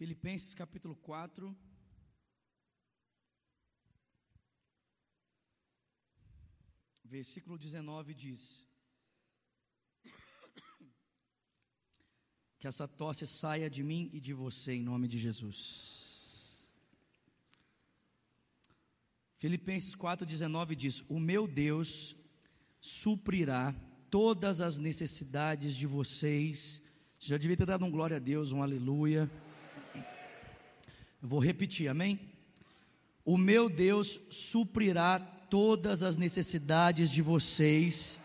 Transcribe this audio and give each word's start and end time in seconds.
Filipenses 0.00 0.54
capítulo 0.54 0.96
4. 0.96 1.54
Versículo 7.04 7.58
19 7.58 8.14
diz: 8.14 8.64
Que 12.58 12.66
essa 12.66 12.88
tosse 12.88 13.26
saia 13.26 13.68
de 13.68 13.82
mim 13.82 14.08
e 14.14 14.20
de 14.22 14.32
você, 14.32 14.72
em 14.72 14.82
nome 14.82 15.06
de 15.06 15.18
Jesus. 15.18 16.64
Filipenses 19.36 19.94
4,19 19.94 20.74
diz: 20.74 21.04
O 21.10 21.20
meu 21.20 21.46
Deus 21.46 22.16
suprirá 22.80 23.74
todas 24.08 24.62
as 24.62 24.78
necessidades 24.78 25.76
de 25.76 25.86
vocês. 25.86 26.82
Você 27.18 27.28
já 27.28 27.36
devia 27.36 27.58
ter 27.58 27.66
dado 27.66 27.84
um 27.84 27.90
glória 27.90 28.16
a 28.16 28.20
Deus, 28.32 28.50
um 28.50 28.62
aleluia. 28.62 29.30
Eu 31.22 31.28
vou 31.28 31.38
repetir, 31.38 31.86
amém? 31.86 32.18
O 33.24 33.36
meu 33.36 33.68
Deus 33.68 34.18
suprirá 34.30 35.18
todas 35.18 36.02
as 36.02 36.16
necessidades 36.16 37.10
de 37.10 37.20
vocês, 37.20 38.18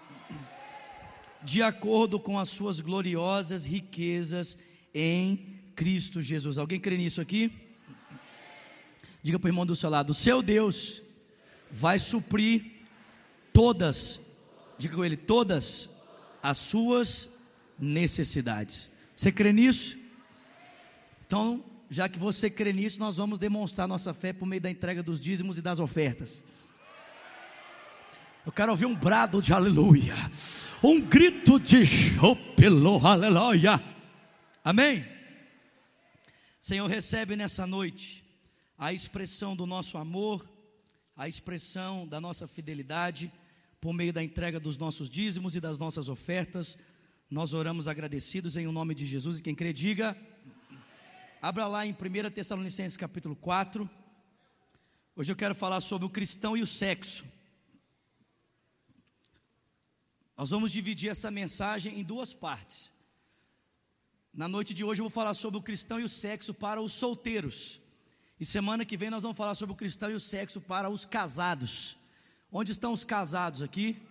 de 1.44 1.62
acordo 1.62 2.20
com 2.20 2.40
as 2.40 2.48
suas 2.48 2.80
gloriosas 2.80 3.66
riquezas 3.66 4.58
em 4.94 5.60
Cristo 5.76 6.22
Jesus. 6.22 6.58
Alguém 6.58 6.80
crê 6.80 6.96
nisso 6.96 7.20
aqui? 7.20 7.52
Diga 9.22 9.38
para 9.38 9.48
o 9.48 9.50
irmão 9.50 9.66
do 9.66 9.76
seu 9.76 9.90
lado: 9.90 10.12
o 10.12 10.14
seu 10.14 10.42
Deus 10.42 11.02
vai 11.70 12.00
suprir 12.00 12.86
todas, 13.52 14.22
diga 14.78 14.96
com 14.96 15.04
ele, 15.04 15.18
todas 15.18 15.90
as 16.42 16.58
suas 16.60 17.30
necessidades. 17.78 18.90
Você 19.14 19.34
crê 19.34 19.52
nisso? 19.52 19.98
Então, 21.28 21.62
já 21.90 22.10
que 22.10 22.18
você 22.18 22.50
crê 22.50 22.74
nisso, 22.74 23.00
nós 23.00 23.18
vamos 23.18 23.38
demonstrar 23.40 23.88
nossa 23.88 24.14
fé 24.14 24.34
por 24.34 24.46
meio 24.46 24.62
da 24.62 24.70
entrega 24.70 25.04
dos 25.04 25.20
dízimos 25.20 25.58
e 25.58 25.62
das 25.62 25.80
ofertas. 25.80 26.44
Eu 28.46 28.52
quero 28.52 28.72
ouvir 28.72 28.86
um 28.86 28.96
brado 28.96 29.42
de 29.42 29.54
aleluia, 29.54 30.16
um 30.84 31.02
grito 31.02 31.60
de 31.60 31.84
júbilo, 31.84 33.06
aleluia. 33.06 33.82
Amém? 34.64 35.06
Senhor, 36.62 36.88
recebe 36.88 37.36
nessa 37.36 37.66
noite 37.66 38.24
a 38.78 38.92
expressão 38.92 39.56
do 39.56 39.66
nosso 39.66 39.98
amor, 39.98 40.48
a 41.16 41.28
expressão 41.28 42.08
da 42.08 42.20
nossa 42.20 42.48
fidelidade 42.48 43.32
por 43.80 43.94
meio 43.94 44.12
da 44.12 44.24
entrega 44.24 44.60
dos 44.60 44.78
nossos 44.78 45.10
dízimos 45.10 45.56
e 45.56 45.62
das 45.62 45.78
nossas 45.78 46.10
ofertas. 46.10 46.78
Nós 47.30 47.54
oramos 47.54 47.88
agradecidos 47.88 48.58
em 48.58 48.68
o 48.68 48.72
nome 48.72 48.94
de 48.94 49.06
Jesus 49.06 49.40
e 49.40 49.44
quem 49.44 49.56
crê 49.56 49.72
diga 49.72 50.16
Abra 51.42 51.68
lá 51.68 51.86
em 51.86 51.92
1 51.92 52.32
Tessalonicenses 52.32 52.98
capítulo 52.98 53.36
4. 53.36 53.90
Hoje 55.16 55.32
eu 55.32 55.36
quero 55.36 55.54
falar 55.54 55.82
sobre 55.82 56.06
o 56.06 56.10
cristão 56.10 56.58
e 56.58 56.62
o 56.62 56.68
sexo. 56.68 57.26
Nós 60.38 60.50
vamos 60.50 60.72
dividir 60.72 61.10
essa 61.10 61.30
mensagem 61.30 62.00
em 62.00 62.04
duas 62.04 62.34
partes. 62.34 62.92
Na 64.34 64.48
noite 64.48 64.74
de 64.74 64.84
hoje 64.84 65.02
eu 65.02 65.06
vou 65.06 65.10
falar 65.10 65.34
sobre 65.34 65.60
o 65.60 65.64
cristão 65.64 66.00
e 66.00 66.04
o 66.04 66.10
sexo 66.10 66.54
para 66.54 66.82
os 66.82 66.92
solteiros. 66.92 67.80
E 68.40 68.46
semana 68.46 68.84
que 68.84 68.98
vem 68.98 69.10
nós 69.10 69.24
vamos 69.24 69.38
falar 69.38 69.56
sobre 69.56 69.74
o 69.74 69.78
cristão 69.78 70.12
e 70.12 70.16
o 70.16 70.20
sexo 70.20 70.60
para 70.60 70.90
os 70.90 71.06
casados. 71.06 71.98
Onde 72.52 72.72
estão 72.72 72.92
os 72.92 73.06
casados 73.06 73.62
aqui? 73.62 74.02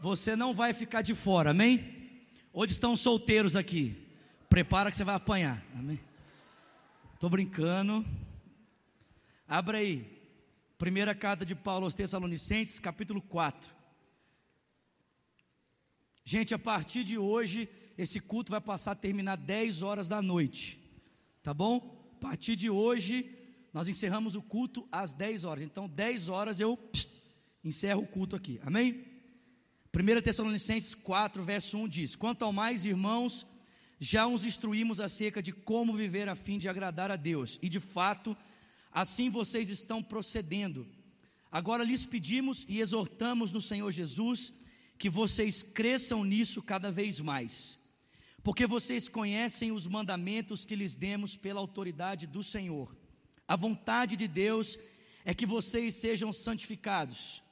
Você 0.00 0.34
não 0.34 0.54
vai 0.54 0.72
ficar 0.72 1.02
de 1.02 1.14
fora, 1.14 1.50
amém? 1.50 2.24
Onde 2.52 2.72
estão 2.72 2.94
os 2.94 3.00
solteiros 3.00 3.54
aqui? 3.54 4.08
Prepara 4.48 4.90
que 4.90 4.96
você 4.96 5.04
vai 5.04 5.14
apanhar, 5.14 5.62
amém? 5.76 6.00
Estou 7.20 7.28
brincando. 7.28 8.02
Abra 9.46 9.76
aí. 9.76 10.06
Primeira 10.78 11.14
carta 11.14 11.44
de 11.44 11.54
Paulo 11.54 11.84
aos 11.84 11.92
Tessalonicenses, 11.92 12.78
capítulo 12.78 13.20
4. 13.20 13.70
Gente, 16.24 16.54
a 16.54 16.58
partir 16.58 17.04
de 17.04 17.18
hoje, 17.18 17.68
esse 17.98 18.20
culto 18.20 18.50
vai 18.50 18.60
passar 18.62 18.92
a 18.92 18.94
terminar 18.94 19.36
10 19.36 19.82
horas 19.82 20.08
da 20.08 20.22
noite. 20.22 20.80
Tá 21.42 21.52
bom? 21.52 22.10
A 22.16 22.20
partir 22.20 22.56
de 22.56 22.70
hoje, 22.70 23.30
nós 23.70 23.86
encerramos 23.86 24.34
o 24.34 24.40
culto 24.40 24.88
às 24.90 25.12
10 25.12 25.44
horas. 25.44 25.62
Então, 25.62 25.86
10 25.86 26.30
horas 26.30 26.58
eu 26.58 26.74
pss, 26.74 27.10
encerro 27.62 28.04
o 28.04 28.06
culto 28.06 28.34
aqui. 28.34 28.58
Amém? 28.64 29.04
1 29.94 30.22
Tessalonicenses 30.22 30.94
4, 30.94 31.42
verso 31.42 31.76
1 31.76 31.86
diz: 31.86 32.16
Quanto 32.16 32.46
ao 32.46 32.50
mais, 32.50 32.86
irmãos, 32.86 33.46
já 34.02 34.26
os 34.26 34.46
instruímos 34.46 34.98
acerca 34.98 35.42
de 35.42 35.52
como 35.52 35.94
viver 35.94 36.26
a 36.26 36.34
fim 36.34 36.58
de 36.58 36.70
agradar 36.70 37.10
a 37.10 37.16
Deus, 37.16 37.58
e 37.60 37.68
de 37.68 37.78
fato, 37.78 38.34
assim 38.90 39.28
vocês 39.28 39.68
estão 39.68 40.02
procedendo. 40.02 40.88
Agora 41.52 41.84
lhes 41.84 42.06
pedimos 42.06 42.64
e 42.66 42.80
exortamos 42.80 43.52
no 43.52 43.60
Senhor 43.60 43.90
Jesus 43.92 44.54
que 44.96 45.10
vocês 45.10 45.62
cresçam 45.62 46.24
nisso 46.24 46.62
cada 46.62 46.90
vez 46.90 47.20
mais, 47.20 47.78
porque 48.42 48.66
vocês 48.66 49.06
conhecem 49.06 49.70
os 49.70 49.86
mandamentos 49.86 50.64
que 50.64 50.74
lhes 50.76 50.94
demos 50.94 51.36
pela 51.36 51.60
autoridade 51.60 52.26
do 52.26 52.42
Senhor. 52.42 52.96
A 53.46 53.54
vontade 53.54 54.16
de 54.16 54.26
Deus 54.26 54.78
é 55.26 55.34
que 55.34 55.44
vocês 55.44 55.94
sejam 55.94 56.32
santificados, 56.32 57.42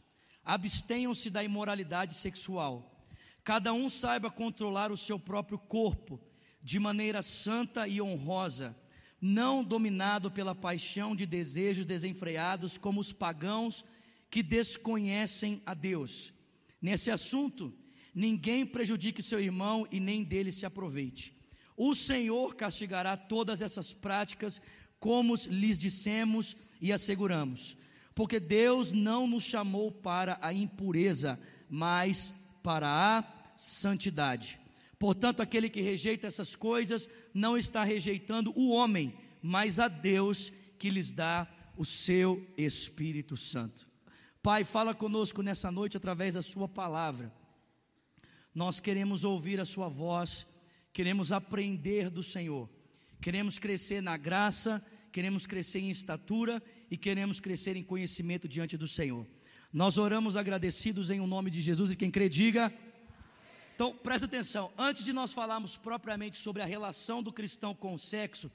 abstenham-se 0.43 1.29
da 1.29 1.45
imoralidade 1.45 2.15
sexual, 2.15 3.05
cada 3.45 3.75
um 3.75 3.91
saiba 3.91 4.31
controlar 4.31 4.91
o 4.91 4.97
seu 4.97 5.19
próprio 5.19 5.59
corpo 5.59 6.19
de 6.69 6.79
maneira 6.79 7.23
santa 7.23 7.89
e 7.89 7.99
honrosa, 7.99 8.77
não 9.19 9.65
dominado 9.65 10.31
pela 10.31 10.55
paixão 10.55 11.17
de 11.17 11.25
desejos 11.25 11.87
desenfreados 11.87 12.77
como 12.77 13.01
os 13.01 13.11
pagãos 13.11 13.83
que 14.29 14.43
desconhecem 14.43 15.62
a 15.65 15.73
Deus. 15.73 16.31
Nesse 16.79 17.11
assunto, 17.11 17.73
ninguém 18.15 18.67
prejudique 18.67 19.23
seu 19.23 19.41
irmão 19.41 19.89
e 19.91 19.99
nem 19.99 20.23
dele 20.23 20.53
se 20.53 20.67
aproveite. 20.67 21.34
O 21.75 21.95
Senhor 21.95 22.55
castigará 22.55 23.17
todas 23.17 23.62
essas 23.62 23.95
práticas, 23.95 24.61
como 25.00 25.37
lhes 25.47 25.79
dissemos 25.79 26.55
e 26.83 26.93
asseguramos, 26.93 27.79
porque 28.15 28.39
Deus 28.39 28.93
não 28.93 29.27
nos 29.27 29.45
chamou 29.45 29.91
para 29.91 30.39
a 30.43 30.53
impureza, 30.53 31.41
mas 31.67 32.35
para 32.62 32.89
a 32.91 33.25
santidade. 33.56 34.58
Portanto, 34.99 35.41
aquele 35.41 35.71
que 35.71 35.81
rejeita 35.81 36.27
essas 36.27 36.57
coisas 36.57 37.09
não 37.33 37.57
está 37.57 37.85
rejeitando 37.85 38.53
o 38.57 38.71
homem, 38.71 39.15
mas 39.41 39.79
a 39.79 39.87
Deus 39.87 40.53
que 40.79 40.91
lhes 40.91 41.13
dá 41.13 41.47
o 41.77 41.85
seu 41.85 42.45
Espírito 42.57 43.37
Santo. 43.37 43.89
Pai, 44.43 44.65
fala 44.65 44.95
conosco 44.95 45.43
nessa 45.43 45.71
noite 45.71 45.97
através 45.97 46.35
da 46.35 46.43
Sua 46.43 46.69
palavra. 46.69 47.33
Nós 48.55 48.81
queremos 48.81 49.25
ouvir 49.25 49.61
a 49.61 49.65
Sua 49.65 49.89
voz, 49.89 50.47
queremos 50.93 51.31
aprender 51.31 52.11
do 52.11 52.23
Senhor, 52.23 52.69
queremos 53.21 53.59
crescer 53.59 54.01
na 54.01 54.17
graça, 54.17 54.85
queremos 55.13 55.47
crescer 55.47 55.81
em 55.81 55.91
estatura 55.91 56.61
e 56.91 56.97
queremos 56.97 57.39
crescer 57.39 57.77
em 57.77 57.85
conhecimento 57.85 58.49
diante 58.49 58.77
do 58.77 58.89
Senhor. 58.89 59.27
Nós 59.73 59.99
oramos 59.99 60.37
agradecidos 60.37 61.11
em 61.11 61.21
o 61.21 61.27
nome 61.27 61.51
de 61.51 61.61
Jesus 61.61 61.93
e 61.93 61.97
quem 61.97 62.11
crê, 62.11 62.29
diga. 62.29 62.73
Então, 63.78 63.94
presta 63.94 64.27
atenção, 64.27 64.72
antes 64.77 65.05
de 65.05 65.12
nós 65.12 65.33
falarmos 65.33 65.77
propriamente 65.77 66.37
sobre 66.37 66.61
a 66.61 66.66
relação 66.66 67.22
do 67.22 67.33
cristão 67.33 67.72
com 67.72 67.94
o 67.94 67.99
sexo, 67.99 68.50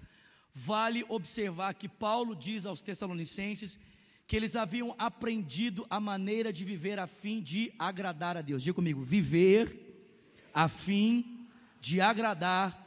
vale 0.54 1.06
observar 1.08 1.76
que 1.76 1.88
Paulo 1.88 2.36
diz 2.36 2.66
aos 2.66 2.82
Tessalonicenses 2.82 3.80
que 4.28 4.36
eles 4.36 4.58
haviam 4.58 4.94
aprendido 4.98 5.88
a 5.90 5.98
maneira 5.98 6.52
de 6.52 6.66
viver 6.66 7.00
a 7.00 7.08
fim 7.08 7.40
de 7.40 7.74
agradar 7.80 8.36
a 8.36 8.42
Deus. 8.42 8.62
Diga 8.62 8.74
comigo, 8.74 9.02
viver 9.02 10.12
a 10.54 10.68
fim 10.68 11.48
de 11.80 12.02
agradar 12.02 12.86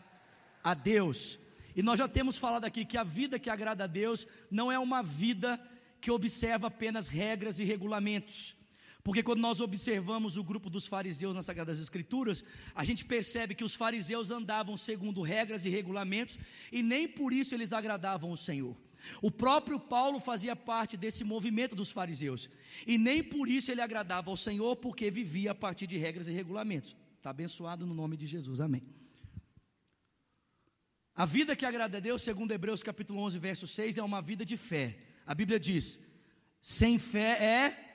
a 0.63 0.75
Deus. 0.75 1.39
E 1.75 1.83
nós 1.83 1.99
já 1.99 2.07
temos 2.07 2.37
falado 2.37 2.67
aqui 2.67 2.85
que 2.85 2.99
a 2.99 3.03
vida 3.03 3.39
que 3.39 3.49
agrada 3.49 3.85
a 3.85 3.87
Deus 3.87 4.27
não 4.51 4.71
é 4.71 4.79
uma 4.79 5.03
vida 5.03 5.59
que 6.03 6.11
observa 6.11 6.67
apenas 6.67 7.09
regras 7.09 7.61
e 7.61 7.65
regulamentos. 7.65 8.55
Porque 9.07 9.23
quando 9.23 9.39
nós 9.39 9.61
observamos 9.61 10.37
o 10.37 10.43
grupo 10.43 10.69
dos 10.69 10.89
fariseus 10.89 11.33
nas 11.33 11.47
Sagradas 11.47 11.79
Escrituras, 11.79 12.43
a 12.75 12.85
gente 12.85 13.05
percebe 13.05 13.55
que 13.55 13.63
os 13.63 13.73
fariseus 13.73 14.33
andavam 14.33 14.77
segundo 14.77 15.23
regras 15.23 15.65
e 15.65 15.71
regulamentos 15.71 16.37
e 16.73 16.83
nem 16.83 17.07
por 17.07 17.33
isso 17.33 17.55
eles 17.55 17.73
agradavam 17.73 18.33
o 18.33 18.37
Senhor. 18.37 18.77
O 19.23 19.31
próprio 19.31 19.79
Paulo 19.79 20.19
fazia 20.19 20.57
parte 20.57 20.97
desse 20.97 21.23
movimento 21.23 21.77
dos 21.77 21.93
fariseus 21.93 22.51
e 22.85 22.99
nem 22.99 23.23
por 23.23 23.49
isso 23.49 23.71
ele 23.71 23.81
agradava 23.81 24.29
ao 24.29 24.37
Senhor, 24.37 24.75
porque 24.75 25.09
vivia 25.09 25.53
a 25.53 25.55
partir 25.55 25.87
de 25.87 25.97
regras 25.97 26.27
e 26.27 26.33
regulamentos. 26.33 26.97
Está 27.17 27.31
abençoado 27.31 27.87
no 27.87 27.95
nome 27.95 28.17
de 28.17 28.27
Jesus, 28.27 28.61
amém. 28.61 28.83
A 31.15 31.25
vida 31.25 31.55
que 31.55 31.65
agrada 31.65 31.99
a 31.99 32.01
Deus, 32.01 32.23
segundo 32.23 32.51
Hebreus 32.51 32.83
capítulo 32.83 33.21
11, 33.21 33.39
verso 33.39 33.69
6, 33.69 33.99
é 33.99 34.03
uma 34.03 34.21
vida 34.21 34.45
de 34.45 34.57
fé. 34.57 34.99
A 35.25 35.33
Bíblia 35.33 35.61
diz: 35.61 35.97
sem 36.61 36.99
fé 36.99 37.41
é 37.41 37.86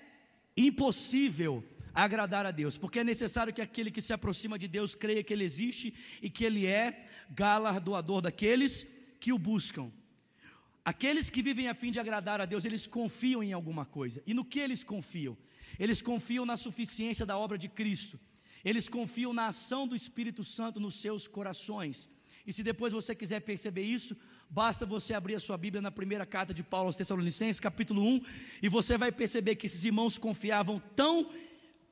impossível 0.55 1.63
agradar 1.93 2.45
a 2.45 2.51
Deus, 2.51 2.77
porque 2.77 2.99
é 2.99 3.03
necessário 3.03 3.53
que 3.53 3.61
aquele 3.61 3.91
que 3.91 4.01
se 4.01 4.13
aproxima 4.13 4.57
de 4.57 4.67
Deus 4.67 4.95
creia 4.95 5.23
que 5.23 5.33
Ele 5.33 5.43
existe 5.43 5.93
e 6.21 6.29
que 6.29 6.45
Ele 6.45 6.65
é 6.65 7.07
galardoador 7.29 8.21
daqueles 8.21 8.87
que 9.19 9.33
o 9.33 9.37
buscam. 9.37 9.91
Aqueles 10.83 11.29
que 11.29 11.43
vivem 11.43 11.67
a 11.67 11.75
fim 11.75 11.91
de 11.91 11.99
agradar 11.99 12.41
a 12.41 12.45
Deus, 12.45 12.65
eles 12.65 12.87
confiam 12.87 13.43
em 13.43 13.53
alguma 13.53 13.85
coisa. 13.85 14.23
E 14.25 14.33
no 14.33 14.43
que 14.43 14.59
eles 14.59 14.83
confiam? 14.83 15.37
Eles 15.77 16.01
confiam 16.01 16.45
na 16.45 16.57
suficiência 16.57 17.25
da 17.25 17.37
obra 17.37 17.57
de 17.57 17.69
Cristo. 17.69 18.19
Eles 18.65 18.89
confiam 18.89 19.31
na 19.31 19.47
ação 19.47 19.87
do 19.87 19.95
Espírito 19.95 20.43
Santo 20.43 20.79
nos 20.79 20.95
seus 20.95 21.27
corações. 21.27 22.09
E 22.45 22.51
se 22.51 22.63
depois 22.63 22.93
você 22.93 23.13
quiser 23.13 23.41
perceber 23.41 23.83
isso, 23.83 24.17
basta 24.51 24.85
você 24.85 25.13
abrir 25.13 25.35
a 25.35 25.39
sua 25.39 25.57
Bíblia 25.57 25.81
na 25.81 25.89
primeira 25.89 26.25
carta 26.25 26.53
de 26.53 26.61
Paulo 26.61 26.87
aos 26.87 26.97
Tessalonicenses, 26.97 27.61
capítulo 27.61 28.03
1, 28.03 28.21
e 28.61 28.67
você 28.67 28.97
vai 28.97 29.09
perceber 29.09 29.55
que 29.55 29.65
esses 29.65 29.85
irmãos 29.85 30.17
confiavam 30.17 30.81
tão 30.93 31.29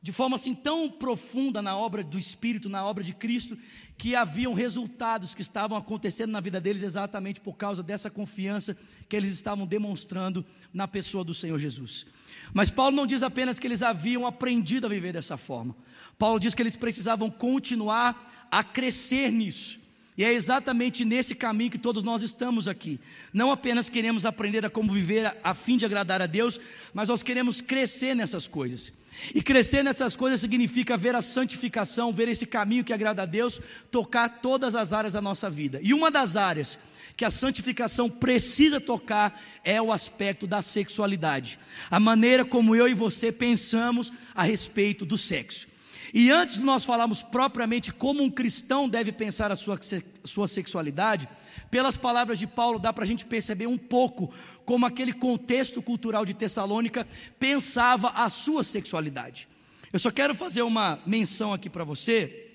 de 0.01 0.13
forma 0.13 0.37
assim 0.37 0.55
tão 0.55 0.89
profunda 0.89 1.61
na 1.61 1.77
obra 1.77 2.01
do 2.01 2.17
Espírito, 2.17 2.69
na 2.69 2.85
obra 2.85 3.03
de 3.03 3.13
Cristo, 3.13 3.57
que 3.97 4.15
haviam 4.15 4.53
resultados 4.53 5.35
que 5.35 5.41
estavam 5.41 5.77
acontecendo 5.77 6.31
na 6.31 6.39
vida 6.39 6.59
deles 6.61 6.83
exatamente 6.83 7.41
por 7.41 7.57
causa 7.57 7.83
dessa 7.83 8.09
confiança 8.09 8.77
que 9.09 9.15
eles 9.15 9.33
estavam 9.33 9.67
demonstrando 9.67 10.45
na 10.73 10.87
pessoa 10.87 11.23
do 11.23 11.33
Senhor 11.33 11.59
Jesus. 11.59 12.05
Mas 12.53 12.69
Paulo 12.69 12.95
não 12.95 13.05
diz 13.05 13.23
apenas 13.23 13.59
que 13.59 13.67
eles 13.67 13.83
haviam 13.83 14.25
aprendido 14.25 14.87
a 14.87 14.89
viver 14.89 15.11
dessa 15.11 15.35
forma. 15.35 15.75
Paulo 16.17 16.39
diz 16.39 16.53
que 16.53 16.61
eles 16.61 16.77
precisavam 16.77 17.29
continuar 17.29 18.47
a 18.49 18.63
crescer 18.63 19.31
nisso. 19.31 19.79
E 20.19 20.23
é 20.25 20.33
exatamente 20.33 21.05
nesse 21.05 21.33
caminho 21.33 21.71
que 21.71 21.77
todos 21.77 22.03
nós 22.03 22.21
estamos 22.21 22.67
aqui. 22.67 22.99
Não 23.31 23.53
apenas 23.53 23.87
queremos 23.87 24.25
aprender 24.25 24.65
a 24.65 24.69
como 24.69 24.91
viver 24.91 25.33
a, 25.41 25.53
fim 25.53 25.77
de 25.77 25.85
agradar 25.85 26.21
a 26.21 26.25
Deus, 26.25 26.59
mas 26.93 27.07
nós 27.07 27.23
queremos 27.23 27.61
crescer 27.61 28.13
nessas 28.13 28.45
coisas. 28.45 28.91
E 29.33 29.41
crescer 29.41 29.81
nessas 29.81 30.17
coisas 30.17 30.41
significa 30.41 30.97
ver 30.97 31.15
a 31.15 31.21
santificação, 31.21 32.11
ver 32.11 32.27
esse 32.27 32.45
caminho 32.45 32.83
que 32.83 32.91
agrada 32.91 33.21
a 33.21 33.25
Deus, 33.25 33.61
tocar 33.89 34.41
todas 34.41 34.75
as 34.75 34.91
áreas 34.91 35.13
da 35.13 35.21
nossa 35.21 35.49
vida. 35.49 35.79
E 35.81 35.93
uma 35.93 36.11
das 36.11 36.35
áreas 36.35 36.77
que 37.15 37.23
a 37.23 37.31
santificação 37.31 38.09
precisa 38.09 38.81
tocar 38.81 39.41
é 39.63 39.81
o 39.81 39.89
aspecto 39.89 40.45
da 40.45 40.61
sexualidade, 40.61 41.57
a 41.89 41.97
maneira 41.97 42.43
como 42.43 42.75
eu 42.75 42.89
e 42.89 42.93
você 42.93 43.31
pensamos 43.31 44.11
a 44.35 44.43
respeito 44.43 45.05
do 45.05 45.17
sexo. 45.17 45.69
E 46.13 46.31
antes 46.31 46.57
de 46.57 46.63
nós 46.63 46.83
falarmos 46.83 47.21
propriamente 47.21 47.91
como 47.91 48.23
um 48.23 48.29
cristão 48.29 48.89
deve 48.89 49.11
pensar 49.11 49.51
a 49.51 49.55
sua, 49.55 49.79
sua 50.23 50.47
sexualidade, 50.47 51.27
pelas 51.69 51.97
palavras 51.97 52.39
de 52.39 52.47
Paulo 52.47 52.79
dá 52.79 52.91
para 52.91 53.03
a 53.03 53.07
gente 53.07 53.25
perceber 53.25 53.67
um 53.67 53.77
pouco 53.77 54.33
como 54.65 54.85
aquele 54.85 55.13
contexto 55.13 55.81
cultural 55.81 56.25
de 56.25 56.33
Tessalônica 56.33 57.07
pensava 57.39 58.09
a 58.09 58.29
sua 58.29 58.63
sexualidade. 58.63 59.47
Eu 59.91 59.99
só 59.99 60.11
quero 60.11 60.35
fazer 60.35 60.61
uma 60.61 60.99
menção 61.05 61.53
aqui 61.53 61.69
para 61.69 61.83
você. 61.83 62.47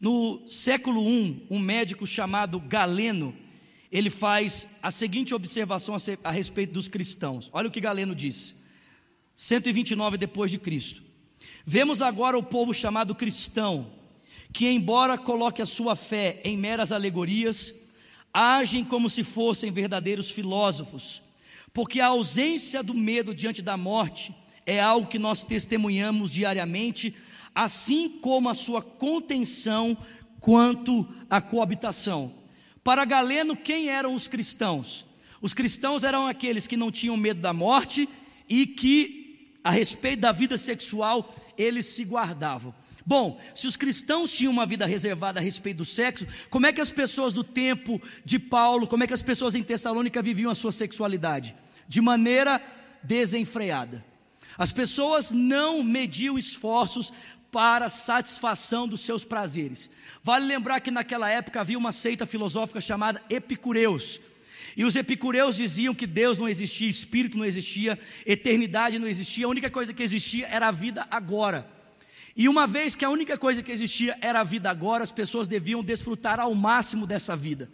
No 0.00 0.46
século 0.48 1.02
I, 1.08 1.46
um 1.50 1.58
médico 1.58 2.06
chamado 2.06 2.60
Galeno, 2.60 3.34
ele 3.90 4.10
faz 4.10 4.66
a 4.82 4.90
seguinte 4.90 5.34
observação 5.34 5.96
a 6.22 6.30
respeito 6.30 6.72
dos 6.72 6.88
cristãos. 6.88 7.50
Olha 7.52 7.68
o 7.68 7.70
que 7.70 7.80
Galeno 7.80 8.14
diz. 8.14 8.54
129 9.34 10.18
depois 10.18 10.50
de 10.50 10.58
Cristo. 10.58 11.07
Vemos 11.70 12.00
agora 12.00 12.38
o 12.38 12.42
povo 12.42 12.72
chamado 12.72 13.14
cristão, 13.14 13.92
que 14.54 14.66
embora 14.70 15.18
coloque 15.18 15.60
a 15.60 15.66
sua 15.66 15.94
fé 15.94 16.40
em 16.42 16.56
meras 16.56 16.92
alegorias, 16.92 17.74
agem 18.32 18.82
como 18.82 19.10
se 19.10 19.22
fossem 19.22 19.70
verdadeiros 19.70 20.30
filósofos, 20.30 21.20
porque 21.74 22.00
a 22.00 22.06
ausência 22.06 22.82
do 22.82 22.94
medo 22.94 23.34
diante 23.34 23.60
da 23.60 23.76
morte 23.76 24.34
é 24.64 24.80
algo 24.80 25.08
que 25.08 25.18
nós 25.18 25.44
testemunhamos 25.44 26.30
diariamente, 26.30 27.14
assim 27.54 28.08
como 28.08 28.48
a 28.48 28.54
sua 28.54 28.80
contenção 28.80 29.94
quanto 30.40 31.06
à 31.28 31.38
coabitação. 31.38 32.32
Para 32.82 33.04
Galeno, 33.04 33.54
quem 33.54 33.90
eram 33.90 34.14
os 34.14 34.26
cristãos? 34.26 35.04
Os 35.42 35.52
cristãos 35.52 36.02
eram 36.02 36.26
aqueles 36.26 36.66
que 36.66 36.78
não 36.78 36.90
tinham 36.90 37.14
medo 37.14 37.42
da 37.42 37.52
morte 37.52 38.08
e 38.48 38.66
que, 38.66 39.17
a 39.68 39.70
respeito 39.70 40.20
da 40.20 40.32
vida 40.32 40.56
sexual, 40.56 41.30
eles 41.58 41.84
se 41.84 42.02
guardavam. 42.02 42.74
Bom, 43.04 43.38
se 43.54 43.66
os 43.66 43.76
cristãos 43.76 44.30
tinham 44.30 44.50
uma 44.50 44.64
vida 44.64 44.86
reservada 44.86 45.38
a 45.38 45.42
respeito 45.42 45.76
do 45.76 45.84
sexo, 45.84 46.26
como 46.48 46.64
é 46.64 46.72
que 46.72 46.80
as 46.80 46.90
pessoas 46.90 47.34
do 47.34 47.44
tempo 47.44 48.00
de 48.24 48.38
Paulo, 48.38 48.86
como 48.86 49.04
é 49.04 49.06
que 49.06 49.12
as 49.12 49.20
pessoas 49.20 49.54
em 49.54 49.62
Tessalônica 49.62 50.22
viviam 50.22 50.50
a 50.50 50.54
sua 50.54 50.72
sexualidade? 50.72 51.54
De 51.86 52.00
maneira 52.00 52.62
desenfreada. 53.02 54.02
As 54.56 54.72
pessoas 54.72 55.32
não 55.32 55.82
mediam 55.82 56.38
esforços 56.38 57.12
para 57.52 57.90
satisfação 57.90 58.88
dos 58.88 59.02
seus 59.02 59.22
prazeres. 59.22 59.90
Vale 60.22 60.46
lembrar 60.46 60.80
que 60.80 60.90
naquela 60.90 61.28
época 61.28 61.60
havia 61.60 61.76
uma 61.76 61.92
seita 61.92 62.24
filosófica 62.24 62.80
chamada 62.80 63.22
Epicureus. 63.28 64.18
E 64.76 64.84
os 64.84 64.96
epicureus 64.96 65.56
diziam 65.56 65.94
que 65.94 66.06
Deus 66.06 66.38
não 66.38 66.48
existia, 66.48 66.88
espírito 66.88 67.36
não 67.36 67.44
existia, 67.44 67.98
eternidade 68.24 68.98
não 68.98 69.08
existia, 69.08 69.46
a 69.46 69.50
única 69.50 69.70
coisa 69.70 69.92
que 69.92 70.02
existia 70.02 70.46
era 70.46 70.68
a 70.68 70.72
vida 70.72 71.06
agora. 71.10 71.68
E 72.36 72.48
uma 72.48 72.66
vez 72.68 72.94
que 72.94 73.04
a 73.04 73.10
única 73.10 73.36
coisa 73.36 73.62
que 73.62 73.72
existia 73.72 74.16
era 74.20 74.40
a 74.40 74.44
vida 74.44 74.70
agora, 74.70 75.02
as 75.02 75.10
pessoas 75.10 75.48
deviam 75.48 75.82
desfrutar 75.82 76.38
ao 76.38 76.54
máximo 76.54 77.06
dessa 77.06 77.34
vida, 77.34 77.68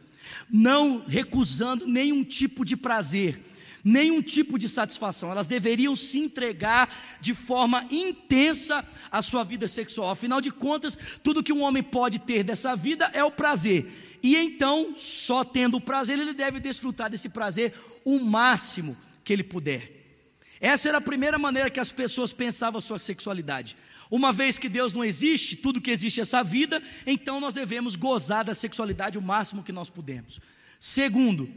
não 0.50 1.04
recusando 1.06 1.86
nenhum 1.86 2.24
tipo 2.24 2.64
de 2.64 2.74
prazer, 2.74 3.38
nenhum 3.84 4.22
tipo 4.22 4.58
de 4.58 4.66
satisfação. 4.66 5.30
Elas 5.30 5.46
deveriam 5.46 5.94
se 5.94 6.18
entregar 6.18 6.88
de 7.20 7.34
forma 7.34 7.86
intensa 7.90 8.82
à 9.12 9.20
sua 9.20 9.44
vida 9.44 9.68
sexual. 9.68 10.10
Afinal 10.10 10.40
de 10.40 10.50
contas, 10.50 10.98
tudo 11.22 11.42
que 11.42 11.52
um 11.52 11.62
homem 11.62 11.82
pode 11.82 12.18
ter 12.20 12.42
dessa 12.42 12.74
vida 12.74 13.10
é 13.12 13.22
o 13.22 13.30
prazer. 13.30 14.13
E 14.24 14.36
então, 14.36 14.94
só 14.96 15.44
tendo 15.44 15.76
o 15.76 15.80
prazer, 15.80 16.18
ele 16.18 16.32
deve 16.32 16.58
desfrutar 16.58 17.10
desse 17.10 17.28
prazer 17.28 17.74
o 18.06 18.18
máximo 18.18 18.96
que 19.22 19.30
ele 19.30 19.44
puder. 19.44 19.92
Essa 20.58 20.88
era 20.88 20.96
a 20.96 21.02
primeira 21.02 21.38
maneira 21.38 21.68
que 21.68 21.78
as 21.78 21.92
pessoas 21.92 22.32
pensavam 22.32 22.78
a 22.78 22.80
sua 22.80 22.98
sexualidade. 22.98 23.76
Uma 24.10 24.32
vez 24.32 24.58
que 24.58 24.66
Deus 24.66 24.94
não 24.94 25.04
existe, 25.04 25.56
tudo 25.56 25.78
que 25.78 25.90
existe 25.90 26.20
é 26.20 26.22
essa 26.22 26.42
vida, 26.42 26.82
então 27.06 27.38
nós 27.38 27.52
devemos 27.52 27.96
gozar 27.96 28.46
da 28.46 28.54
sexualidade 28.54 29.18
o 29.18 29.22
máximo 29.22 29.62
que 29.62 29.72
nós 29.72 29.90
pudermos. 29.90 30.40
Segundo, 30.80 31.52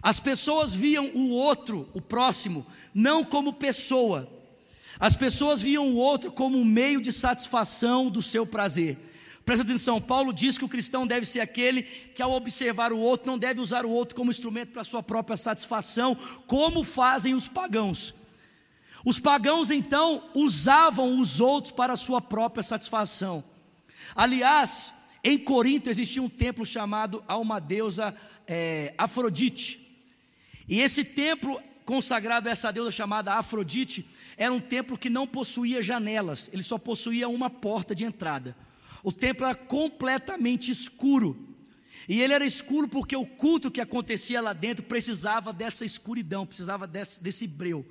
as 0.00 0.20
pessoas 0.20 0.72
viam 0.72 1.06
o 1.06 1.30
outro, 1.30 1.90
o 1.92 2.00
próximo, 2.00 2.64
não 2.94 3.24
como 3.24 3.52
pessoa. 3.52 4.30
As 5.00 5.16
pessoas 5.16 5.60
viam 5.60 5.88
o 5.88 5.96
outro 5.96 6.30
como 6.30 6.56
um 6.56 6.64
meio 6.64 7.02
de 7.02 7.10
satisfação 7.10 8.08
do 8.08 8.22
seu 8.22 8.46
prazer. 8.46 8.96
Presta 9.44 9.64
atenção, 9.64 10.00
Paulo 10.00 10.32
diz 10.32 10.56
que 10.56 10.64
o 10.64 10.68
cristão 10.68 11.06
deve 11.06 11.26
ser 11.26 11.40
aquele 11.40 11.82
que, 11.82 12.22
ao 12.22 12.32
observar 12.32 12.92
o 12.92 12.98
outro, 12.98 13.26
não 13.26 13.36
deve 13.36 13.60
usar 13.60 13.84
o 13.84 13.90
outro 13.90 14.14
como 14.14 14.30
instrumento 14.30 14.72
para 14.72 14.84
sua 14.84 15.02
própria 15.02 15.36
satisfação, 15.36 16.16
como 16.46 16.84
fazem 16.84 17.34
os 17.34 17.48
pagãos. 17.48 18.14
Os 19.04 19.18
pagãos 19.18 19.70
então 19.70 20.22
usavam 20.32 21.18
os 21.18 21.40
outros 21.40 21.72
para 21.72 21.96
sua 21.96 22.20
própria 22.20 22.62
satisfação. 22.62 23.42
Aliás, 24.14 24.94
em 25.24 25.36
Corinto 25.36 25.90
existia 25.90 26.22
um 26.22 26.28
templo 26.28 26.64
chamado 26.64 27.22
a 27.26 27.36
uma 27.36 27.58
deusa 27.58 28.14
é, 28.46 28.94
Afrodite. 28.96 29.80
E 30.68 30.80
esse 30.80 31.04
templo 31.04 31.60
consagrado 31.84 32.48
a 32.48 32.52
essa 32.52 32.72
deusa 32.72 32.92
chamada 32.92 33.34
Afrodite 33.34 34.08
era 34.36 34.52
um 34.52 34.60
templo 34.60 34.96
que 34.96 35.10
não 35.10 35.26
possuía 35.26 35.82
janelas, 35.82 36.48
ele 36.52 36.62
só 36.62 36.78
possuía 36.78 37.28
uma 37.28 37.50
porta 37.50 37.94
de 37.94 38.04
entrada. 38.04 38.56
O 39.02 39.12
templo 39.12 39.46
era 39.46 39.54
completamente 39.54 40.70
escuro. 40.70 41.48
E 42.08 42.20
ele 42.20 42.32
era 42.32 42.44
escuro 42.44 42.88
porque 42.88 43.16
o 43.16 43.26
culto 43.26 43.70
que 43.70 43.80
acontecia 43.80 44.40
lá 44.40 44.52
dentro 44.52 44.84
precisava 44.84 45.52
dessa 45.52 45.84
escuridão, 45.84 46.46
precisava 46.46 46.86
desse, 46.86 47.22
desse 47.22 47.46
breu. 47.46 47.86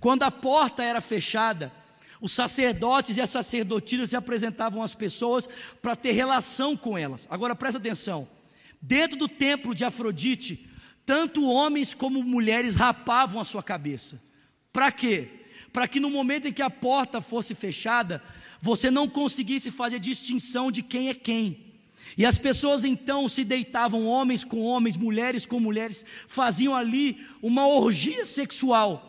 Quando 0.00 0.22
a 0.22 0.30
porta 0.30 0.82
era 0.82 1.00
fechada, 1.00 1.72
os 2.20 2.32
sacerdotes 2.32 3.16
e 3.16 3.20
as 3.20 3.30
sacerdotisas 3.30 4.10
se 4.10 4.16
apresentavam 4.16 4.82
às 4.82 4.94
pessoas 4.94 5.48
para 5.80 5.96
ter 5.96 6.12
relação 6.12 6.76
com 6.76 6.96
elas. 6.96 7.26
Agora 7.30 7.54
presta 7.54 7.78
atenção: 7.78 8.28
dentro 8.80 9.16
do 9.16 9.28
templo 9.28 9.74
de 9.74 9.84
Afrodite, 9.84 10.68
tanto 11.04 11.48
homens 11.48 11.94
como 11.94 12.22
mulheres 12.22 12.76
rapavam 12.76 13.40
a 13.40 13.44
sua 13.44 13.62
cabeça. 13.62 14.22
Para 14.72 14.92
quê? 14.92 15.28
Para 15.72 15.88
que 15.88 16.00
no 16.00 16.10
momento 16.10 16.48
em 16.48 16.52
que 16.52 16.62
a 16.62 16.70
porta 16.70 17.20
fosse 17.20 17.54
fechada, 17.54 18.22
você 18.60 18.90
não 18.90 19.08
conseguisse 19.08 19.70
fazer 19.70 19.98
distinção 19.98 20.70
de 20.70 20.82
quem 20.82 21.08
é 21.08 21.14
quem. 21.14 21.66
E 22.16 22.26
as 22.26 22.38
pessoas 22.38 22.84
então 22.84 23.28
se 23.28 23.44
deitavam, 23.44 24.06
homens 24.06 24.42
com 24.42 24.62
homens, 24.62 24.96
mulheres 24.96 25.46
com 25.46 25.60
mulheres, 25.60 26.04
faziam 26.26 26.74
ali 26.74 27.24
uma 27.42 27.66
orgia 27.66 28.24
sexual 28.24 29.08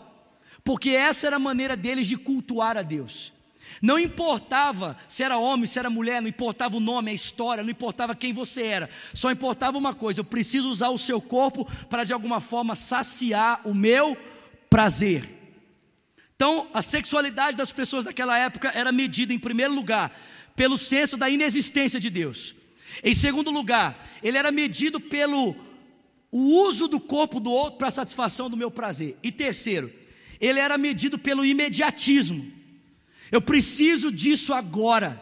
porque 0.70 0.92
essa 0.92 1.26
era 1.26 1.38
a 1.38 1.40
maneira 1.40 1.76
deles 1.76 2.06
de 2.06 2.16
cultuar 2.16 2.78
a 2.78 2.84
Deus. 2.84 3.34
Não 3.82 3.98
importava 3.98 4.96
se 5.08 5.24
era 5.24 5.36
homem, 5.36 5.66
se 5.66 5.80
era 5.80 5.90
mulher, 5.90 6.22
não 6.22 6.30
importava 6.30 6.78
o 6.78 6.80
nome, 6.80 7.10
a 7.10 7.14
história, 7.14 7.64
não 7.64 7.72
importava 7.72 8.14
quem 8.14 8.32
você 8.32 8.62
era, 8.64 8.90
só 9.12 9.32
importava 9.32 9.80
uma 9.80 9.96
coisa: 9.96 10.20
eu 10.20 10.24
preciso 10.24 10.70
usar 10.70 10.90
o 10.90 10.98
seu 11.00 11.20
corpo 11.20 11.66
para 11.90 12.04
de 12.04 12.14
alguma 12.14 12.40
forma 12.40 12.76
saciar 12.76 13.62
o 13.64 13.74
meu 13.74 14.16
prazer. 14.70 15.39
Então, 16.40 16.70
a 16.74 16.82
sexualidade 16.82 17.58
das 17.58 17.70
pessoas 17.70 18.06
daquela 18.06 18.40
época 18.40 18.72
era 18.74 18.94
medida, 18.94 19.34
em 19.34 19.38
primeiro 19.38 19.74
lugar, 19.74 20.18
pelo 20.56 20.78
senso 20.78 21.18
da 21.18 21.30
inexistência 21.30 22.00
de 22.00 22.10
Deus. 22.10 22.56
Em 23.04 23.14
segundo 23.14 23.52
lugar, 23.52 24.08
ele 24.24 24.38
era 24.38 24.50
medido 24.50 25.02
pelo 25.02 25.54
uso 26.32 26.88
do 26.88 26.98
corpo 26.98 27.42
do 27.42 27.52
outro 27.52 27.78
para 27.78 27.92
satisfação 27.92 28.50
do 28.50 28.56
meu 28.56 28.72
prazer. 28.72 29.18
E 29.22 29.34
terceiro, 29.34 29.92
ele 30.40 30.62
era 30.62 30.78
medido 30.78 31.20
pelo 31.20 31.44
imediatismo. 31.44 32.50
Eu 33.30 33.42
preciso 33.42 34.10
disso 34.10 34.54
agora. 34.54 35.22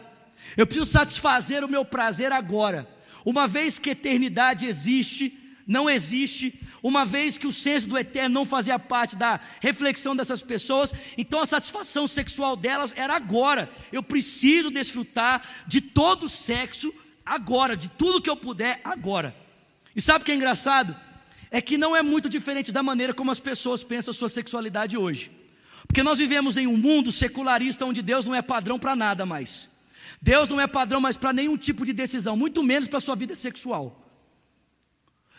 Eu 0.56 0.68
preciso 0.68 0.86
satisfazer 0.86 1.64
o 1.64 1.68
meu 1.68 1.84
prazer 1.84 2.30
agora. 2.30 2.88
Uma 3.24 3.48
vez 3.48 3.76
que 3.76 3.90
eternidade 3.90 4.66
existe, 4.66 5.36
não 5.68 5.88
existe, 5.88 6.58
uma 6.82 7.04
vez 7.04 7.36
que 7.36 7.46
o 7.46 7.52
senso 7.52 7.86
do 7.88 7.98
eterno 7.98 8.32
não 8.32 8.46
fazia 8.46 8.78
parte 8.78 9.14
da 9.14 9.38
reflexão 9.60 10.16
dessas 10.16 10.40
pessoas, 10.40 10.94
então 11.18 11.42
a 11.42 11.46
satisfação 11.46 12.06
sexual 12.06 12.56
delas 12.56 12.94
era 12.96 13.14
agora. 13.14 13.70
Eu 13.92 14.02
preciso 14.02 14.70
desfrutar 14.70 15.46
de 15.66 15.82
todo 15.82 16.24
o 16.24 16.28
sexo 16.28 16.90
agora, 17.24 17.76
de 17.76 17.88
tudo 17.90 18.22
que 18.22 18.30
eu 18.30 18.36
puder 18.36 18.80
agora. 18.82 19.36
E 19.94 20.00
sabe 20.00 20.22
o 20.22 20.24
que 20.24 20.32
é 20.32 20.36
engraçado? 20.36 20.96
É 21.50 21.60
que 21.60 21.76
não 21.76 21.94
é 21.94 22.00
muito 22.00 22.30
diferente 22.30 22.72
da 22.72 22.82
maneira 22.82 23.12
como 23.12 23.30
as 23.30 23.38
pessoas 23.38 23.84
pensam 23.84 24.10
a 24.10 24.14
sua 24.14 24.30
sexualidade 24.30 24.96
hoje. 24.96 25.30
Porque 25.86 26.02
nós 26.02 26.18
vivemos 26.18 26.56
em 26.56 26.66
um 26.66 26.78
mundo 26.78 27.12
secularista 27.12 27.84
onde 27.84 28.00
Deus 28.00 28.24
não 28.24 28.34
é 28.34 28.40
padrão 28.40 28.78
para 28.78 28.96
nada 28.96 29.26
mais. 29.26 29.68
Deus 30.20 30.48
não 30.48 30.58
é 30.58 30.66
padrão 30.66 31.00
mais 31.00 31.18
para 31.18 31.32
nenhum 31.32 31.58
tipo 31.58 31.84
de 31.84 31.92
decisão, 31.92 32.38
muito 32.38 32.62
menos 32.62 32.88
para 32.88 32.96
a 32.96 33.02
sua 33.02 33.14
vida 33.14 33.34
sexual. 33.34 34.07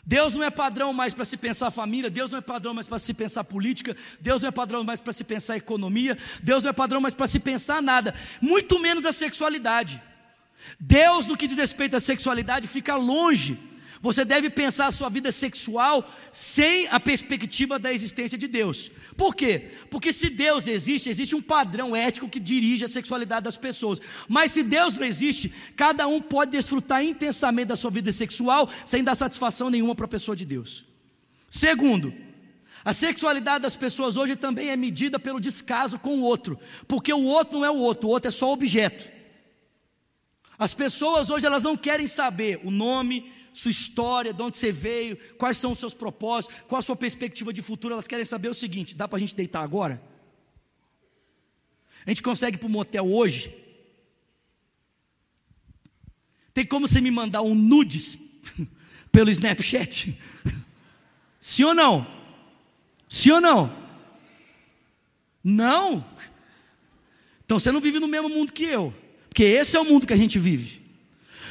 Deus 0.10 0.34
não 0.34 0.44
é 0.44 0.50
padrão 0.50 0.92
mais 0.92 1.14
para 1.14 1.24
se 1.24 1.38
pensar 1.38 1.70
família, 1.70 2.10
Deus 2.10 2.32
não 2.32 2.40
é 2.40 2.42
padrão 2.42 2.74
mais 2.74 2.88
para 2.88 2.98
se 2.98 3.14
pensar 3.14 3.44
política, 3.44 3.96
Deus 4.20 4.42
não 4.42 4.50
é 4.50 4.52
padrão 4.52 4.84
mais 4.84 5.00
para 5.00 5.14
se 5.14 5.24
pensar 5.24 5.56
economia, 5.56 6.18
Deus 6.42 6.64
não 6.64 6.72
é 6.72 6.74
padrão 6.74 7.00
mais 7.00 7.14
para 7.14 7.28
se 7.28 7.40
pensar 7.40 7.80
nada, 7.80 8.16
muito 8.42 8.80
menos 8.80 9.06
a 9.06 9.12
sexualidade. 9.12 10.02
Deus, 10.80 11.28
no 11.28 11.38
que 11.38 11.46
diz 11.46 11.60
respeito 11.60 11.96
à 11.96 12.00
sexualidade, 12.00 12.66
fica 12.66 12.96
longe 12.96 13.56
você 14.02 14.24
deve 14.24 14.50
pensar 14.50 14.88
a 14.88 14.92
sua 14.92 15.10
vida 15.10 15.32
sexual 15.32 16.10
sem 16.32 16.88
a 16.88 17.00
perspectiva 17.00 17.78
da 17.78 17.92
existência 17.92 18.38
de 18.38 18.48
Deus. 18.48 18.90
Por 19.18 19.36
quê? 19.36 19.72
Porque 19.90 20.14
se 20.14 20.30
Deus 20.30 20.68
existe, 20.68 21.10
existe 21.10 21.36
um 21.36 21.42
padrão 21.42 21.94
ético 21.94 22.30
que 22.30 22.40
dirige 22.40 22.86
a 22.86 22.88
sexualidade 22.88 23.44
das 23.44 23.58
pessoas. 23.58 24.00
Mas 24.28 24.52
se 24.52 24.64
Deus 24.64 24.94
não 24.94 25.04
existe, 25.04 25.54
cada 25.76 26.08
um 26.08 26.22
pode 26.22 26.52
desfrutar 26.52 27.04
intensamente 27.04 27.68
da 27.68 27.76
sua 27.76 27.92
vida 27.92 28.12
sexual 28.12 28.70
sem 28.86 29.04
dar 29.04 29.16
satisfação 29.16 29.70
nenhuma 29.70 29.94
para 29.94 30.06
a 30.06 30.10
pessoa 30.10 30.36
de 30.36 30.46
Deus. 30.46 30.86
Segundo, 31.50 32.14
a 32.86 32.94
sexualidade 32.94 33.64
das 33.64 33.76
pessoas 33.76 34.16
hoje 34.16 34.38
também 34.38 34.70
é 34.70 34.78
medida 34.78 35.20
pelo 35.20 35.42
descaso 35.42 36.00
com 36.00 36.20
o 36.20 36.22
outro, 36.22 36.58
porque 36.88 37.12
o 37.12 37.24
outro 37.24 37.60
não 37.60 37.66
é 37.66 37.72
o 37.72 37.78
outro, 37.78 38.08
o 38.08 38.12
outro 38.12 38.30
é 38.30 38.32
só 38.32 38.54
objeto. 38.54 39.10
As 40.58 40.74
pessoas 40.74 41.30
hoje 41.30 41.46
elas 41.46 41.64
não 41.64 41.76
querem 41.76 42.08
saber 42.08 42.62
o 42.64 42.72
nome, 42.72 43.32
sua 43.54 43.72
história, 43.72 44.34
de 44.34 44.42
onde 44.42 44.58
você 44.58 44.72
veio, 44.72 45.18
quais 45.38 45.58
são 45.58 45.72
os 45.72 45.80
seus 45.80 45.94
propósitos, 45.94 46.58
qual 46.68 46.80
a 46.80 46.82
sua 46.82 46.96
perspectiva 46.96 47.52
de 47.52 47.62
futuro. 47.62 47.94
Elas 47.94 48.08
querem 48.08 48.26
saber 48.26 48.50
o 48.50 48.54
seguinte: 48.54 48.96
dá 48.96 49.08
para 49.08 49.18
a 49.18 49.20
gente 49.20 49.36
deitar 49.36 49.62
agora? 49.62 50.02
A 52.06 52.10
gente 52.10 52.22
consegue 52.22 52.58
ir 52.58 52.60
para 52.60 52.68
o 52.68 52.72
motel 52.72 53.12
hoje? 53.12 53.54
Tem 56.54 56.66
como 56.66 56.88
você 56.88 57.00
me 57.00 57.12
mandar 57.12 57.42
um 57.42 57.56
nudes 57.56 58.18
pelo 59.12 59.30
Snapchat? 59.30 60.18
Sim 61.40 61.64
ou 61.64 61.74
não? 61.74 62.08
Sim 63.08 63.32
ou 63.32 63.42
não? 63.42 63.90
Não? 65.44 66.06
Então 67.46 67.60
você 67.60 67.72
não 67.72 67.82
vive 67.82 68.00
no 68.00 68.08
mesmo 68.08 68.30
mundo 68.30 68.54
que 68.54 68.64
eu, 68.64 68.94
porque 69.28 69.44
esse 69.44 69.76
é 69.76 69.80
o 69.80 69.86
mundo 69.86 70.06
que 70.06 70.14
a 70.14 70.18
gente 70.18 70.38
vive. 70.38 70.82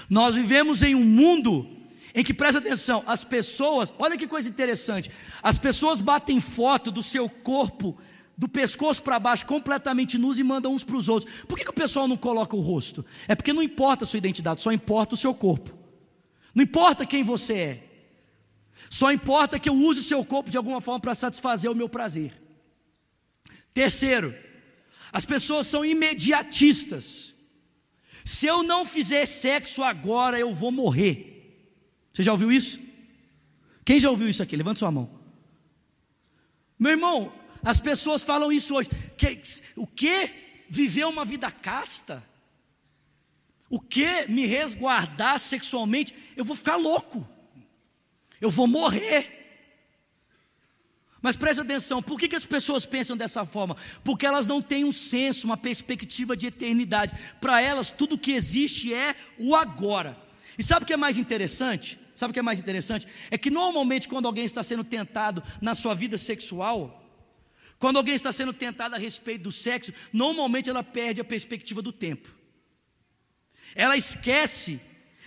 Nós 0.08 0.34
vivemos 0.34 0.82
em 0.82 0.94
um 0.94 1.04
mundo 1.04 1.77
em 2.18 2.24
que 2.24 2.34
presta 2.34 2.58
atenção, 2.58 3.04
as 3.06 3.22
pessoas, 3.22 3.92
olha 3.96 4.18
que 4.18 4.26
coisa 4.26 4.48
interessante, 4.48 5.08
as 5.40 5.56
pessoas 5.56 6.00
batem 6.00 6.40
foto 6.40 6.90
do 6.90 7.00
seu 7.00 7.28
corpo, 7.28 7.96
do 8.36 8.48
pescoço 8.48 9.00
para 9.04 9.20
baixo, 9.20 9.46
completamente 9.46 10.18
nus 10.18 10.36
e 10.36 10.42
mandam 10.42 10.74
uns 10.74 10.82
para 10.82 10.96
os 10.96 11.08
outros. 11.08 11.32
Por 11.46 11.56
que, 11.56 11.62
que 11.62 11.70
o 11.70 11.74
pessoal 11.74 12.08
não 12.08 12.16
coloca 12.16 12.56
o 12.56 12.60
rosto? 12.60 13.06
É 13.28 13.36
porque 13.36 13.52
não 13.52 13.62
importa 13.62 14.02
a 14.02 14.06
sua 14.06 14.18
identidade, 14.18 14.60
só 14.60 14.72
importa 14.72 15.14
o 15.14 15.16
seu 15.16 15.32
corpo. 15.32 15.72
Não 16.52 16.64
importa 16.64 17.06
quem 17.06 17.22
você 17.22 17.54
é. 17.54 17.84
Só 18.90 19.12
importa 19.12 19.56
que 19.60 19.68
eu 19.68 19.74
use 19.74 20.00
o 20.00 20.02
seu 20.02 20.24
corpo 20.24 20.50
de 20.50 20.56
alguma 20.56 20.80
forma 20.80 20.98
para 20.98 21.14
satisfazer 21.14 21.70
o 21.70 21.74
meu 21.76 21.88
prazer. 21.88 22.32
Terceiro, 23.72 24.34
as 25.12 25.24
pessoas 25.24 25.68
são 25.68 25.84
imediatistas. 25.84 27.32
Se 28.24 28.44
eu 28.44 28.64
não 28.64 28.84
fizer 28.84 29.24
sexo 29.24 29.84
agora, 29.84 30.36
eu 30.36 30.52
vou 30.52 30.72
morrer. 30.72 31.37
Você 32.18 32.24
já 32.24 32.32
ouviu 32.32 32.50
isso? 32.50 32.80
Quem 33.84 34.00
já 34.00 34.10
ouviu 34.10 34.28
isso 34.28 34.42
aqui? 34.42 34.56
Levanta 34.56 34.80
sua 34.80 34.90
mão. 34.90 35.08
Meu 36.76 36.90
irmão, 36.90 37.32
as 37.62 37.78
pessoas 37.78 38.24
falam 38.24 38.50
isso 38.50 38.74
hoje. 38.74 38.90
Que, 39.16 39.40
o 39.76 39.86
que? 39.86 40.28
Viver 40.68 41.04
uma 41.04 41.24
vida 41.24 41.48
casta? 41.48 42.20
O 43.70 43.80
que? 43.80 44.26
Me 44.26 44.46
resguardar 44.46 45.38
sexualmente? 45.38 46.12
Eu 46.36 46.44
vou 46.44 46.56
ficar 46.56 46.74
louco. 46.74 47.24
Eu 48.40 48.50
vou 48.50 48.66
morrer. 48.66 49.62
Mas 51.22 51.36
preste 51.36 51.60
atenção, 51.60 52.02
por 52.02 52.18
que, 52.18 52.26
que 52.26 52.34
as 52.34 52.44
pessoas 52.44 52.84
pensam 52.84 53.16
dessa 53.16 53.46
forma? 53.46 53.76
Porque 54.02 54.26
elas 54.26 54.44
não 54.44 54.60
têm 54.60 54.84
um 54.84 54.90
senso, 54.90 55.46
uma 55.46 55.56
perspectiva 55.56 56.36
de 56.36 56.48
eternidade. 56.48 57.14
Para 57.40 57.60
elas, 57.60 57.90
tudo 57.90 58.18
que 58.18 58.32
existe 58.32 58.92
é 58.92 59.14
o 59.38 59.54
agora. 59.54 60.18
E 60.58 60.64
sabe 60.64 60.82
o 60.82 60.86
que 60.86 60.92
é 60.92 60.96
mais 60.96 61.16
interessante? 61.16 62.07
Sabe 62.18 62.32
o 62.32 62.34
que 62.34 62.40
é 62.40 62.42
mais 62.42 62.58
interessante? 62.58 63.06
É 63.30 63.38
que 63.38 63.48
normalmente 63.48 64.08
quando 64.08 64.26
alguém 64.26 64.44
está 64.44 64.60
sendo 64.60 64.82
tentado 64.82 65.40
na 65.60 65.72
sua 65.72 65.94
vida 65.94 66.18
sexual, 66.18 67.08
quando 67.78 67.96
alguém 67.96 68.16
está 68.16 68.32
sendo 68.32 68.52
tentado 68.52 68.96
a 68.96 68.98
respeito 68.98 69.44
do 69.44 69.52
sexo, 69.52 69.94
normalmente 70.12 70.68
ela 70.68 70.82
perde 70.82 71.20
a 71.20 71.24
perspectiva 71.24 71.80
do 71.80 71.92
tempo. 71.92 72.28
Ela 73.72 73.96
esquece 73.96 74.80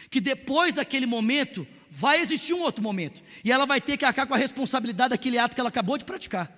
que 0.09 0.19
depois 0.19 0.73
daquele 0.73 1.05
momento 1.05 1.65
vai 1.89 2.19
existir 2.19 2.53
um 2.53 2.59
outro 2.59 2.83
momento, 2.83 3.23
e 3.41 3.53
ela 3.53 3.65
vai 3.65 3.79
ter 3.79 3.95
que 3.95 4.03
arcar 4.03 4.27
com 4.27 4.33
a 4.33 4.37
responsabilidade 4.37 5.11
daquele 5.11 5.37
ato 5.37 5.55
que 5.55 5.61
ela 5.61 5.69
acabou 5.69 5.97
de 5.97 6.03
praticar. 6.03 6.53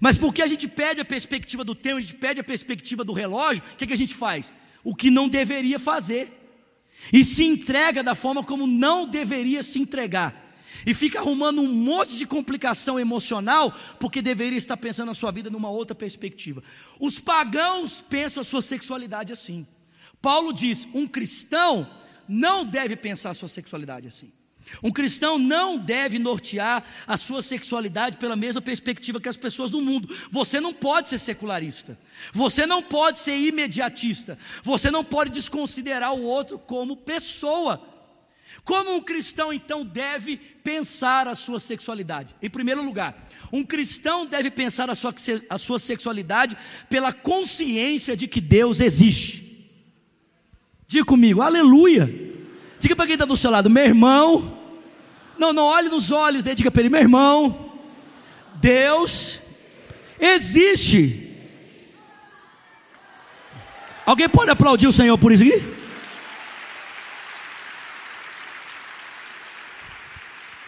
Mas 0.00 0.16
porque 0.16 0.40
a 0.40 0.46
gente 0.46 0.68
perde 0.68 1.00
a 1.00 1.04
perspectiva 1.04 1.64
do 1.64 1.74
tempo, 1.74 1.96
a 1.96 2.00
gente 2.00 2.14
perde 2.14 2.40
a 2.40 2.44
perspectiva 2.44 3.02
do 3.02 3.12
relógio, 3.12 3.60
o 3.72 3.76
que, 3.76 3.82
é 3.82 3.86
que 3.88 3.92
a 3.92 3.96
gente 3.96 4.14
faz? 4.14 4.52
O 4.84 4.94
que 4.94 5.10
não 5.10 5.28
deveria 5.28 5.80
fazer 5.80 6.45
e 7.12 7.24
se 7.24 7.44
entrega 7.44 8.02
da 8.02 8.14
forma 8.14 8.42
como 8.42 8.66
não 8.66 9.06
deveria 9.06 9.62
se 9.62 9.78
entregar. 9.78 10.44
E 10.84 10.94
fica 10.94 11.18
arrumando 11.18 11.60
um 11.60 11.72
monte 11.72 12.16
de 12.16 12.26
complicação 12.26 12.98
emocional, 13.00 13.76
porque 13.98 14.22
deveria 14.22 14.58
estar 14.58 14.76
pensando 14.76 15.10
a 15.10 15.14
sua 15.14 15.32
vida 15.32 15.50
numa 15.50 15.68
outra 15.68 15.94
perspectiva. 15.94 16.62
Os 17.00 17.18
pagãos 17.18 18.04
pensam 18.08 18.40
a 18.40 18.44
sua 18.44 18.62
sexualidade 18.62 19.32
assim. 19.32 19.66
Paulo 20.22 20.52
diz: 20.52 20.86
um 20.94 21.06
cristão 21.06 21.88
não 22.28 22.64
deve 22.64 22.94
pensar 22.94 23.30
a 23.30 23.34
sua 23.34 23.48
sexualidade 23.48 24.06
assim. 24.06 24.32
Um 24.82 24.90
cristão 24.90 25.38
não 25.38 25.78
deve 25.78 26.18
nortear 26.18 26.84
a 27.06 27.16
sua 27.16 27.40
sexualidade 27.40 28.16
pela 28.16 28.36
mesma 28.36 28.60
perspectiva 28.60 29.20
que 29.20 29.28
as 29.28 29.36
pessoas 29.36 29.70
do 29.70 29.80
mundo. 29.80 30.14
Você 30.30 30.60
não 30.60 30.72
pode 30.72 31.08
ser 31.08 31.18
secularista. 31.18 31.98
Você 32.32 32.66
não 32.66 32.82
pode 32.82 33.18
ser 33.18 33.36
imediatista. 33.36 34.38
Você 34.62 34.90
não 34.90 35.04
pode 35.04 35.30
desconsiderar 35.30 36.14
o 36.14 36.22
outro 36.22 36.58
como 36.58 36.96
pessoa. 36.96 37.94
Como 38.64 38.94
um 38.94 39.00
cristão 39.00 39.52
então 39.52 39.84
deve 39.84 40.36
pensar 40.36 41.28
a 41.28 41.34
sua 41.34 41.60
sexualidade? 41.60 42.34
Em 42.42 42.50
primeiro 42.50 42.82
lugar, 42.82 43.16
um 43.52 43.62
cristão 43.62 44.26
deve 44.26 44.50
pensar 44.50 44.90
a 44.90 44.94
sua, 44.94 45.14
a 45.48 45.56
sua 45.56 45.78
sexualidade 45.78 46.56
pela 46.90 47.12
consciência 47.12 48.16
de 48.16 48.26
que 48.26 48.40
Deus 48.40 48.80
existe. 48.80 49.70
Diga 50.88 51.04
comigo, 51.04 51.42
aleluia. 51.42 52.12
Diga 52.80 52.96
para 52.96 53.06
quem 53.06 53.14
está 53.14 53.24
do 53.24 53.36
seu 53.36 53.50
lado, 53.50 53.70
meu 53.70 53.84
irmão, 53.84 54.56
não, 55.38 55.52
não, 55.52 55.64
olhe 55.64 55.88
nos 55.88 56.10
olhos 56.10 56.44
dele, 56.44 56.56
diga 56.56 56.70
para 56.70 56.82
ele, 56.82 56.88
meu 56.88 57.00
irmão, 57.00 57.72
Deus 58.56 59.40
existe. 60.18 61.25
Alguém 64.06 64.28
pode 64.28 64.50
aplaudir 64.50 64.86
o 64.86 64.92
Senhor 64.92 65.18
por 65.18 65.32
isso 65.32 65.42
aqui? 65.42 65.86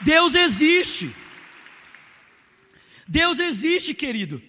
Deus 0.00 0.34
existe. 0.34 1.14
Deus 3.06 3.38
existe, 3.38 3.94
querido. 3.94 4.42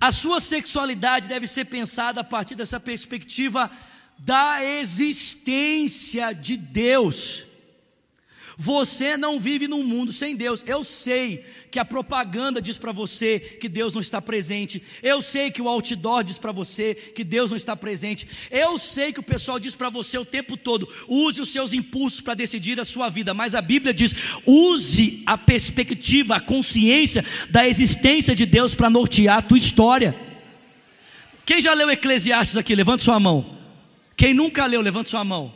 A 0.00 0.12
sua 0.12 0.40
sexualidade 0.40 1.28
deve 1.28 1.46
ser 1.46 1.64
pensada 1.64 2.20
a 2.20 2.24
partir 2.24 2.54
dessa 2.54 2.78
perspectiva 2.78 3.70
da 4.18 4.64
existência 4.64 6.32
de 6.32 6.56
Deus. 6.56 7.45
Você 8.58 9.18
não 9.18 9.38
vive 9.38 9.68
num 9.68 9.82
mundo 9.82 10.14
sem 10.14 10.34
Deus. 10.34 10.64
Eu 10.66 10.82
sei 10.82 11.44
que 11.70 11.78
a 11.78 11.84
propaganda 11.84 12.60
diz 12.60 12.78
para 12.78 12.90
você 12.90 13.38
que 13.38 13.68
Deus 13.68 13.92
não 13.92 14.00
está 14.00 14.22
presente. 14.22 14.82
Eu 15.02 15.20
sei 15.20 15.50
que 15.50 15.60
o 15.60 15.68
outdoor 15.68 16.24
diz 16.24 16.38
para 16.38 16.52
você 16.52 16.94
que 16.94 17.22
Deus 17.22 17.50
não 17.50 17.56
está 17.56 17.76
presente. 17.76 18.26
Eu 18.50 18.78
sei 18.78 19.12
que 19.12 19.20
o 19.20 19.22
pessoal 19.22 19.58
diz 19.58 19.74
para 19.74 19.90
você 19.90 20.16
o 20.16 20.24
tempo 20.24 20.56
todo: 20.56 20.88
use 21.06 21.38
os 21.38 21.50
seus 21.50 21.74
impulsos 21.74 22.22
para 22.22 22.32
decidir 22.32 22.80
a 22.80 22.84
sua 22.84 23.10
vida. 23.10 23.34
Mas 23.34 23.54
a 23.54 23.60
Bíblia 23.60 23.92
diz: 23.92 24.14
use 24.46 25.22
a 25.26 25.36
perspectiva, 25.36 26.36
a 26.36 26.40
consciência 26.40 27.22
da 27.50 27.68
existência 27.68 28.34
de 28.34 28.46
Deus 28.46 28.74
para 28.74 28.88
nortear 28.88 29.38
a 29.38 29.42
tua 29.42 29.58
história. 29.58 30.18
Quem 31.44 31.60
já 31.60 31.74
leu 31.74 31.90
Eclesiastes 31.90 32.56
aqui? 32.56 32.74
Levanta 32.74 33.04
sua 33.04 33.20
mão. 33.20 33.58
Quem 34.16 34.32
nunca 34.32 34.64
leu, 34.64 34.80
levanta 34.80 35.10
sua 35.10 35.24
mão. 35.24 35.52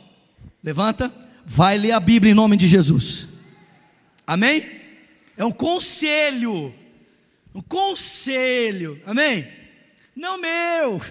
Levanta 0.63 1.11
vai 1.45 1.77
ler 1.77 1.91
a 1.91 1.99
Bíblia 1.99 2.31
em 2.31 2.35
nome 2.35 2.57
de 2.57 2.67
Jesus. 2.67 3.27
Amém? 4.25 4.69
É 5.35 5.43
um 5.43 5.51
conselho. 5.51 6.73
Um 7.53 7.61
conselho. 7.61 9.01
Amém? 9.05 9.51
Não 10.15 10.39
meu. 10.39 11.01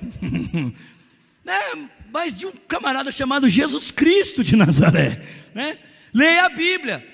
né? 1.44 1.88
Mas 2.12 2.36
de 2.36 2.46
um 2.46 2.52
camarada 2.52 3.10
chamado 3.10 3.48
Jesus 3.48 3.90
Cristo 3.90 4.42
de 4.42 4.56
Nazaré. 4.56 5.22
Né? 5.54 5.78
Leia 6.12 6.46
a 6.46 6.48
Bíblia. 6.48 7.06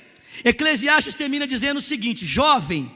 Eclesiastes 0.44 1.14
termina 1.14 1.46
dizendo 1.46 1.78
o 1.78 1.82
seguinte: 1.82 2.24
jovem, 2.26 2.90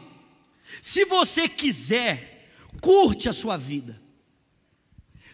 se 0.80 1.04
você 1.04 1.48
quiser, 1.48 2.48
curte 2.80 3.28
a 3.28 3.32
sua 3.32 3.56
vida. 3.56 4.00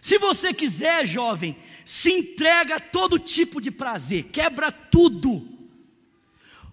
Se 0.07 0.17
você 0.17 0.53
quiser, 0.53 1.05
jovem, 1.05 1.53
se 1.83 2.09
entrega 2.09 2.77
a 2.77 2.79
todo 2.79 3.19
tipo 3.19 3.59
de 3.59 3.69
prazer, 3.69 4.23
quebra 4.31 4.71
tudo, 4.71 5.45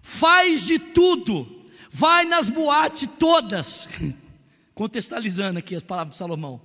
faz 0.01 0.65
de 0.65 0.79
tudo, 0.79 1.65
vai 1.89 2.23
nas 2.23 2.47
boates 2.47 3.09
todas, 3.19 3.89
contextualizando 4.73 5.59
aqui 5.59 5.75
as 5.75 5.83
palavras 5.83 6.13
de 6.13 6.17
Salomão, 6.17 6.61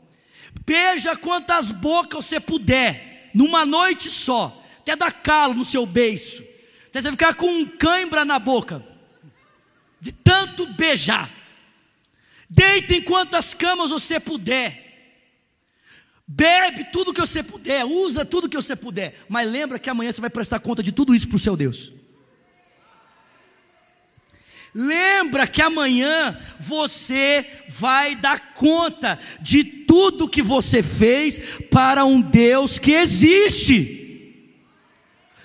beija 0.65 1.17
quantas 1.17 1.73
bocas 1.73 2.27
você 2.27 2.39
puder, 2.39 3.33
numa 3.35 3.67
noite 3.67 4.09
só, 4.09 4.65
até 4.79 4.95
dar 4.95 5.11
calo 5.11 5.55
no 5.55 5.65
seu 5.65 5.85
beiço, 5.85 6.41
até 6.87 7.01
você 7.01 7.11
ficar 7.11 7.35
com 7.35 7.51
um 7.51 7.67
cãibra 7.67 8.25
na 8.25 8.39
boca, 8.39 8.87
de 10.01 10.13
tanto 10.13 10.69
beijar, 10.75 11.29
deita 12.49 12.95
em 12.95 13.03
quantas 13.03 13.55
camas 13.55 13.91
você 13.91 14.21
puder, 14.21 14.90
Bebe 16.33 16.85
tudo 16.93 17.13
que 17.13 17.21
você 17.21 17.43
puder, 17.43 17.85
usa 17.85 18.25
tudo 18.25 18.49
que 18.49 18.55
você 18.55 18.77
puder, 18.77 19.19
mas 19.29 19.51
lembra 19.51 19.81
que 19.81 19.91
amanhã 19.91 20.13
você 20.13 20.21
vai 20.21 20.31
prestar 20.31 20.61
conta 20.61 20.81
de 20.81 20.93
tudo 20.93 21.13
isso 21.13 21.27
para 21.27 21.35
o 21.35 21.41
seu 21.41 21.57
Deus. 21.57 21.93
Lembra 24.73 25.49
que 25.49 25.61
amanhã 25.61 26.41
você 26.57 27.65
vai 27.69 28.15
dar 28.15 28.55
conta 28.55 29.19
de 29.41 29.65
tudo 29.65 30.29
que 30.29 30.41
você 30.41 30.85
fez 30.85 31.41
para 31.69 32.05
um 32.05 32.21
Deus 32.21 32.79
que 32.79 32.93
existe. 32.93 34.47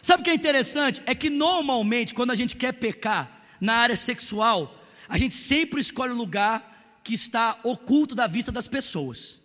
Sabe 0.04 0.22
o 0.22 0.24
que 0.24 0.30
é 0.30 0.36
interessante? 0.36 1.02
É 1.08 1.16
que 1.16 1.32
normalmente, 1.32 2.14
quando 2.14 2.30
a 2.30 2.36
gente 2.36 2.56
quer 2.56 2.74
pecar 2.74 3.44
na 3.60 3.74
área 3.74 3.96
sexual, 3.96 4.86
a 5.10 5.18
gente 5.18 5.34
sempre 5.34 5.82
escolhe 5.82 6.14
o 6.14 6.16
lugar 6.16 7.00
que 7.04 7.16
está 7.16 7.60
oculto 7.64 8.14
da 8.14 8.28
vista 8.28 8.52
das 8.52 8.68
pessoas. 8.68 9.40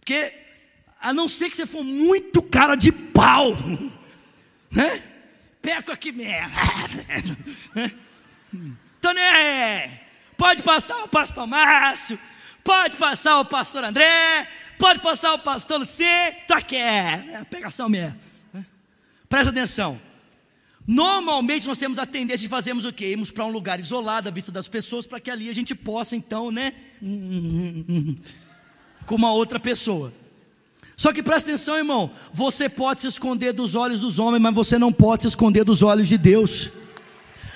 Porque 0.00 0.45
a 1.06 1.14
não 1.14 1.28
ser 1.28 1.48
que 1.48 1.56
você 1.56 1.64
for 1.64 1.84
muito 1.84 2.42
cara 2.42 2.74
de 2.74 2.90
pau, 2.90 3.52
né? 4.68 5.00
Peco 5.62 5.92
aqui 5.92 6.10
mesmo, 6.10 6.50
né? 7.72 7.92
Toné, 9.00 10.00
pode 10.36 10.64
passar 10.64 11.04
o 11.04 11.08
pastor 11.08 11.46
Márcio, 11.46 12.18
pode 12.64 12.96
passar 12.96 13.38
o 13.38 13.44
pastor 13.44 13.84
André, 13.84 14.48
pode 14.80 14.98
passar 14.98 15.34
o 15.34 15.38
pastor 15.38 15.78
Lucê, 15.78 16.32
tá 16.48 16.58
aqui, 16.58 16.74
é 16.74 17.36
a 17.36 17.44
pegação 17.44 17.88
mesmo. 17.88 18.18
Né? 18.52 18.66
Presta 19.28 19.50
atenção. 19.50 20.00
Normalmente 20.84 21.68
nós 21.68 21.78
temos 21.78 22.00
a 22.00 22.06
tendência 22.06 22.42
de 22.42 22.48
fazermos 22.48 22.84
o 22.84 22.92
quê? 22.92 23.06
Irmos 23.06 23.30
para 23.30 23.44
um 23.44 23.50
lugar 23.50 23.78
isolado 23.78 24.28
à 24.28 24.32
vista 24.32 24.50
das 24.50 24.66
pessoas 24.66 25.06
para 25.06 25.20
que 25.20 25.30
ali 25.30 25.48
a 25.48 25.54
gente 25.54 25.72
possa 25.72 26.16
então, 26.16 26.50
né? 26.50 26.74
Com 29.06 29.14
uma 29.14 29.32
outra 29.32 29.60
pessoa. 29.60 30.12
Só 30.96 31.12
que 31.12 31.22
presta 31.22 31.50
atenção, 31.50 31.76
irmão. 31.76 32.10
Você 32.32 32.68
pode 32.68 33.02
se 33.02 33.06
esconder 33.06 33.52
dos 33.52 33.74
olhos 33.74 34.00
dos 34.00 34.18
homens, 34.18 34.40
mas 34.40 34.54
você 34.54 34.78
não 34.78 34.92
pode 34.92 35.24
se 35.24 35.28
esconder 35.28 35.62
dos 35.62 35.82
olhos 35.82 36.08
de 36.08 36.16
Deus. 36.16 36.70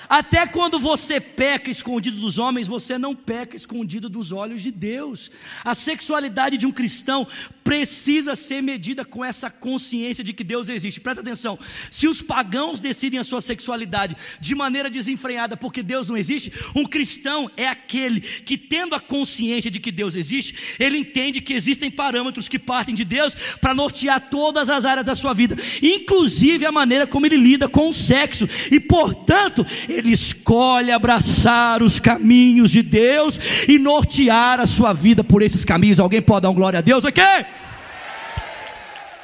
Até 0.07 0.45
quando 0.45 0.77
você 0.77 1.21
peca 1.21 1.71
escondido 1.71 2.19
dos 2.19 2.37
homens, 2.37 2.67
você 2.67 2.97
não 2.97 3.15
peca 3.15 3.55
escondido 3.55 4.09
dos 4.09 4.33
olhos 4.33 4.61
de 4.61 4.69
Deus. 4.69 5.31
A 5.63 5.73
sexualidade 5.73 6.57
de 6.57 6.67
um 6.67 6.71
cristão 6.71 7.25
precisa 7.63 8.35
ser 8.35 8.61
medida 8.61 9.05
com 9.05 9.23
essa 9.23 9.49
consciência 9.49 10.23
de 10.23 10.33
que 10.33 10.43
Deus 10.43 10.69
existe. 10.69 10.99
Presta 10.99 11.21
atenção: 11.21 11.57
se 11.89 12.07
os 12.07 12.21
pagãos 12.21 12.79
decidem 12.79 13.19
a 13.19 13.23
sua 13.23 13.41
sexualidade 13.41 14.15
de 14.39 14.55
maneira 14.55 14.89
desenfreada 14.89 15.55
porque 15.55 15.83
Deus 15.83 16.07
não 16.07 16.17
existe, 16.17 16.51
um 16.75 16.85
cristão 16.85 17.49
é 17.55 17.67
aquele 17.67 18.21
que, 18.21 18.57
tendo 18.57 18.95
a 18.95 18.99
consciência 18.99 19.69
de 19.69 19.79
que 19.79 19.91
Deus 19.91 20.15
existe, 20.15 20.55
ele 20.79 20.97
entende 20.97 21.41
que 21.41 21.53
existem 21.53 21.89
parâmetros 21.89 22.47
que 22.47 22.59
partem 22.59 22.95
de 22.95 23.05
Deus 23.05 23.35
para 23.59 23.73
nortear 23.73 24.29
todas 24.29 24.69
as 24.69 24.85
áreas 24.85 25.05
da 25.05 25.15
sua 25.15 25.33
vida, 25.33 25.55
inclusive 25.81 26.65
a 26.65 26.71
maneira 26.71 27.07
como 27.07 27.25
ele 27.25 27.37
lida 27.37 27.67
com 27.67 27.89
o 27.89 27.93
sexo, 27.93 28.47
e 28.71 28.79
portanto, 28.79 29.65
ele 29.87 30.11
escolhe 30.11 30.91
abraçar 30.91 31.83
os 31.83 31.99
caminhos 31.99 32.71
de 32.71 32.81
Deus 32.81 33.39
e 33.67 33.77
nortear 33.77 34.59
a 34.59 34.65
sua 34.65 34.93
vida 34.93 35.23
por 35.23 35.41
esses 35.41 35.63
caminhos. 35.63 35.99
Alguém 35.99 36.21
pode 36.21 36.43
dar 36.43 36.49
um 36.49 36.55
glória 36.55 36.79
a 36.79 36.81
Deus 36.81 37.05
aqui? 37.05 37.21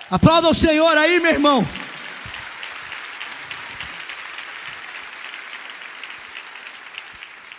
Aplauda 0.10 0.48
o 0.48 0.54
Senhor 0.54 0.98
aí, 0.98 1.20
meu 1.20 1.32
irmão. 1.32 1.68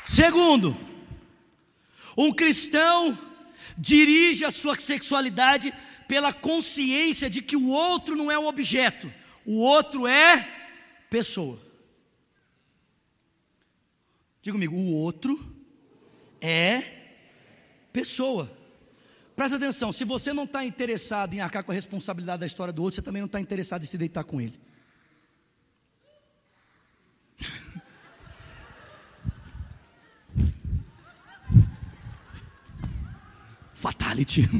Segundo, 0.02 0.74
um 2.16 2.32
cristão 2.32 3.16
dirige 3.76 4.46
a 4.46 4.50
sua 4.50 4.80
sexualidade 4.80 5.74
pela 6.08 6.32
consciência 6.32 7.28
de 7.28 7.42
que 7.42 7.54
o 7.54 7.68
outro 7.68 8.16
não 8.16 8.32
é 8.32 8.38
um 8.38 8.46
objeto, 8.46 9.12
o 9.44 9.58
outro 9.60 10.06
é 10.06 10.48
pessoa. 11.10 11.60
Diga 14.40 14.54
comigo, 14.54 14.74
o 14.74 14.94
outro 14.94 15.54
é 16.40 16.82
pessoa. 17.92 18.57
Presta 19.38 19.56
atenção, 19.56 19.92
se 19.92 20.04
você 20.04 20.32
não 20.32 20.42
está 20.42 20.64
interessado 20.64 21.32
em 21.32 21.38
arcar 21.38 21.62
com 21.62 21.70
a 21.70 21.74
responsabilidade 21.74 22.40
da 22.40 22.46
história 22.46 22.72
do 22.72 22.82
outro, 22.82 22.96
você 22.96 23.02
também 23.02 23.22
não 23.22 23.26
está 23.26 23.40
interessado 23.40 23.84
em 23.84 23.86
se 23.86 23.96
deitar 23.96 24.24
com 24.24 24.40
ele. 24.40 24.58
Fatality. 33.76 34.42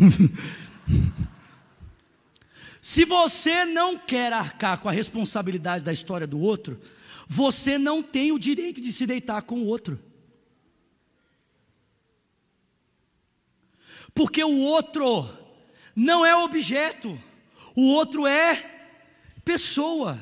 se 2.81 3.05
você 3.05 3.65
não 3.65 3.99
quer 3.99 4.33
arcar 4.33 4.79
com 4.79 4.89
a 4.89 4.93
responsabilidade 4.93 5.83
da 5.83 5.93
história 5.93 6.25
do 6.25 6.39
outro, 6.39 6.81
você 7.27 7.79
não 7.79 8.01
tem 8.01 8.31
o 8.31 8.39
direito 8.39 8.81
de 8.81 8.93
se 8.93 9.09
deitar 9.09 9.43
com 9.43 9.57
o 9.57 9.67
outro. 9.67 9.99
Porque 14.19 14.43
o 14.43 14.59
outro 14.59 15.31
não 15.95 16.27
é 16.27 16.35
objeto, 16.35 17.17
o 17.77 17.93
outro 17.93 18.27
é 18.27 18.91
pessoa. 19.45 20.21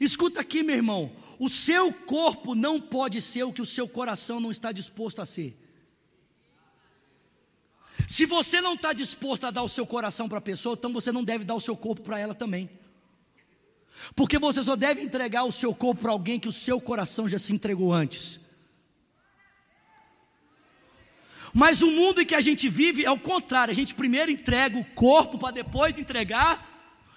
Escuta 0.00 0.40
aqui, 0.40 0.62
meu 0.62 0.74
irmão: 0.74 1.12
o 1.38 1.50
seu 1.50 1.92
corpo 1.92 2.54
não 2.54 2.80
pode 2.80 3.20
ser 3.20 3.42
o 3.42 3.52
que 3.52 3.60
o 3.60 3.66
seu 3.66 3.86
coração 3.86 4.40
não 4.40 4.50
está 4.50 4.72
disposto 4.72 5.20
a 5.20 5.26
ser. 5.26 5.54
Se 8.08 8.24
você 8.24 8.62
não 8.62 8.72
está 8.72 8.94
disposto 8.94 9.44
a 9.44 9.50
dar 9.50 9.64
o 9.64 9.68
seu 9.68 9.84
coração 9.84 10.26
para 10.26 10.38
a 10.38 10.40
pessoa, 10.40 10.72
então 10.72 10.90
você 10.90 11.12
não 11.12 11.22
deve 11.22 11.44
dar 11.44 11.56
o 11.56 11.60
seu 11.60 11.76
corpo 11.76 12.00
para 12.00 12.18
ela 12.18 12.34
também. 12.34 12.70
Porque 14.16 14.38
você 14.38 14.62
só 14.62 14.76
deve 14.76 15.02
entregar 15.02 15.44
o 15.44 15.52
seu 15.52 15.74
corpo 15.74 16.00
para 16.00 16.10
alguém 16.10 16.40
que 16.40 16.48
o 16.48 16.52
seu 16.52 16.80
coração 16.80 17.28
já 17.28 17.38
se 17.38 17.52
entregou 17.52 17.92
antes. 17.92 18.43
Mas 21.54 21.82
o 21.82 21.86
mundo 21.86 22.20
em 22.20 22.26
que 22.26 22.34
a 22.34 22.40
gente 22.40 22.68
vive 22.68 23.04
é 23.04 23.10
o 23.12 23.18
contrário: 23.18 23.70
a 23.70 23.74
gente 23.74 23.94
primeiro 23.94 24.28
entrega 24.28 24.76
o 24.76 24.84
corpo 24.84 25.38
para 25.38 25.54
depois 25.54 25.96
entregar, 25.96 26.68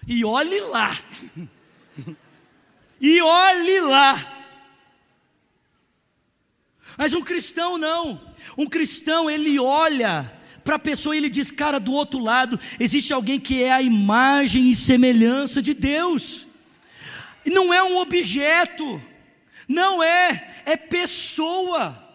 e 0.07 0.23
olhe 0.23 0.61
lá. 0.61 0.95
e 3.01 3.19
olhe 3.19 3.81
lá. 3.81 4.33
Mas 6.95 7.15
um 7.15 7.21
cristão 7.21 7.79
não. 7.79 8.21
Um 8.55 8.67
cristão 8.67 9.27
ele 9.27 9.57
olha 9.57 10.31
para 10.63 10.75
a 10.75 10.79
pessoa 10.79 11.15
e 11.15 11.17
ele 11.17 11.29
diz: 11.29 11.49
cara, 11.49 11.79
do 11.79 11.91
outro 11.91 12.19
lado 12.19 12.59
existe 12.79 13.11
alguém 13.11 13.39
que 13.39 13.63
é 13.63 13.71
a 13.71 13.81
imagem 13.81 14.69
e 14.69 14.75
semelhança 14.75 15.63
de 15.63 15.73
Deus. 15.73 16.45
E 17.43 17.49
não 17.49 17.73
é 17.73 17.81
um 17.81 17.97
objeto. 17.97 19.01
Não 19.67 20.03
é, 20.03 20.61
é 20.63 20.77
pessoa. 20.77 22.06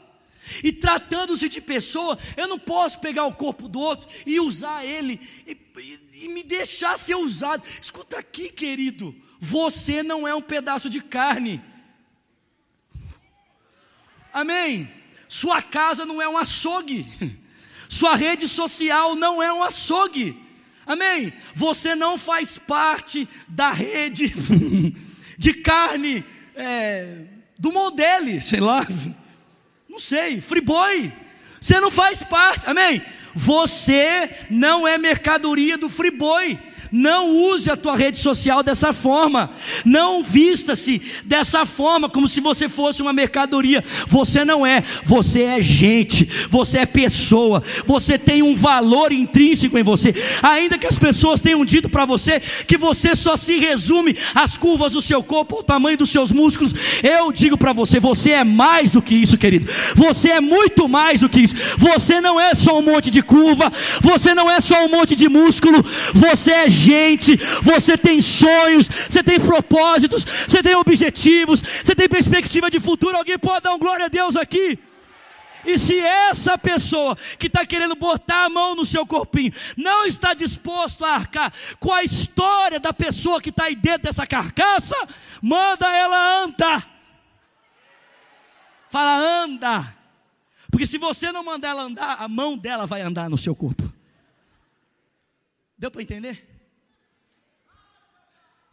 E 0.63 0.73
tratando-se 0.73 1.49
de 1.49 1.61
pessoa, 1.61 2.19
eu 2.37 2.49
não 2.49 2.59
posso 2.59 3.01
pegar 3.01 3.25
o 3.27 3.35
corpo 3.35 3.69
do 3.69 3.79
outro 3.81 4.09
e 4.27 4.41
usar 4.41 4.85
ele 4.85 5.21
e, 5.47 5.57
e, 5.79 6.25
e 6.25 6.29
me 6.29 6.43
deixar 6.43 6.99
ser 6.99 7.15
usado. 7.15 7.63
Escuta 7.81 8.19
aqui, 8.19 8.49
querido. 8.51 9.15
Você 9.39 10.03
não 10.03 10.27
é 10.27 10.35
um 10.35 10.41
pedaço 10.41 10.91
de 10.91 11.01
carne. 11.01 11.63
Amém? 14.33 14.91
Sua 15.29 15.63
casa 15.63 16.05
não 16.05 16.21
é 16.21 16.29
um 16.29 16.37
açougue. 16.37 17.07
Sua 17.89 18.17
rede 18.17 18.49
social 18.49 19.15
não 19.15 19.43
é 19.43 19.53
um 19.53 19.63
açougue. 19.63 20.41
Amém? 20.87 21.33
Você 21.55 21.95
não 21.95 22.19
faz 22.19 22.59
parte 22.59 23.29
da 23.47 23.71
rede 23.71 24.33
de 25.39 25.55
carne 25.55 26.25
é, 26.55 27.25
do 27.59 27.71
modelo, 27.71 28.41
sei 28.41 28.61
lá. 28.61 28.87
Não 29.93 30.01
sei, 30.01 30.41
Friboi. 30.41 31.13
Você 31.61 31.79
não 31.79 31.91
faz 31.91 32.23
parte, 32.23 32.65
amém? 32.67 33.03
Você 33.35 34.31
não 34.49 34.89
é 34.89 34.97
mercadoria 34.97 35.77
do 35.77 35.91
Friboi. 35.91 36.59
Não 36.93 37.35
use 37.35 37.71
a 37.71 37.77
tua 37.77 37.97
rede 37.97 38.19
social 38.19 38.63
dessa 38.63 38.93
forma. 38.93 39.51
Não 39.83 40.23
vista-se 40.23 41.01
dessa 41.25 41.65
forma, 41.65 42.07
como 42.09 42.29
se 42.29 42.39
você 42.39 42.69
fosse 42.69 43.01
uma 43.01 43.15
mercadoria. 43.15 43.83
Você 44.07 44.45
não 44.45 44.67
é. 44.67 44.85
Você 45.03 45.41
é 45.41 45.63
gente. 45.63 46.29
Você 46.51 46.79
é 46.79 46.87
pessoa. 46.87 47.63
Você 47.87 48.19
tem 48.19 48.43
um 48.43 48.55
valor 48.55 49.11
intrínseco 49.11 49.79
em 49.79 49.83
você. 49.83 50.15
Ainda 50.43 50.77
que 50.77 50.87
as 50.87 50.99
pessoas 50.99 51.41
tenham 51.41 51.65
dito 51.65 51.89
para 51.89 52.05
você 52.05 52.41
que 52.67 52.77
você 52.77 53.17
só 53.17 53.39
se 53.39 53.59
resume 53.59 54.17
às 54.35 54.59
curvas 54.59 54.93
do 54.93 55.01
seu 55.01 55.23
corpo, 55.23 55.57
ao 55.57 55.63
tamanho 55.63 55.97
dos 55.97 56.11
seus 56.11 56.31
músculos, 56.31 56.75
eu 57.03 57.33
digo 57.33 57.57
para 57.57 57.73
você: 57.73 57.99
você 57.99 58.33
é 58.33 58.45
mais 58.45 58.91
do 58.91 59.01
que 59.01 59.15
isso, 59.15 59.39
querido. 59.39 59.67
Você 59.95 60.29
é 60.29 60.41
muito 60.43 60.87
mais 60.89 61.21
do 61.21 61.29
que 61.29 61.41
isso. 61.41 61.55
Você 61.79 62.21
não 62.21 62.39
é 62.39 62.55
só 62.55 62.79
um 62.79 62.83
monte 62.83 63.11
de 63.11 63.23
curva. 63.23 63.73
Você 64.03 64.35
não 64.35 64.51
é 64.51 64.61
só 64.61 64.85
um 64.85 64.89
monte 64.91 65.17
de 65.17 65.29
músculo. 65.29 65.83
Você 66.13 66.51
é 66.51 66.69
gente, 66.83 67.37
você 67.63 67.97
tem 67.97 68.21
sonhos, 68.21 68.89
você 69.09 69.23
tem 69.23 69.39
propósitos, 69.39 70.25
você 70.25 70.63
tem 70.63 70.75
objetivos, 70.75 71.63
você 71.63 71.95
tem 71.95 72.09
perspectiva 72.09 72.71
de 72.71 72.81
futuro. 72.81 73.17
Alguém 73.17 73.39
pode 73.39 73.63
dar 73.63 73.75
um 73.75 73.79
glória 73.79 74.07
a 74.07 74.09
Deus 74.09 74.37
aqui? 74.37 74.79
E 75.65 75.79
se 75.79 75.99
essa 75.99 76.59
pessoa 76.59 77.17
que 77.39 77.47
está 77.47 77.65
querendo 77.65 77.95
botar 77.95 78.47
a 78.47 78.49
mão 78.49 78.75
no 78.75 78.85
seu 78.85 79.07
corpinho 79.07 79.53
não 79.77 80.05
está 80.05 80.35
disposto 80.35 81.05
a 81.05 81.15
arcar 81.15 81.53
com 81.79 81.93
a 81.93 82.03
história 82.03 82.81
da 82.81 82.93
pessoa 82.93 83.41
que 83.41 83.51
está 83.51 83.65
aí 83.67 83.77
dentro 83.77 84.03
dessa 84.03 84.27
carcaça, 84.27 84.97
manda 85.41 85.89
ela 85.95 86.43
andar. 86.45 86.91
Fala, 88.91 89.17
anda. 89.17 89.97
Porque 90.71 90.85
se 90.85 90.99
você 90.99 91.31
não 91.31 91.45
mandar 91.45 91.69
ela 91.69 91.83
andar, 91.83 92.17
a 92.19 92.29
mão 92.29 92.59
dela 92.59 92.87
vai 92.87 93.01
andar 93.03 93.31
no 93.31 93.39
seu 93.39 93.55
corpo. 93.55 93.91
Deu 95.79 95.91
para 95.91 96.03
entender? 96.03 96.52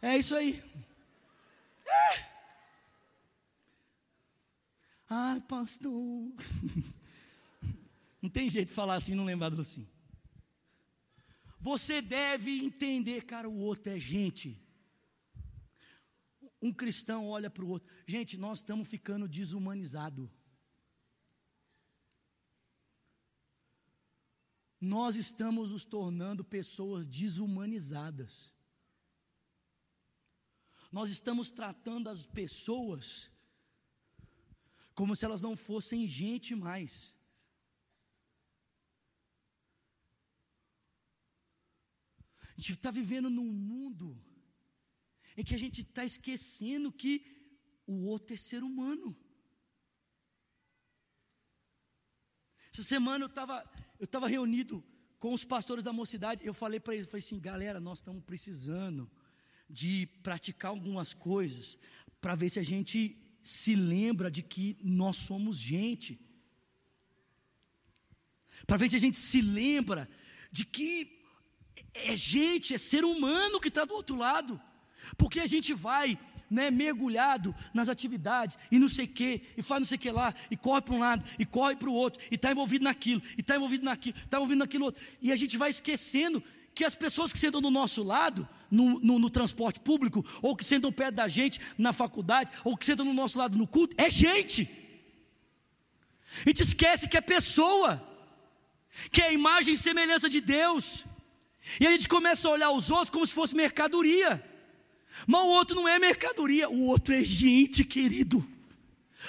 É 0.02 0.16
isso 0.16 0.34
aí. 0.34 0.62
É. 1.86 2.30
Ai, 5.08 5.40
pastor. 5.40 5.90
Não 8.22 8.28
tem 8.28 8.50
jeito 8.50 8.68
de 8.68 8.74
falar 8.74 8.96
assim 8.96 9.14
não 9.14 9.24
lembrar 9.24 9.48
do 9.48 9.62
assim. 9.62 9.88
Você 11.58 12.02
deve 12.02 12.64
entender, 12.64 13.24
cara, 13.24 13.48
o 13.48 13.58
outro 13.58 13.92
é 13.92 13.98
gente. 13.98 14.60
Um 16.60 16.72
cristão 16.72 17.28
olha 17.28 17.48
para 17.48 17.64
o 17.64 17.68
outro. 17.68 17.88
Gente, 18.06 18.36
nós 18.36 18.58
estamos 18.58 18.86
ficando 18.86 19.26
desumanizados. 19.26 20.28
Nós 24.78 25.16
estamos 25.16 25.70
nos 25.70 25.84
tornando 25.84 26.44
pessoas 26.44 27.06
desumanizadas. 27.06 28.52
Nós 30.90 31.10
estamos 31.10 31.50
tratando 31.50 32.08
as 32.08 32.26
pessoas 32.26 33.30
como 34.94 35.14
se 35.14 35.24
elas 35.24 35.40
não 35.40 35.56
fossem 35.56 36.06
gente 36.06 36.54
mais. 36.54 37.14
A 42.48 42.60
gente 42.60 42.72
está 42.72 42.90
vivendo 42.90 43.30
num 43.30 43.50
mundo 43.50 44.22
em 45.36 45.44
que 45.44 45.54
a 45.54 45.58
gente 45.58 45.80
está 45.80 46.04
esquecendo 46.04 46.92
que 46.92 47.24
o 47.86 48.04
outro 48.04 48.34
é 48.34 48.36
ser 48.36 48.62
humano. 48.62 49.16
Essa 52.72 52.82
semana 52.82 53.24
eu 53.24 53.28
estava 53.28 53.56
eu 53.98 54.06
tava 54.06 54.28
reunido 54.28 54.84
com 55.18 55.32
os 55.34 55.44
pastores 55.44 55.84
da 55.84 55.92
mocidade, 55.92 56.44
eu 56.46 56.54
falei 56.54 56.80
para 56.80 56.94
eles, 56.94 57.06
falei 57.06 57.18
assim, 57.18 57.38
galera, 57.38 57.78
nós 57.78 57.98
estamos 57.98 58.24
precisando 58.24 59.10
de 59.70 60.06
praticar 60.22 60.70
algumas 60.70 61.14
coisas 61.14 61.78
para 62.20 62.34
ver 62.34 62.50
se 62.50 62.58
a 62.58 62.62
gente 62.62 63.16
se 63.42 63.74
lembra 63.74 64.30
de 64.30 64.42
que 64.42 64.76
nós 64.82 65.16
somos 65.16 65.56
gente. 65.58 66.20
Para 68.66 68.76
ver 68.76 68.90
se 68.90 68.96
a 68.96 69.00
gente 69.00 69.16
se 69.16 69.40
lembra 69.40 70.08
de 70.52 70.64
que 70.64 71.20
é 71.94 72.14
gente, 72.14 72.74
é 72.74 72.78
ser 72.78 73.04
humano 73.04 73.60
que 73.60 73.68
está 73.68 73.84
do 73.84 73.94
outro 73.94 74.16
lado. 74.16 74.60
Porque 75.16 75.40
a 75.40 75.46
gente 75.46 75.72
vai 75.72 76.18
né, 76.50 76.70
mergulhado 76.70 77.54
nas 77.72 77.88
atividades 77.88 78.58
e 78.70 78.78
não 78.78 78.88
sei 78.88 79.04
o 79.04 79.08
que, 79.08 79.42
e 79.56 79.62
faz 79.62 79.80
não 79.80 79.86
sei 79.86 79.96
o 79.96 80.00
que 80.00 80.10
lá, 80.10 80.34
e 80.50 80.56
corre 80.56 80.82
para 80.82 80.94
um 80.94 80.98
lado, 80.98 81.24
e 81.38 81.46
corre 81.46 81.76
para 81.76 81.88
o 81.88 81.94
outro, 81.94 82.20
e 82.30 82.34
está 82.34 82.50
envolvido 82.50 82.84
naquilo, 82.84 83.22
e 83.38 83.40
está 83.40 83.54
envolvido 83.56 83.84
naquilo, 83.84 84.18
está 84.18 84.36
envolvido 84.36 84.58
naquilo 84.58 84.86
outro. 84.86 85.02
E 85.22 85.30
a 85.30 85.36
gente 85.36 85.56
vai 85.56 85.70
esquecendo 85.70 86.42
que 86.74 86.84
as 86.84 86.94
pessoas 86.94 87.32
que 87.32 87.38
sentam 87.38 87.62
do 87.62 87.70
nosso 87.70 88.02
lado, 88.02 88.48
no, 88.70 89.00
no, 89.00 89.18
no, 89.18 89.30
transporte 89.30 89.80
público, 89.80 90.24
ou 90.40 90.56
que 90.56 90.64
sentam 90.64 90.92
perto 90.92 91.16
da 91.16 91.28
gente 91.28 91.60
na 91.76 91.92
faculdade, 91.92 92.52
ou 92.64 92.76
que 92.76 92.86
sentam 92.86 93.04
no 93.04 93.14
nosso 93.14 93.38
lado 93.38 93.58
no 93.58 93.66
culto, 93.66 93.94
é 93.98 94.10
gente. 94.10 94.68
A 96.44 96.48
gente 96.48 96.62
esquece 96.62 97.08
que 97.08 97.16
é 97.16 97.20
pessoa, 97.20 98.02
que 99.10 99.20
é 99.20 99.28
a 99.28 99.32
imagem 99.32 99.74
e 99.74 99.78
semelhança 99.78 100.28
de 100.28 100.40
Deus, 100.40 101.04
e 101.78 101.86
a 101.86 101.90
gente 101.90 102.08
começa 102.08 102.48
a 102.48 102.52
olhar 102.52 102.70
os 102.70 102.90
outros 102.90 103.10
como 103.10 103.26
se 103.26 103.34
fosse 103.34 103.54
mercadoria, 103.54 104.42
mas 105.26 105.40
o 105.40 105.48
outro 105.48 105.76
não 105.76 105.88
é 105.88 105.98
mercadoria, 105.98 106.68
o 106.68 106.86
outro 106.86 107.14
é 107.14 107.24
gente, 107.24 107.84
querido. 107.84 108.46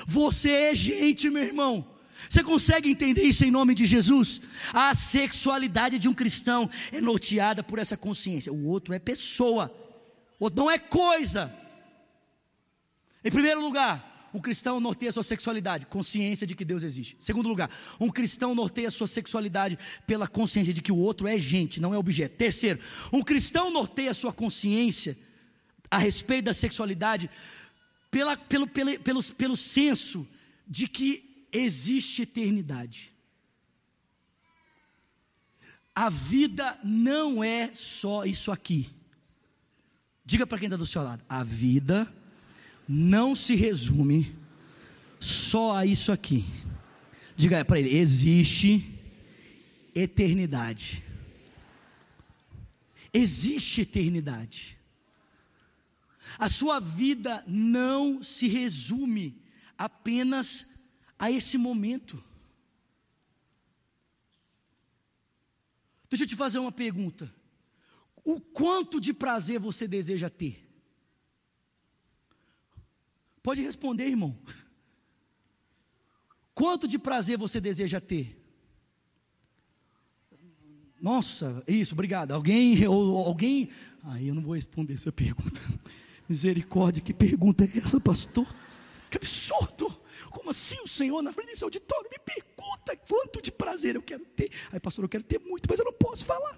Você 0.05 0.49
é 0.51 0.75
gente, 0.75 1.29
meu 1.29 1.43
irmão. 1.43 1.91
Você 2.29 2.43
consegue 2.43 2.89
entender 2.89 3.23
isso 3.23 3.45
em 3.45 3.51
nome 3.51 3.73
de 3.73 3.85
Jesus? 3.85 4.41
A 4.73 4.93
sexualidade 4.95 5.99
de 5.99 6.07
um 6.07 6.13
cristão 6.13 6.69
é 6.91 7.01
norteada 7.01 7.63
por 7.63 7.79
essa 7.79 7.97
consciência. 7.97 8.53
O 8.53 8.67
outro 8.67 8.93
é 8.93 8.99
pessoa, 8.99 9.73
o 10.39 10.45
outro 10.45 10.63
não 10.63 10.71
é 10.71 10.77
coisa. 10.77 11.53
Em 13.23 13.31
primeiro 13.31 13.61
lugar, 13.61 14.29
um 14.33 14.39
cristão 14.39 14.79
norteia 14.79 15.11
sua 15.11 15.23
sexualidade, 15.23 15.85
consciência 15.85 16.47
de 16.47 16.55
que 16.55 16.63
Deus 16.63 16.83
existe. 16.83 17.15
Segundo 17.19 17.49
lugar, 17.49 17.69
um 17.99 18.09
cristão 18.09 18.55
norteia 18.55 18.89
sua 18.89 19.07
sexualidade 19.07 19.77
pela 20.07 20.27
consciência 20.27 20.73
de 20.73 20.81
que 20.81 20.91
o 20.91 20.97
outro 20.97 21.27
é 21.27 21.37
gente, 21.37 21.81
não 21.81 21.93
é 21.93 21.97
objeto. 21.97 22.37
Terceiro, 22.37 22.79
um 23.11 23.21
cristão 23.21 23.71
norteia 23.71 24.13
sua 24.13 24.31
consciência 24.31 25.17
a 25.89 25.97
respeito 25.97 26.45
da 26.45 26.53
sexualidade 26.53 27.29
pela, 28.09 28.37
pelo, 28.37 28.67
pelo, 28.67 28.99
pelo, 28.99 29.23
pelo 29.23 29.55
senso 29.55 30.27
de 30.67 30.87
que 30.87 31.30
existe 31.51 32.23
eternidade. 32.23 33.11
A 35.93 36.09
vida 36.09 36.79
não 36.83 37.43
é 37.43 37.71
só 37.73 38.23
isso 38.25 38.51
aqui. 38.51 38.89
Diga 40.23 40.47
para 40.47 40.57
quem 40.57 40.67
está 40.67 40.77
do 40.77 40.85
seu 40.85 41.03
lado: 41.03 41.23
a 41.27 41.43
vida 41.43 42.11
não 42.87 43.35
se 43.35 43.55
resume 43.55 44.35
só 45.19 45.75
a 45.75 45.85
isso 45.85 46.11
aqui. 46.11 46.45
Diga 47.35 47.63
para 47.65 47.79
ele: 47.79 47.97
existe 47.97 48.97
eternidade. 49.93 51.03
Existe 53.13 53.81
eternidade. 53.81 54.77
A 56.39 56.47
sua 56.47 56.79
vida 56.79 57.43
não 57.45 58.23
se 58.23 58.47
resume 58.47 59.37
apenas 59.77 60.70
a 61.21 61.29
esse 61.29 61.55
momento. 61.55 62.21
Deixa 66.09 66.23
eu 66.23 66.27
te 66.27 66.35
fazer 66.35 66.57
uma 66.57 66.71
pergunta. 66.71 67.31
O 68.25 68.41
quanto 68.41 68.99
de 68.99 69.13
prazer 69.13 69.59
você 69.59 69.87
deseja 69.87 70.31
ter? 70.31 70.67
Pode 73.43 73.61
responder, 73.61 74.07
irmão. 74.07 74.35
Quanto 76.55 76.87
de 76.87 76.97
prazer 76.97 77.37
você 77.37 77.61
deseja 77.61 78.01
ter? 78.01 78.37
Nossa, 80.99 81.63
isso, 81.67 81.93
obrigado. 81.93 82.31
Alguém, 82.31 82.87
ou, 82.87 83.19
alguém. 83.19 83.69
Aí 84.03 84.25
ah, 84.25 84.29
eu 84.29 84.33
não 84.33 84.41
vou 84.41 84.55
responder 84.55 84.95
essa 84.95 85.11
pergunta. 85.11 85.61
Misericórdia, 86.27 87.01
que 87.01 87.13
pergunta 87.13 87.63
é 87.63 87.77
essa, 87.77 87.99
pastor? 87.99 88.51
Que 89.11 89.17
absurdo! 89.17 90.01
Como 90.29 90.49
assim 90.49 90.79
o 90.81 90.87
Senhor 90.87 91.21
na 91.21 91.33
frente 91.33 91.49
desse 91.49 91.63
auditório 91.63 92.09
me 92.09 92.17
pergunta 92.17 92.95
quanto 93.07 93.41
de 93.41 93.51
prazer 93.51 93.95
eu 93.95 94.01
quero 94.01 94.23
ter? 94.25 94.49
Aí, 94.71 94.79
pastor, 94.79 95.03
eu 95.03 95.09
quero 95.09 95.23
ter 95.23 95.39
muito, 95.39 95.67
mas 95.69 95.79
eu 95.79 95.85
não 95.85 95.93
posso 95.93 96.23
falar. 96.23 96.57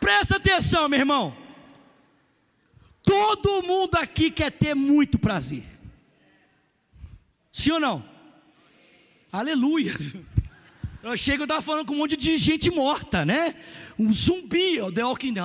Presta 0.00 0.36
atenção, 0.36 0.88
meu 0.88 0.98
irmão. 0.98 1.36
Todo 3.04 3.62
mundo 3.62 3.94
aqui 3.94 4.30
quer 4.30 4.50
ter 4.50 4.74
muito 4.74 5.18
prazer. 5.18 5.64
Sim 7.52 7.72
ou 7.72 7.80
não? 7.80 8.04
Aleluia. 9.30 9.94
Eu 11.02 11.16
chego, 11.16 11.42
eu 11.42 11.44
estava 11.44 11.62
falando 11.62 11.86
com 11.86 11.94
um 11.94 11.98
monte 11.98 12.16
de 12.16 12.36
gente 12.36 12.70
morta, 12.70 13.24
né? 13.24 13.54
Um 13.98 14.12
zumbi, 14.12 14.80
o 14.80 14.92
The 14.92 15.04
Walking 15.04 15.32
Dead. 15.32 15.44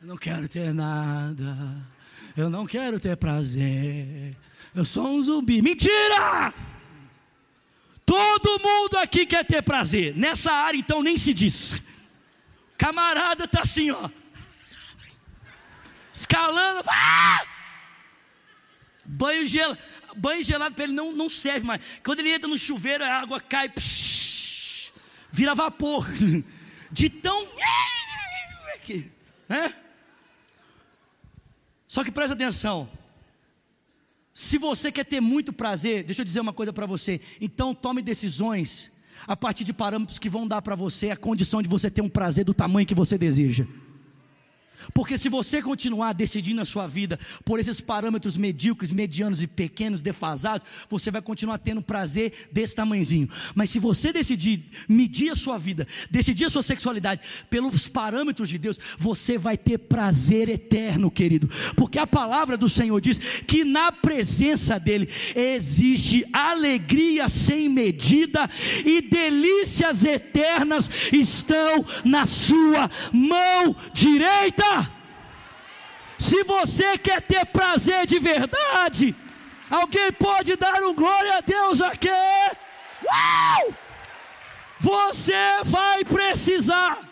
Eu 0.00 0.08
não 0.08 0.16
quero 0.16 0.48
ter 0.48 0.72
nada. 0.74 1.92
Eu 2.36 2.48
não 2.48 2.66
quero 2.66 2.98
ter 2.98 3.16
prazer. 3.16 4.36
Eu 4.74 4.84
sou 4.84 5.06
um 5.08 5.22
zumbi. 5.22 5.60
Mentira! 5.60 6.52
Todo 8.06 8.58
mundo 8.62 8.96
aqui 8.98 9.26
quer 9.26 9.44
ter 9.44 9.62
prazer. 9.62 10.16
Nessa 10.16 10.52
área, 10.52 10.78
então, 10.78 11.02
nem 11.02 11.16
se 11.18 11.34
diz. 11.34 11.82
Camarada 12.78 13.46
tá 13.46 13.62
assim, 13.62 13.90
ó. 13.90 14.08
Escalando. 16.12 16.84
Ah! 16.88 17.44
Banho 19.04 19.46
gelado. 19.46 19.78
Banho 20.16 20.42
gelado 20.42 20.74
para 20.74 20.84
ele 20.84 20.92
não, 20.92 21.12
não 21.12 21.28
serve 21.28 21.66
mais. 21.66 21.80
Quando 22.04 22.20
ele 22.20 22.30
entra 22.30 22.48
no 22.48 22.58
chuveiro, 22.58 23.04
a 23.04 23.20
água 23.20 23.40
cai. 23.40 23.68
Psh, 23.68 24.92
vira 25.30 25.54
vapor. 25.54 26.06
De 26.90 27.08
tão. 27.08 27.42
É? 29.48 29.72
Só 31.92 32.02
que 32.02 32.10
presta 32.10 32.32
atenção. 32.32 32.88
Se 34.32 34.56
você 34.56 34.90
quer 34.90 35.04
ter 35.04 35.20
muito 35.20 35.52
prazer, 35.52 36.02
deixa 36.02 36.22
eu 36.22 36.24
dizer 36.24 36.40
uma 36.40 36.54
coisa 36.54 36.72
para 36.72 36.86
você. 36.86 37.20
Então 37.38 37.74
tome 37.74 38.00
decisões 38.00 38.90
a 39.26 39.36
partir 39.36 39.62
de 39.62 39.74
parâmetros 39.74 40.18
que 40.18 40.30
vão 40.30 40.48
dar 40.48 40.62
para 40.62 40.74
você 40.74 41.10
a 41.10 41.16
condição 41.18 41.60
de 41.60 41.68
você 41.68 41.90
ter 41.90 42.00
um 42.00 42.08
prazer 42.08 42.46
do 42.46 42.54
tamanho 42.54 42.86
que 42.86 42.94
você 42.94 43.18
deseja. 43.18 43.66
Porque 44.92 45.18
se 45.18 45.28
você 45.28 45.62
continuar 45.62 46.12
decidindo 46.12 46.60
a 46.60 46.64
sua 46.64 46.86
vida 46.86 47.18
por 47.44 47.60
esses 47.60 47.80
parâmetros 47.80 48.36
medíocres, 48.36 48.90
medianos 48.90 49.42
e 49.42 49.46
pequenos, 49.46 50.02
defasados, 50.02 50.66
você 50.88 51.10
vai 51.10 51.22
continuar 51.22 51.58
tendo 51.58 51.82
prazer 51.82 52.48
desse 52.50 52.74
tamanhozinho. 52.74 53.28
Mas 53.54 53.70
se 53.70 53.78
você 53.78 54.12
decidir 54.12 54.64
medir 54.88 55.30
a 55.30 55.34
sua 55.34 55.58
vida, 55.58 55.86
decidir 56.10 56.46
a 56.46 56.50
sua 56.50 56.62
sexualidade 56.62 57.22
pelos 57.48 57.88
parâmetros 57.88 58.48
de 58.48 58.58
Deus, 58.58 58.78
você 58.98 59.38
vai 59.38 59.56
ter 59.56 59.78
prazer 59.78 60.48
eterno, 60.48 61.10
querido. 61.10 61.48
Porque 61.76 61.98
a 61.98 62.06
palavra 62.06 62.56
do 62.56 62.68
Senhor 62.68 63.00
diz 63.00 63.18
que 63.46 63.64
na 63.64 63.92
presença 63.92 64.78
dele 64.78 65.08
existe 65.34 66.24
alegria 66.32 67.28
sem 67.28 67.68
medida 67.68 68.48
e 68.84 69.00
delícias 69.00 70.04
eternas 70.04 70.90
estão 71.12 71.84
na 72.04 72.26
sua 72.26 72.90
mão 73.12 73.74
direita. 73.92 74.64
Se 76.22 76.44
você 76.44 76.96
quer 76.96 77.20
ter 77.20 77.44
prazer 77.46 78.06
de 78.06 78.16
verdade, 78.20 79.12
alguém 79.68 80.12
pode 80.12 80.54
dar 80.54 80.80
um 80.84 80.94
glória 80.94 81.38
a 81.38 81.40
Deus 81.40 81.80
aqui? 81.80 82.08
Uau! 83.04 83.74
Você 84.78 85.32
vai 85.64 86.04
precisar 86.04 87.10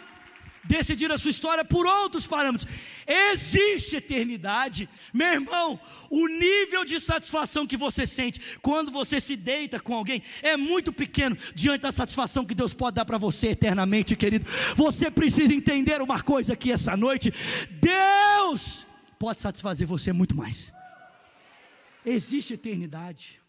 decidir 0.62 1.11
a 1.11 1.18
sua 1.18 1.33
história 1.33 1.64
por 1.64 1.87
outros 1.87 2.25
parâmetros. 2.25 2.70
Existe 3.05 3.96
eternidade, 3.96 4.88
meu 5.12 5.33
irmão. 5.33 5.81
O 6.09 6.29
nível 6.29 6.85
de 6.85 7.01
satisfação 7.01 7.66
que 7.66 7.77
você 7.77 8.07
sente 8.07 8.40
quando 8.62 8.92
você 8.92 9.18
se 9.18 9.35
deita 9.35 9.81
com 9.81 9.92
alguém 9.92 10.23
é 10.40 10.57
muito 10.57 10.92
pequeno 10.92 11.37
diante 11.53 11.83
da 11.83 11.90
satisfação 11.90 12.44
que 12.44 12.55
Deus 12.55 12.73
pode 12.73 12.94
dar 12.94 13.05
para 13.05 13.18
você 13.18 13.49
eternamente, 13.49 14.14
querido. 14.14 14.46
Você 14.77 15.11
precisa 15.11 15.53
entender 15.53 16.01
uma 16.01 16.23
coisa 16.23 16.53
aqui 16.53 16.70
essa 16.70 16.96
noite: 16.96 17.35
Deus 17.73 18.88
pode 19.20 19.40
satisfazer 19.40 19.87
você 19.87 20.12
muito 20.12 20.35
mais. 20.35 20.72
Existe 22.04 22.54
eternidade. 22.54 23.40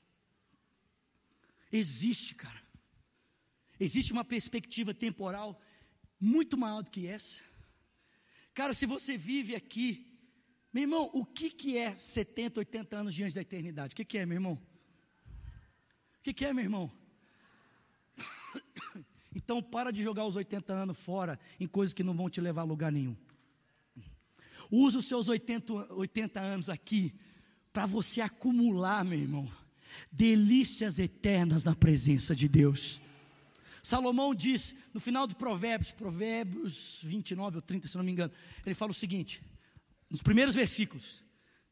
Existe, 1.71 2.35
cara. 2.35 2.61
Existe 3.79 4.11
uma 4.11 4.25
perspectiva 4.25 4.93
temporal 4.93 5.59
muito 6.19 6.57
maior 6.57 6.83
do 6.83 6.91
que 6.91 7.07
essa. 7.07 7.41
Cara, 8.53 8.73
se 8.73 8.85
você 8.85 9.17
vive 9.17 9.55
aqui 9.55 10.07
meu 10.73 10.83
irmão, 10.83 11.09
o 11.13 11.25
que, 11.25 11.49
que 11.49 11.77
é 11.77 11.97
70, 11.97 12.61
80 12.61 12.97
anos 12.97 13.13
diante 13.13 13.35
da 13.35 13.41
eternidade? 13.41 13.93
O 13.93 13.95
que, 13.95 14.05
que 14.05 14.17
é, 14.17 14.25
meu 14.25 14.37
irmão? 14.37 14.53
O 14.53 16.21
que, 16.23 16.33
que 16.33 16.45
é, 16.45 16.53
meu 16.53 16.63
irmão? 16.63 16.91
Então 19.33 19.63
para 19.63 19.91
de 19.91 20.03
jogar 20.03 20.25
os 20.25 20.35
80 20.35 20.73
anos 20.73 20.99
fora 20.99 21.39
em 21.57 21.65
coisas 21.65 21.93
que 21.93 22.03
não 22.03 22.13
vão 22.13 22.29
te 22.29 22.41
levar 22.41 22.63
a 22.63 22.65
lugar 22.65 22.91
nenhum. 22.91 23.15
Usa 24.71 24.99
os 24.99 25.05
seus 25.05 25.27
80, 25.27 25.93
80 25.93 26.39
anos 26.39 26.69
aqui 26.69 27.13
para 27.73 27.85
você 27.85 28.21
acumular, 28.21 29.03
meu 29.03 29.19
irmão, 29.19 29.51
delícias 30.09 30.97
eternas 30.97 31.63
na 31.65 31.75
presença 31.75 32.33
de 32.33 32.47
Deus. 32.47 33.01
Salomão 33.83 34.33
diz 34.33 34.75
no 34.93 34.99
final 34.99 35.27
do 35.27 35.35
Provérbios, 35.35 35.91
Provérbios 35.91 37.01
29 37.03 37.57
ou 37.57 37.61
30, 37.61 37.87
se 37.87 37.97
não 37.97 38.03
me 38.03 38.11
engano, 38.11 38.31
ele 38.65 38.75
fala 38.75 38.91
o 38.91 38.95
seguinte: 38.95 39.41
nos 40.09 40.21
primeiros 40.21 40.55
versículos. 40.55 41.23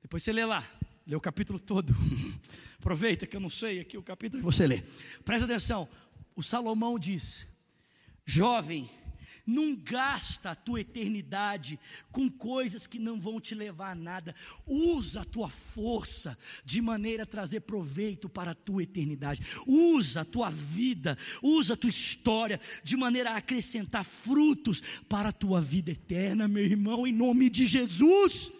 Depois 0.01 0.23
você 0.23 0.31
lê 0.31 0.45
lá, 0.45 0.65
lê 1.05 1.15
o 1.15 1.21
capítulo 1.21 1.59
todo. 1.59 1.93
Aproveita 2.79 3.27
que 3.27 3.35
eu 3.35 3.39
não 3.39 3.49
sei 3.49 3.81
aqui 3.81 3.97
o 3.97 4.03
capítulo 4.03 4.41
e 4.41 4.43
você 4.43 4.65
lê. 4.65 4.83
Presta 5.23 5.45
atenção. 5.45 5.87
O 6.35 6.41
Salomão 6.41 6.97
diz: 6.97 7.45
Jovem, 8.25 8.89
não 9.49 9.75
gasta 9.75 10.51
a 10.51 10.55
tua 10.55 10.81
eternidade 10.81 11.79
com 12.11 12.29
coisas 12.29 12.85
que 12.85 12.99
não 12.99 13.19
vão 13.19 13.41
te 13.41 13.55
levar 13.55 13.91
a 13.91 13.95
nada. 13.95 14.35
Usa 14.65 15.21
a 15.21 15.25
tua 15.25 15.49
força 15.49 16.37
de 16.63 16.81
maneira 16.81 17.23
a 17.23 17.25
trazer 17.25 17.61
proveito 17.61 18.29
para 18.29 18.51
a 18.51 18.55
tua 18.55 18.83
eternidade. 18.83 19.41
Usa 19.65 20.21
a 20.21 20.25
tua 20.25 20.49
vida, 20.49 21.17
usa 21.41 21.73
a 21.73 21.77
tua 21.77 21.89
história 21.89 22.61
de 22.83 22.95
maneira 22.95 23.31
a 23.31 23.37
acrescentar 23.37 24.05
frutos 24.05 24.81
para 25.09 25.29
a 25.29 25.33
tua 25.33 25.59
vida 25.61 25.91
eterna, 25.91 26.47
meu 26.47 26.63
irmão, 26.63 27.07
em 27.07 27.11
nome 27.11 27.49
de 27.49 27.65
Jesus. 27.65 28.51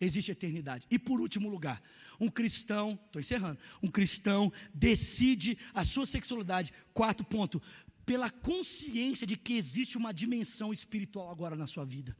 Existe 0.00 0.30
eternidade. 0.30 0.86
E 0.90 0.98
por 0.98 1.20
último 1.20 1.48
lugar, 1.48 1.82
um 2.20 2.28
cristão, 2.28 2.98
estou 3.06 3.20
encerrando, 3.20 3.58
um 3.82 3.88
cristão 3.88 4.52
decide 4.72 5.58
a 5.74 5.84
sua 5.84 6.06
sexualidade. 6.06 6.72
Quarto 6.92 7.24
ponto, 7.24 7.62
pela 8.06 8.30
consciência 8.30 9.26
de 9.26 9.36
que 9.36 9.54
existe 9.54 9.98
uma 9.98 10.14
dimensão 10.14 10.72
espiritual 10.72 11.28
agora 11.28 11.56
na 11.56 11.66
sua 11.66 11.84
vida. 11.84 12.16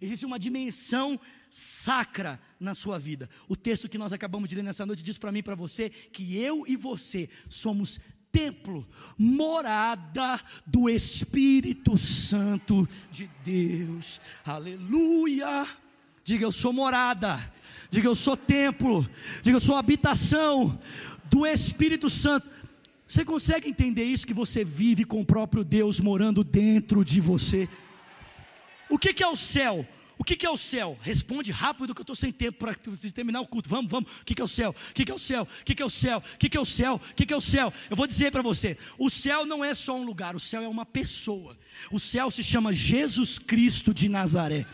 Existe 0.00 0.26
uma 0.26 0.38
dimensão 0.38 1.20
sacra 1.48 2.40
na 2.58 2.74
sua 2.74 2.98
vida. 2.98 3.28
O 3.48 3.54
texto 3.54 3.88
que 3.88 3.98
nós 3.98 4.12
acabamos 4.12 4.48
de 4.48 4.56
ler 4.56 4.62
nessa 4.62 4.84
noite 4.84 5.02
diz 5.02 5.16
para 5.16 5.30
mim 5.30 5.38
e 5.38 5.42
para 5.42 5.54
você 5.54 5.88
que 5.88 6.36
eu 6.36 6.64
e 6.66 6.74
você 6.74 7.28
somos 7.48 8.00
templo, 8.32 8.86
morada 9.18 10.40
do 10.66 10.88
Espírito 10.88 11.98
Santo 11.98 12.88
de 13.10 13.30
Deus. 13.44 14.20
Aleluia! 14.44 15.66
Diga 16.24 16.44
eu 16.44 16.52
sou 16.52 16.72
morada. 16.72 17.52
Diga 17.90 18.06
eu 18.08 18.14
sou 18.14 18.36
templo. 18.36 19.08
Diga 19.42 19.56
eu 19.56 19.60
sou 19.60 19.76
habitação 19.76 20.80
do 21.30 21.46
Espírito 21.46 22.08
Santo. 22.08 22.48
Você 23.10 23.24
consegue 23.24 23.68
entender 23.68 24.04
isso? 24.04 24.24
Que 24.24 24.32
você 24.32 24.64
vive 24.64 25.04
com 25.04 25.20
o 25.20 25.24
próprio 25.24 25.64
Deus 25.64 25.98
morando 25.98 26.44
dentro 26.44 27.04
de 27.04 27.20
você. 27.20 27.68
O 28.88 28.96
que, 28.96 29.12
que 29.12 29.20
é 29.20 29.26
o 29.26 29.34
céu? 29.34 29.84
O 30.20 30.22
que, 30.22 30.36
que, 30.36 30.44
é 30.44 30.50
o 30.50 30.56
céu? 30.58 30.98
Responde 31.00 31.50
rápido 31.50 31.94
que 31.94 32.00
eu 32.00 32.02
estou 32.02 32.14
sem 32.14 32.30
tempo 32.30 32.58
para 32.58 32.74
terminar 32.74 33.40
o 33.40 33.46
culto. 33.46 33.70
Vamos, 33.70 33.90
vamos. 33.90 34.10
O 34.20 34.24
que, 34.26 34.34
que 34.34 34.42
é 34.42 34.44
o 34.44 34.48
céu? 34.48 34.76
O 34.90 34.92
que, 34.92 35.02
que 35.02 35.10
é 35.10 35.14
o 35.14 35.18
céu? 35.18 35.44
O 35.44 35.64
que, 35.64 35.74
que 35.74 35.82
é 35.82 35.86
o 35.86 35.88
céu? 35.88 36.16
O 36.18 36.38
que, 36.38 36.50
que 36.50 36.58
é 36.58 36.60
o 36.60 36.66
céu? 36.66 36.94
O 36.96 37.14
que, 37.14 37.26
que 37.26 37.32
é 37.32 37.36
o 37.38 37.40
céu? 37.40 37.72
Eu 37.88 37.96
vou 37.96 38.06
dizer 38.06 38.30
para 38.30 38.42
você: 38.42 38.76
o 38.98 39.08
céu 39.08 39.46
não 39.46 39.64
é 39.64 39.72
só 39.72 39.96
um 39.96 40.04
lugar, 40.04 40.36
o 40.36 40.40
céu 40.40 40.62
é 40.62 40.68
uma 40.68 40.84
pessoa. 40.84 41.56
O 41.90 41.98
céu 41.98 42.30
se 42.30 42.44
chama 42.44 42.70
Jesus 42.70 43.38
Cristo 43.38 43.94
de 43.94 44.10
Nazaré 44.10 44.66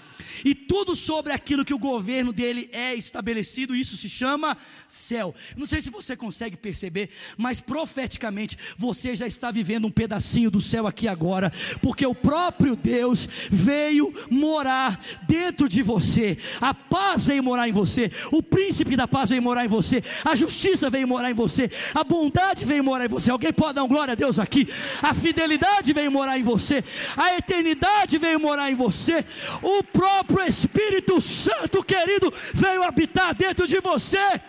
e 0.44 0.54
tudo 0.54 0.96
sobre 0.96 1.32
aquilo 1.32 1.64
que 1.64 1.72
o 1.72 1.78
governo 1.78 2.32
dele 2.32 2.68
é 2.72 2.94
estabelecido, 2.94 3.74
isso 3.74 3.96
se 3.96 4.08
chama 4.08 4.56
céu. 4.88 5.32
Não 5.56 5.66
sei 5.66 5.80
se 5.80 5.90
você 5.90 6.16
consegue 6.16 6.56
perceber, 6.56 7.10
mas 7.36 7.60
profeticamente 7.60 8.58
você 8.76 9.14
já 9.14 9.26
está 9.26 9.52
vivendo 9.52 9.86
um 9.86 9.90
pedacinho 9.90 10.50
do 10.50 10.60
céu 10.60 10.86
aqui 10.86 11.06
agora, 11.06 11.52
porque 11.80 12.04
o 12.04 12.14
próprio 12.14 12.74
Deus 12.74 13.28
veio 13.50 14.12
morar 14.28 15.00
dentro 15.22 15.35
de 15.68 15.82
você, 15.82 16.38
a 16.60 16.72
paz 16.72 17.26
veio 17.26 17.42
morar 17.42 17.68
em 17.68 17.72
você, 17.72 18.10
o 18.32 18.42
príncipe 18.42 18.96
da 18.96 19.06
paz 19.06 19.30
veio 19.30 19.42
morar 19.42 19.64
em 19.64 19.68
você, 19.68 20.02
a 20.24 20.34
justiça 20.34 20.90
veio 20.90 21.06
morar 21.06 21.30
em 21.30 21.34
você, 21.34 21.70
a 21.94 22.02
bondade 22.02 22.64
veio 22.64 22.82
morar 22.82 23.04
em 23.04 23.08
você. 23.08 23.30
Alguém 23.30 23.52
pode 23.52 23.74
dar 23.74 23.84
um 23.84 23.88
glória 23.88 24.12
a 24.12 24.14
Deus 24.14 24.38
aqui? 24.38 24.68
A 25.02 25.14
fidelidade 25.14 25.92
veio 25.92 26.10
morar 26.10 26.38
em 26.38 26.42
você, 26.42 26.82
a 27.16 27.36
eternidade 27.36 28.18
veio 28.18 28.40
morar 28.40 28.70
em 28.70 28.74
você, 28.74 29.24
o 29.62 29.82
próprio 29.82 30.46
Espírito 30.46 31.20
Santo 31.20 31.82
querido 31.82 32.32
veio 32.54 32.82
habitar 32.82 33.34
dentro 33.34 33.66
de 33.66 33.80
você. 33.80 34.40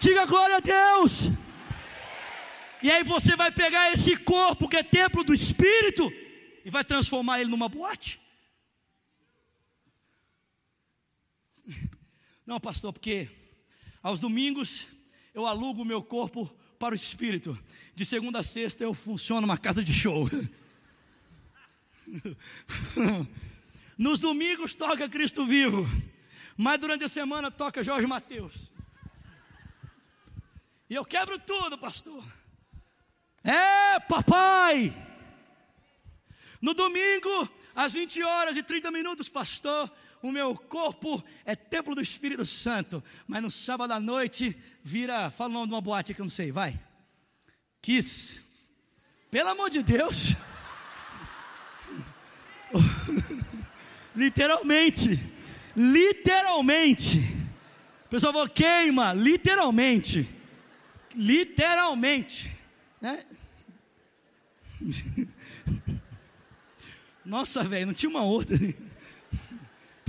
Diga 0.00 0.26
glória 0.26 0.56
a 0.56 0.60
Deus. 0.60 1.30
E 2.82 2.90
aí 2.90 3.02
você 3.02 3.34
vai 3.34 3.50
pegar 3.50 3.92
esse 3.92 4.16
corpo 4.16 4.68
que 4.68 4.76
é 4.76 4.82
templo 4.82 5.24
do 5.24 5.34
Espírito 5.34 6.12
e 6.64 6.70
vai 6.70 6.84
transformar 6.84 7.40
ele 7.40 7.50
numa 7.50 7.68
boate? 7.68 8.20
Não, 12.48 12.58
pastor, 12.58 12.94
porque 12.94 13.28
aos 14.02 14.18
domingos 14.20 14.86
eu 15.34 15.46
alugo 15.46 15.82
o 15.82 15.84
meu 15.84 16.02
corpo 16.02 16.46
para 16.78 16.94
o 16.94 16.96
Espírito. 16.96 17.62
De 17.94 18.06
segunda 18.06 18.38
a 18.38 18.42
sexta 18.42 18.82
eu 18.82 18.94
funciono 18.94 19.42
numa 19.42 19.58
casa 19.58 19.84
de 19.84 19.92
show. 19.92 20.26
Nos 23.98 24.18
domingos 24.18 24.72
toca 24.72 25.06
Cristo 25.10 25.44
vivo, 25.44 25.86
mas 26.56 26.80
durante 26.80 27.04
a 27.04 27.08
semana 27.10 27.50
toca 27.50 27.82
Jorge 27.82 28.06
Mateus. 28.06 28.72
E 30.88 30.94
eu 30.94 31.04
quebro 31.04 31.38
tudo, 31.38 31.76
pastor. 31.76 32.24
É, 33.44 34.00
papai. 34.00 34.96
No 36.62 36.72
domingo, 36.72 37.46
às 37.74 37.92
20 37.92 38.22
horas 38.22 38.56
e 38.56 38.62
30 38.62 38.90
minutos, 38.90 39.28
pastor, 39.28 39.92
o 40.22 40.32
meu 40.32 40.54
corpo 40.54 41.22
é 41.44 41.54
templo 41.54 41.94
do 41.94 42.00
Espírito 42.00 42.44
Santo. 42.44 43.02
Mas 43.26 43.42
no 43.42 43.50
sábado 43.50 43.92
à 43.92 44.00
noite, 44.00 44.56
vira, 44.82 45.30
fala 45.30 45.50
o 45.50 45.52
nome 45.54 45.68
de 45.68 45.74
uma 45.74 45.80
boate 45.80 46.14
que 46.14 46.20
eu 46.20 46.24
não 46.24 46.30
sei, 46.30 46.52
vai. 46.52 46.78
Kiss. 47.80 48.42
Pelo 49.30 49.50
amor 49.50 49.70
de 49.70 49.82
Deus. 49.82 50.36
literalmente. 54.16 55.20
Literalmente. 55.76 57.18
O 58.06 58.08
pessoal 58.08 58.32
falou, 58.32 58.48
queima, 58.48 59.12
literalmente 59.12 60.38
literalmente. 61.18 62.56
Né? 63.00 63.24
Nossa, 67.24 67.64
velho, 67.64 67.86
não 67.86 67.94
tinha 67.94 68.08
uma 68.08 68.22
outra. 68.22 68.56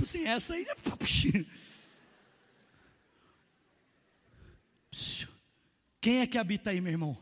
Assim, 0.02 0.24
essa 0.24 0.54
aí. 0.54 0.66
Quem 6.00 6.20
é 6.20 6.26
que 6.26 6.38
habita 6.38 6.70
aí, 6.70 6.80
meu 6.80 6.92
irmão? 6.92 7.16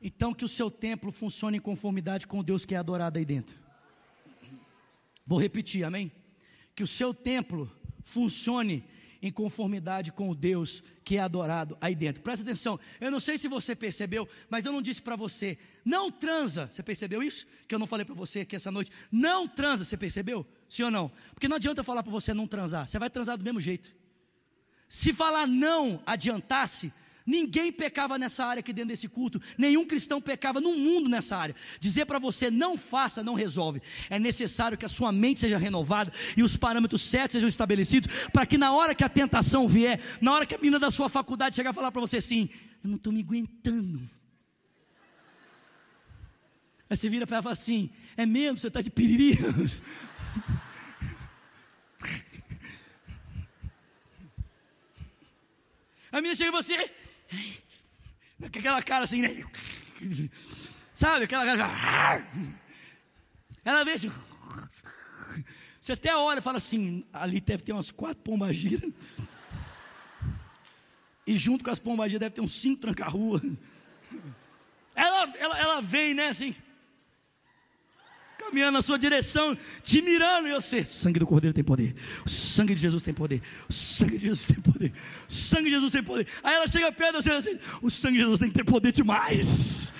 Então 0.00 0.32
que 0.32 0.44
o 0.44 0.48
seu 0.48 0.70
templo 0.70 1.10
funcione 1.10 1.58
em 1.58 1.60
conformidade 1.60 2.26
com 2.26 2.38
o 2.38 2.42
Deus 2.42 2.64
que 2.64 2.74
é 2.74 2.78
adorado 2.78 3.18
aí 3.18 3.24
dentro. 3.24 3.56
Vou 5.26 5.40
repetir, 5.40 5.82
amém? 5.84 6.12
Que 6.74 6.84
o 6.84 6.86
seu 6.86 7.12
templo 7.12 7.70
funcione 8.04 8.84
em 9.20 9.32
conformidade 9.32 10.12
com 10.12 10.30
o 10.30 10.34
Deus 10.34 10.84
que 11.04 11.16
é 11.16 11.20
adorado 11.20 11.76
aí 11.80 11.94
dentro. 11.94 12.22
Presta 12.22 12.44
atenção, 12.44 12.78
eu 13.00 13.10
não 13.10 13.18
sei 13.18 13.36
se 13.36 13.48
você 13.48 13.74
percebeu, 13.74 14.28
mas 14.48 14.64
eu 14.64 14.72
não 14.72 14.80
disse 14.80 15.02
para 15.02 15.16
você, 15.16 15.58
não 15.84 16.12
transa. 16.12 16.68
Você 16.70 16.82
percebeu 16.82 17.22
isso? 17.22 17.46
Que 17.66 17.74
eu 17.74 17.78
não 17.78 17.86
falei 17.86 18.04
para 18.04 18.14
você 18.14 18.40
aqui 18.40 18.54
essa 18.54 18.70
noite. 18.70 18.92
Não 19.10 19.48
transa, 19.48 19.84
você 19.84 19.96
percebeu? 19.96 20.46
Sim 20.68 20.84
ou 20.84 20.90
não? 20.90 21.10
Porque 21.32 21.48
não 21.48 21.56
adianta 21.56 21.80
eu 21.80 21.84
falar 21.84 22.02
para 22.02 22.12
você 22.12 22.34
não 22.34 22.46
transar, 22.46 22.86
você 22.86 22.98
vai 22.98 23.10
transar 23.10 23.36
do 23.36 23.44
mesmo 23.44 23.60
jeito. 23.60 23.94
Se 24.88 25.12
falar 25.12 25.46
não 25.46 26.02
adiantasse, 26.06 26.92
Ninguém 27.26 27.72
pecava 27.72 28.16
nessa 28.16 28.44
área 28.44 28.60
aqui 28.60 28.72
dentro 28.72 28.90
desse 28.90 29.08
culto, 29.08 29.42
nenhum 29.58 29.84
cristão 29.84 30.20
pecava 30.20 30.60
no 30.60 30.76
mundo 30.76 31.08
nessa 31.08 31.36
área. 31.36 31.56
Dizer 31.80 32.06
para 32.06 32.20
você 32.20 32.52
não 32.52 32.78
faça 32.78 33.20
não 33.20 33.34
resolve. 33.34 33.82
É 34.08 34.16
necessário 34.16 34.78
que 34.78 34.86
a 34.86 34.88
sua 34.88 35.10
mente 35.10 35.40
seja 35.40 35.58
renovada 35.58 36.12
e 36.36 36.42
os 36.44 36.56
parâmetros 36.56 37.02
certos 37.02 37.32
sejam 37.32 37.48
estabelecidos 37.48 38.08
para 38.32 38.46
que 38.46 38.56
na 38.56 38.72
hora 38.72 38.94
que 38.94 39.02
a 39.02 39.08
tentação 39.08 39.66
vier, 39.66 40.00
na 40.20 40.32
hora 40.32 40.46
que 40.46 40.54
a 40.54 40.58
menina 40.58 40.78
da 40.78 40.90
sua 40.90 41.08
faculdade 41.08 41.56
chegar 41.56 41.70
a 41.70 41.72
falar 41.72 41.90
para 41.90 42.00
você 42.00 42.18
assim: 42.18 42.48
"Eu 42.84 42.90
não 42.90 42.96
estou 42.96 43.12
me 43.12 43.20
aguentando". 43.20 44.08
Aí 46.88 46.96
você 46.96 47.08
vira 47.08 47.26
para 47.26 47.38
ela 47.38 47.42
e 47.42 47.42
fala 47.42 47.52
assim: 47.54 47.90
"É 48.16 48.24
mesmo, 48.24 48.60
você 48.60 48.68
está 48.68 48.80
de 48.80 48.90
piriri?" 48.90 49.36
A 56.12 56.16
menina 56.16 56.34
chega 56.34 56.50
você, 56.50 56.88
com 58.40 58.46
aquela 58.46 58.82
cara 58.82 59.04
assim, 59.04 59.20
né? 59.20 59.44
Sabe, 60.94 61.24
aquela 61.24 61.44
cara. 61.44 62.26
Ela 63.64 63.84
vê 63.84 63.92
assim. 63.92 64.12
Você 65.80 65.92
até 65.92 66.16
olha 66.16 66.38
e 66.38 66.42
fala 66.42 66.56
assim: 66.56 67.04
ali 67.12 67.40
deve 67.40 67.62
ter 67.62 67.72
umas 67.72 67.90
quatro 67.90 68.22
pombagiras. 68.22 68.90
E 71.26 71.36
junto 71.36 71.64
com 71.64 71.70
as 71.70 71.78
pombagiras 71.78 72.20
deve 72.20 72.34
ter 72.34 72.40
uns 72.40 72.54
cinco 72.54 72.80
tranca-rua. 72.80 73.40
Ela, 74.94 75.36
ela, 75.36 75.58
ela 75.58 75.82
vem, 75.82 76.14
né, 76.14 76.28
assim 76.28 76.54
caminhando 78.46 78.72
na 78.72 78.82
sua 78.82 78.98
direção, 78.98 79.56
te 79.82 80.00
mirando, 80.00 80.48
e 80.48 80.52
você, 80.52 80.84
sangue 80.84 81.18
do 81.18 81.26
Cordeiro 81.26 81.54
tem 81.54 81.64
poder, 81.64 81.94
o 82.24 82.28
sangue 82.28 82.74
de 82.74 82.80
Jesus 82.80 83.02
tem 83.02 83.14
poder, 83.14 83.42
o 83.68 83.72
sangue 83.72 84.18
de 84.18 84.26
Jesus 84.26 84.46
tem 84.46 84.60
poder, 84.60 84.92
o 85.28 85.32
sangue 85.32 85.64
de 85.64 85.70
Jesus 85.70 85.92
tem 85.92 86.02
poder. 86.02 86.26
Aí 86.42 86.54
ela 86.54 86.66
chega 86.66 86.90
perto 86.92 87.18
de 87.18 87.22
você 87.24 87.30
assim, 87.30 87.58
o 87.82 87.90
sangue 87.90 88.18
de 88.18 88.22
Jesus 88.22 88.38
tem 88.38 88.48
que 88.48 88.54
ter 88.54 88.64
poder 88.64 88.92
demais. 88.92 89.92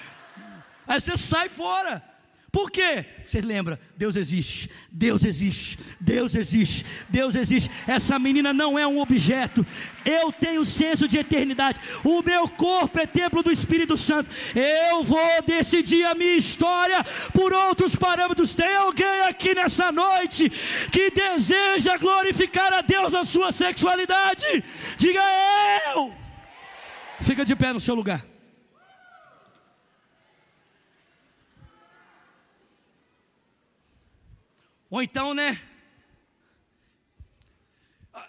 Aí 0.86 1.00
você 1.00 1.16
sai 1.16 1.48
fora. 1.48 2.15
Por 2.56 2.70
quê? 2.70 3.04
Você 3.26 3.42
lembra? 3.42 3.78
Deus 3.98 4.16
existe, 4.16 4.70
Deus 4.90 5.26
existe, 5.26 5.78
Deus 6.00 6.34
existe, 6.34 6.86
Deus 7.06 7.34
existe. 7.34 7.70
Essa 7.86 8.18
menina 8.18 8.50
não 8.50 8.78
é 8.78 8.86
um 8.86 8.98
objeto. 8.98 9.66
Eu 10.06 10.32
tenho 10.32 10.64
senso 10.64 11.06
de 11.06 11.18
eternidade. 11.18 11.78
O 12.02 12.22
meu 12.22 12.48
corpo 12.48 12.98
é 12.98 13.06
templo 13.06 13.42
do 13.42 13.52
Espírito 13.52 13.94
Santo. 13.94 14.30
Eu 14.54 15.04
vou 15.04 15.42
decidir 15.46 16.06
a 16.06 16.14
minha 16.14 16.34
história 16.34 17.04
por 17.34 17.52
outros 17.52 17.94
parâmetros. 17.94 18.54
Tem 18.54 18.74
alguém 18.74 19.20
aqui 19.28 19.54
nessa 19.54 19.92
noite 19.92 20.48
que 20.90 21.10
deseja 21.10 21.98
glorificar 21.98 22.72
a 22.72 22.80
Deus 22.80 23.12
na 23.12 23.24
sua 23.24 23.52
sexualidade? 23.52 24.64
Diga 24.96 25.20
eu. 25.94 26.10
Fica 27.20 27.44
de 27.44 27.54
pé 27.54 27.74
no 27.74 27.80
seu 27.80 27.94
lugar. 27.94 28.24
Ou 34.88 35.02
então, 35.02 35.34
né? 35.34 35.60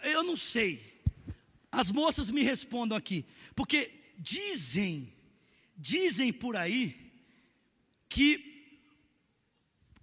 Eu 0.04 0.24
não 0.24 0.36
sei. 0.36 1.02
As 1.72 1.92
moças 1.92 2.32
me 2.32 2.44
respondam 2.44 2.98
aqui, 2.98 3.26
porque 3.56 3.92
dizem, 4.18 5.14
dizem 5.78 6.34
por 6.34 6.56
aí 6.56 7.12
que 8.10 8.48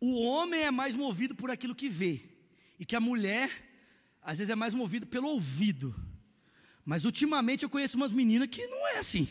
o 0.00 0.22
homem 0.22 0.62
é 0.62 0.70
mais 0.70 0.94
movido 0.94 1.34
por 1.34 1.50
aquilo 1.50 1.74
que 1.74 1.88
vê 1.88 2.20
e 2.78 2.84
que 2.84 2.94
a 2.94 3.00
mulher 3.00 3.50
às 4.22 4.38
vezes 4.38 4.50
é 4.50 4.54
mais 4.54 4.74
movida 4.74 5.06
pelo 5.06 5.28
ouvido. 5.28 5.94
Mas 6.84 7.04
ultimamente 7.04 7.62
eu 7.62 7.70
conheço 7.70 7.96
umas 7.96 8.12
meninas 8.12 8.48
que 8.48 8.66
não 8.66 8.86
é 8.88 8.98
assim. 8.98 9.28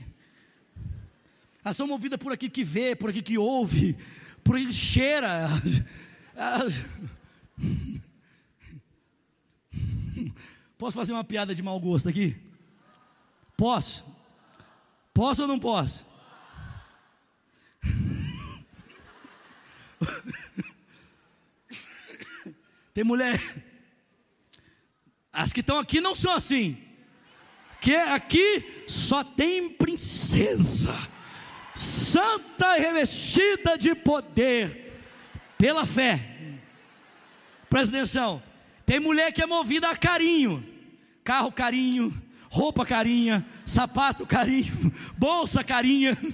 Elas 1.63 1.77
são 1.77 1.87
movidas 1.87 2.19
por 2.19 2.33
aquilo 2.33 2.51
que 2.51 2.63
vê, 2.63 2.95
por 2.95 3.09
aquilo 3.09 3.23
que 3.23 3.37
ouve, 3.37 3.97
por 4.43 4.55
aquilo 4.55 4.71
que 4.71 4.77
cheira. 4.77 5.47
Posso 10.77 10.97
fazer 10.97 11.13
uma 11.13 11.23
piada 11.23 11.55
de 11.55 11.63
mau 11.63 11.79
gosto 11.79 12.09
aqui? 12.09 12.35
Posso? 13.55 14.03
Posso 15.13 15.43
ou 15.43 15.47
não 15.47 15.59
posso? 15.59 16.05
Tem 22.93 23.03
mulher. 23.03 23.39
As 25.31 25.53
que 25.53 25.61
estão 25.61 25.79
aqui 25.79 26.01
não 26.01 26.13
são 26.13 26.33
assim. 26.33 26.77
Que 27.81 27.95
aqui 27.95 28.83
só 28.87 29.23
tem 29.23 29.69
princesa, 29.69 30.93
santa 31.75 32.75
revestida 32.75 33.77
de 33.77 33.93
poder 33.93 34.82
pela 35.57 35.85
fé. 35.85 36.59
Presta 37.69 37.95
atenção. 37.97 38.41
Tem 38.85 38.99
mulher 38.99 39.31
que 39.31 39.41
é 39.41 39.45
movida 39.45 39.89
a 39.89 39.95
carinho. 39.95 40.63
Carro 41.23 41.51
carinho, 41.51 42.13
roupa 42.49 42.85
carinha, 42.85 43.45
sapato 43.65 44.27
carinho, 44.27 44.73
bolsa 45.17 45.63
carinha. 45.63 46.17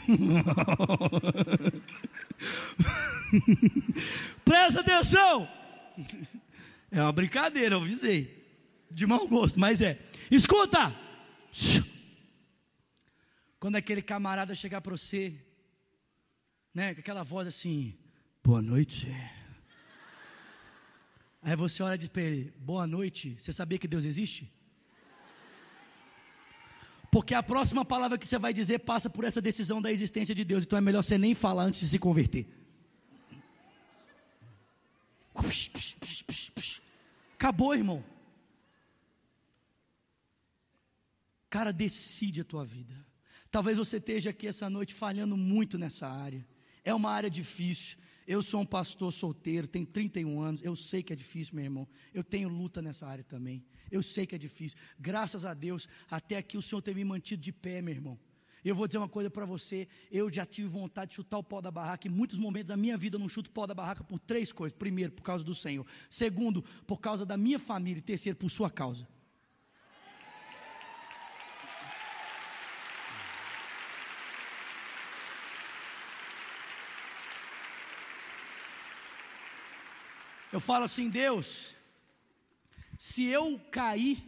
Presta 4.43 4.81
atenção. 4.81 5.47
É 6.91 7.01
uma 7.01 7.11
brincadeira, 7.11 7.75
eu 7.75 7.81
avisei. 7.81 8.39
De 8.89 9.05
mau 9.05 9.27
gosto, 9.27 9.59
mas 9.59 9.81
é. 9.81 9.99
Escuta! 10.31 10.95
Quando 13.59 13.75
aquele 13.75 14.01
camarada 14.01 14.55
chegar 14.55 14.81
para 14.81 14.95
você, 14.95 15.35
né, 16.73 16.95
com 16.95 17.01
aquela 17.01 17.23
voz 17.23 17.47
assim, 17.47 17.98
boa 18.43 18.61
noite. 18.61 19.07
Aí 21.41 21.55
você 21.55 21.81
olha 21.83 21.95
e 21.95 21.97
diz 21.97 22.09
para 22.09 22.21
ele, 22.21 22.53
boa 22.59 22.85
noite, 22.85 23.35
você 23.39 23.53
sabia 23.53 23.77
que 23.77 23.87
Deus 23.87 24.05
existe? 24.05 24.51
Porque 27.11 27.33
a 27.33 27.41
próxima 27.41 27.83
palavra 27.83 28.17
que 28.17 28.27
você 28.27 28.37
vai 28.37 28.53
dizer 28.53 28.79
passa 28.79 29.09
por 29.09 29.23
essa 29.23 29.41
decisão 29.41 29.81
da 29.81 29.91
existência 29.91 30.35
de 30.35 30.43
Deus, 30.43 30.63
então 30.63 30.77
é 30.77 30.81
melhor 30.81 31.03
você 31.03 31.17
nem 31.17 31.33
falar 31.33 31.63
antes 31.63 31.79
de 31.79 31.87
se 31.87 31.99
converter. 31.99 32.47
Acabou, 37.33 37.73
irmão. 37.73 38.03
Cara, 41.49 41.71
decide 41.71 42.41
a 42.41 42.43
tua 42.43 42.63
vida. 42.63 42.93
Talvez 43.49 43.77
você 43.77 43.97
esteja 43.97 44.29
aqui 44.29 44.45
essa 44.45 44.69
noite 44.69 44.93
falhando 44.93 45.35
muito 45.35 45.77
nessa 45.77 46.07
área. 46.07 46.45
É 46.83 46.93
uma 46.93 47.11
área 47.11 47.29
difícil. 47.29 47.97
Eu 48.29 48.43
sou 48.43 48.61
um 48.61 48.65
pastor 48.65 49.11
solteiro, 49.11 49.67
tenho 49.67 49.87
31 49.87 50.39
anos. 50.39 50.61
Eu 50.61 50.75
sei 50.75 51.01
que 51.01 51.11
é 51.11 51.15
difícil, 51.15 51.55
meu 51.55 51.63
irmão. 51.63 51.87
Eu 52.13 52.23
tenho 52.23 52.47
luta 52.47 52.79
nessa 52.79 53.07
área 53.07 53.23
também. 53.23 53.65
Eu 53.89 54.03
sei 54.03 54.27
que 54.27 54.35
é 54.35 54.37
difícil. 54.37 54.77
Graças 54.99 55.45
a 55.45 55.55
Deus, 55.55 55.89
até 56.07 56.37
aqui 56.37 56.55
o 56.55 56.61
Senhor 56.61 56.79
tem 56.83 56.93
me 56.93 57.03
mantido 57.03 57.41
de 57.41 57.51
pé, 57.51 57.81
meu 57.81 57.91
irmão. 57.91 58.19
Eu 58.63 58.75
vou 58.75 58.85
dizer 58.85 58.99
uma 58.99 59.09
coisa 59.09 59.31
para 59.31 59.47
você. 59.47 59.87
Eu 60.11 60.31
já 60.31 60.45
tive 60.45 60.67
vontade 60.67 61.09
de 61.09 61.15
chutar 61.15 61.39
o 61.39 61.43
pau 61.43 61.59
da 61.59 61.71
barraca. 61.71 62.07
Em 62.07 62.11
muitos 62.11 62.37
momentos 62.37 62.67
da 62.67 62.77
minha 62.77 62.95
vida 62.95 63.15
eu 63.15 63.19
não 63.19 63.27
chuto 63.27 63.49
o 63.49 63.51
pau 63.51 63.65
da 63.65 63.73
barraca 63.73 64.03
por 64.03 64.19
três 64.19 64.51
coisas. 64.51 64.77
Primeiro, 64.77 65.11
por 65.11 65.23
causa 65.23 65.43
do 65.43 65.55
Senhor. 65.55 65.83
Segundo, 66.07 66.63
por 66.85 67.01
causa 67.01 67.25
da 67.25 67.35
minha 67.35 67.57
família. 67.57 67.97
E 67.97 68.03
terceiro, 68.03 68.37
por 68.37 68.51
sua 68.51 68.69
causa. 68.69 69.07
Eu 80.51 80.59
falo 80.59 80.85
assim, 80.85 81.09
Deus, 81.09 81.75
se 82.97 83.25
eu 83.25 83.59
cair, 83.71 84.23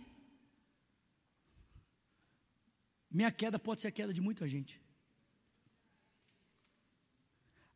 minha 3.10 3.32
queda 3.32 3.58
pode 3.58 3.82
ser 3.82 3.88
a 3.88 3.92
queda 3.92 4.14
de 4.14 4.22
muita 4.22 4.48
gente. 4.48 4.80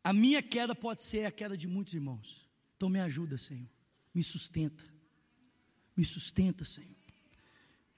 A 0.02 0.12
minha 0.12 0.40
queda 0.40 0.74
pode 0.74 1.02
ser 1.02 1.26
a 1.26 1.32
queda 1.32 1.56
de 1.56 1.66
muitos 1.66 1.92
irmãos. 1.92 2.48
Então 2.76 2.88
me 2.88 3.00
ajuda, 3.00 3.36
Senhor. 3.36 3.68
Me 4.14 4.22
sustenta. 4.22 4.86
Me 5.96 6.04
sustenta, 6.04 6.64
Senhor. 6.64 6.96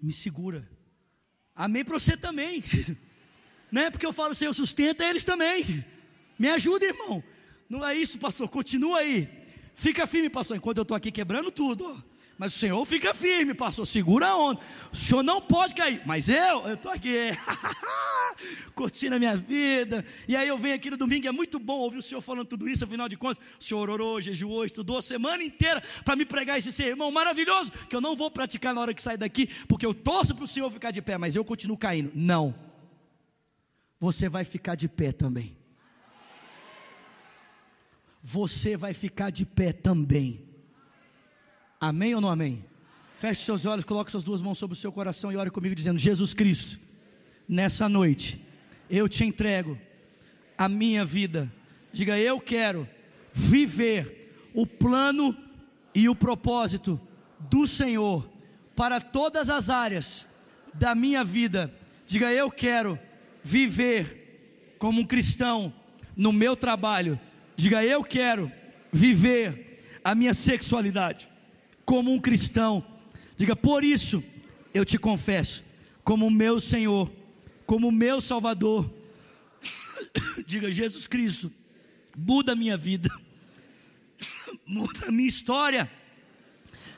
Me 0.00 0.12
segura. 0.12 0.68
Amém 1.54 1.84
para 1.84 1.98
você 1.98 2.16
também. 2.16 2.64
Não 3.70 3.82
é 3.82 3.90
porque 3.90 4.06
eu 4.06 4.12
falo, 4.12 4.34
Senhor, 4.34 4.54
sustenta 4.54 5.04
eles 5.04 5.24
também. 5.24 5.84
Me 6.38 6.48
ajuda, 6.48 6.86
irmão. 6.86 7.22
Não 7.68 7.86
é 7.86 7.94
isso, 7.94 8.18
pastor. 8.18 8.48
Continua 8.48 9.00
aí. 9.00 9.37
Fica 9.78 10.08
firme, 10.08 10.28
pastor, 10.28 10.56
enquanto 10.56 10.78
eu 10.78 10.82
estou 10.82 10.96
aqui 10.96 11.12
quebrando 11.12 11.52
tudo. 11.52 12.02
Mas 12.36 12.52
o 12.52 12.58
Senhor 12.58 12.84
fica 12.84 13.14
firme, 13.14 13.54
pastor, 13.54 13.86
segura 13.86 14.26
a 14.26 14.36
onda. 14.36 14.60
O 14.92 14.96
Senhor 14.96 15.22
não 15.22 15.40
pode 15.40 15.72
cair. 15.72 16.02
Mas 16.04 16.28
eu, 16.28 16.66
eu 16.66 16.74
estou 16.74 16.90
aqui, 16.90 17.14
curtindo 18.74 19.14
a 19.14 19.20
minha 19.20 19.36
vida. 19.36 20.04
E 20.26 20.34
aí 20.34 20.48
eu 20.48 20.58
venho 20.58 20.74
aqui 20.74 20.90
no 20.90 20.96
domingo, 20.96 21.28
é 21.28 21.30
muito 21.30 21.60
bom 21.60 21.78
ouvir 21.78 21.98
o 21.98 22.02
Senhor 22.02 22.20
falando 22.20 22.48
tudo 22.48 22.68
isso, 22.68 22.82
afinal 22.82 23.08
de 23.08 23.16
contas, 23.16 23.40
o 23.60 23.62
Senhor 23.62 23.88
orou, 23.88 24.20
jejuou, 24.20 24.64
estudou 24.64 24.98
a 24.98 25.02
semana 25.02 25.44
inteira 25.44 25.80
para 26.04 26.16
me 26.16 26.24
pregar 26.24 26.58
esse 26.58 26.72
sermão 26.72 27.12
maravilhoso, 27.12 27.70
que 27.88 27.94
eu 27.94 28.00
não 28.00 28.16
vou 28.16 28.32
praticar 28.32 28.74
na 28.74 28.80
hora 28.80 28.92
que 28.92 29.00
sair 29.00 29.16
daqui, 29.16 29.48
porque 29.68 29.86
eu 29.86 29.94
torço 29.94 30.34
para 30.34 30.44
o 30.44 30.48
Senhor 30.48 30.68
ficar 30.72 30.90
de 30.90 31.00
pé, 31.00 31.16
mas 31.16 31.36
eu 31.36 31.44
continuo 31.44 31.78
caindo. 31.78 32.10
Não. 32.16 32.52
Você 34.00 34.28
vai 34.28 34.44
ficar 34.44 34.74
de 34.74 34.88
pé 34.88 35.12
também 35.12 35.57
você 38.22 38.76
vai 38.76 38.94
ficar 38.94 39.30
de 39.30 39.44
pé 39.46 39.72
também. 39.72 40.44
Amém 41.80 42.14
ou 42.14 42.20
não 42.20 42.28
amém? 42.28 42.64
Feche 43.18 43.44
seus 43.44 43.66
olhos, 43.66 43.84
coloque 43.84 44.10
suas 44.10 44.24
duas 44.24 44.40
mãos 44.40 44.58
sobre 44.58 44.74
o 44.74 44.78
seu 44.78 44.92
coração 44.92 45.32
e 45.32 45.36
ore 45.36 45.50
comigo 45.50 45.74
dizendo: 45.74 45.98
Jesus 45.98 46.34
Cristo, 46.34 46.78
nessa 47.48 47.88
noite 47.88 48.44
eu 48.88 49.08
te 49.08 49.24
entrego 49.24 49.78
a 50.56 50.68
minha 50.68 51.04
vida. 51.04 51.52
Diga, 51.92 52.18
eu 52.18 52.40
quero 52.40 52.88
viver 53.32 54.50
o 54.54 54.66
plano 54.66 55.36
e 55.94 56.08
o 56.08 56.14
propósito 56.14 57.00
do 57.50 57.66
Senhor 57.66 58.28
para 58.74 59.00
todas 59.00 59.50
as 59.50 59.70
áreas 59.70 60.26
da 60.74 60.94
minha 60.94 61.24
vida. 61.24 61.72
Diga, 62.06 62.32
eu 62.32 62.50
quero 62.50 62.98
viver 63.42 64.76
como 64.78 65.00
um 65.00 65.04
cristão 65.04 65.72
no 66.16 66.32
meu 66.32 66.56
trabalho, 66.56 67.18
Diga, 67.58 67.84
eu 67.84 68.04
quero 68.04 68.52
viver 68.92 69.82
a 70.04 70.14
minha 70.14 70.32
sexualidade 70.32 71.28
como 71.84 72.12
um 72.12 72.20
cristão. 72.20 72.86
Diga, 73.36 73.56
por 73.56 73.82
isso 73.82 74.22
eu 74.72 74.84
te 74.84 74.96
confesso, 74.96 75.64
como 76.04 76.30
meu 76.30 76.60
Senhor, 76.60 77.10
como 77.66 77.90
meu 77.90 78.20
Salvador. 78.20 78.88
Diga, 80.46 80.70
Jesus 80.70 81.08
Cristo, 81.08 81.52
muda 82.16 82.52
a 82.52 82.54
minha 82.54 82.76
vida, 82.76 83.10
muda 84.64 85.08
a 85.08 85.10
minha 85.10 85.28
história. 85.28 85.90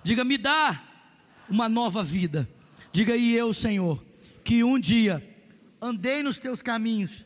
Diga, 0.05 0.25
me 0.25 0.37
dá 0.37 0.85
uma 1.49 1.71
nova 1.71 2.05
vida. 2.05 2.47
Diga, 2.93 3.17
e 3.17 3.33
eu, 3.33 3.55
Senhor, 3.55 4.05
que 4.45 4.63
um 4.63 4.79
dia 4.79 5.27
andei 5.81 6.23
nos 6.23 6.39
teus 6.39 6.61
caminhos, 6.61 7.25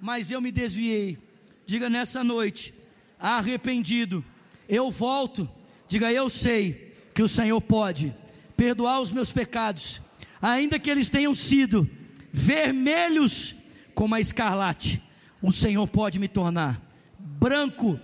mas 0.00 0.30
eu 0.30 0.40
me 0.40 0.50
desviei 0.50 1.18
Diga 1.66 1.88
nessa 1.88 2.22
noite, 2.22 2.74
arrependido, 3.18 4.24
eu 4.68 4.90
volto. 4.90 5.48
Diga, 5.88 6.12
eu 6.12 6.28
sei 6.28 6.92
que 7.14 7.22
o 7.22 7.28
Senhor 7.28 7.60
pode 7.60 8.14
perdoar 8.56 9.00
os 9.00 9.10
meus 9.12 9.32
pecados, 9.32 10.00
ainda 10.40 10.78
que 10.78 10.90
eles 10.90 11.10
tenham 11.10 11.34
sido 11.34 11.88
vermelhos 12.32 13.54
como 13.94 14.14
a 14.14 14.20
escarlate. 14.20 15.02
O 15.40 15.52
Senhor 15.52 15.86
pode 15.88 16.18
me 16.18 16.28
tornar 16.28 16.80
branco, 17.18 17.98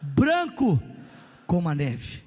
branco 0.00 0.82
como 1.46 1.68
a 1.68 1.74
neve, 1.74 2.22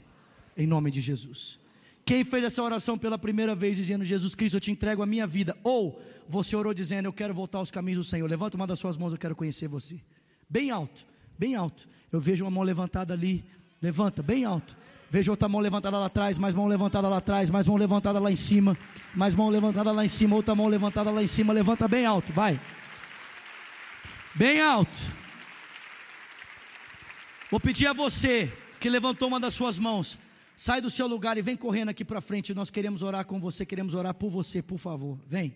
em 0.55 0.67
nome 0.67 0.91
de 0.91 1.01
Jesus. 1.01 1.59
Quem 2.03 2.23
fez 2.23 2.43
essa 2.43 2.61
oração 2.61 2.97
pela 2.97 3.17
primeira 3.17 3.55
vez 3.55 3.77
dizendo: 3.77 4.05
Jesus 4.05 4.35
Cristo, 4.35 4.57
eu 4.57 4.61
te 4.61 4.71
entrego 4.71 5.01
a 5.01 5.05
minha 5.07 5.25
vida, 5.25 5.57
ou 5.63 5.99
você 6.29 6.55
orou 6.55 6.73
dizendo: 6.73 7.07
Eu 7.07 7.13
quero 7.13 7.33
voltar 7.33 7.57
aos 7.57 7.71
caminhos 7.71 7.97
do 7.97 8.03
Senhor, 8.03 8.29
levanta 8.29 8.55
uma 8.55 8.67
das 8.67 8.77
suas 8.77 8.97
mãos, 8.97 9.11
eu 9.11 9.17
quero 9.17 9.35
conhecer 9.35 9.67
você 9.67 9.99
bem 10.49 10.71
alto, 10.71 11.05
bem 11.37 11.55
alto. 11.55 11.87
Eu 12.11 12.19
vejo 12.19 12.45
uma 12.45 12.51
mão 12.51 12.63
levantada 12.63 13.13
ali, 13.13 13.43
levanta, 13.81 14.23
bem 14.23 14.45
alto. 14.45 14.75
Vejo 15.09 15.31
outra 15.31 15.47
mão 15.47 15.61
levantada 15.61 15.97
lá 15.97 16.07
atrás, 16.07 16.37
mais 16.37 16.53
mão 16.53 16.67
levantada 16.67 17.07
lá 17.07 17.17
atrás, 17.17 17.49
mais 17.49 17.67
mão 17.67 17.77
levantada 17.77 18.19
lá 18.19 18.31
em 18.31 18.35
cima, 18.35 18.77
mais 19.13 19.35
mão 19.35 19.49
levantada 19.49 19.91
lá 19.91 20.03
em 20.03 20.07
cima, 20.07 20.35
outra 20.35 20.55
mão 20.55 20.67
levantada 20.67 21.11
lá 21.11 21.23
em 21.23 21.27
cima, 21.27 21.53
levanta 21.53 21.87
bem 21.87 22.05
alto, 22.05 22.33
vai. 22.33 22.59
Bem 24.33 24.59
alto. 24.59 24.99
Vou 27.49 27.59
pedir 27.59 27.87
a 27.87 27.93
você 27.93 28.51
que 28.79 28.89
levantou 28.89 29.27
uma 29.27 29.39
das 29.39 29.53
suas 29.53 29.77
mãos, 29.79 30.19
sai 30.57 30.81
do 30.81 30.89
seu 30.89 31.07
lugar 31.07 31.37
e 31.37 31.41
vem 31.41 31.55
correndo 31.55 31.89
aqui 31.89 32.03
para 32.03 32.19
frente. 32.19 32.53
Nós 32.53 32.69
queremos 32.69 33.01
orar 33.03 33.25
com 33.25 33.39
você, 33.39 33.65
queremos 33.65 33.93
orar 33.93 34.13
por 34.13 34.29
você, 34.29 34.61
por 34.61 34.77
favor. 34.77 35.17
Vem. 35.27 35.55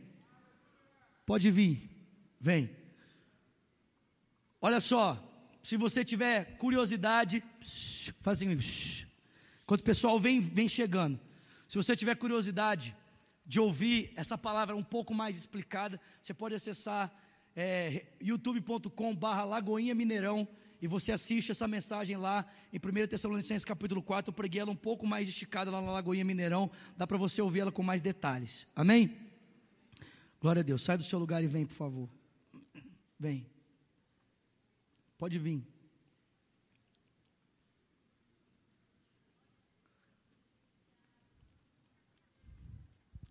Pode 1.25 1.51
vir. 1.51 1.89
Vem. 2.39 2.78
Olha 4.62 4.80
só, 4.80 5.18
se 5.64 5.78
você 5.78 6.03
tiver 6.03 6.57
curiosidade, 6.57 7.43
faz 8.22 8.41
assim, 8.41 8.57
enquanto 9.64 9.82
o 9.82 9.84
pessoal 9.84 10.20
vem, 10.20 10.41
vem 10.41 10.68
chegando. 10.68 11.20
Se 11.68 11.78
você 11.78 11.95
tiver 11.95 12.16
curiosidade 12.16 12.95
de 13.45 13.60
ouvir 13.60 14.12
essa 14.16 14.38
palavra 14.38 14.76
um 14.76 14.84
pouco 14.84 15.14
mais 15.14 15.38
explicada, 15.38 15.99
você 16.22 16.34
pode 16.34 16.55
acessar 16.55 17.12
é, 17.55 18.05
youtube.com/barra 18.22 19.45
Lagoinha 19.45 19.95
Mineirão 19.95 20.47
e 20.82 20.88
você 20.88 21.12
assiste 21.12 21.51
essa 21.51 21.68
mensagem 21.68 22.18
lá 22.18 22.45
em 22.72 22.78
1 22.78 23.07
Tessalonicenses 23.07 23.66
capítulo 23.66 24.01
4. 24.01 24.30
Eu 24.30 24.34
preguei 24.34 24.62
ela 24.62 24.72
um 24.72 24.76
pouco 24.76 25.05
mais 25.05 25.28
esticada 25.28 25.72
lá 25.72 25.82
na 25.82 25.91
Lagoinha 25.91 26.26
Mineirão, 26.26 26.70
dá 26.97 27.07
para 27.07 27.18
você 27.18 27.41
ouvir 27.41 27.62
ela 27.62 27.72
com 27.72 27.84
mais 27.84 28.01
detalhes. 28.01 28.68
Amém? 28.76 29.16
Glória 30.41 30.62
a 30.62 30.64
Deus. 30.64 30.84
Sai 30.84 30.97
do 30.97 31.03
seu 31.03 31.20
lugar 31.20 31.43
e 31.43 31.47
vem, 31.47 31.66
por 31.66 31.76
favor. 31.76 32.10
Vem. 33.20 33.45
Pode 35.20 35.38
vir. 35.38 35.61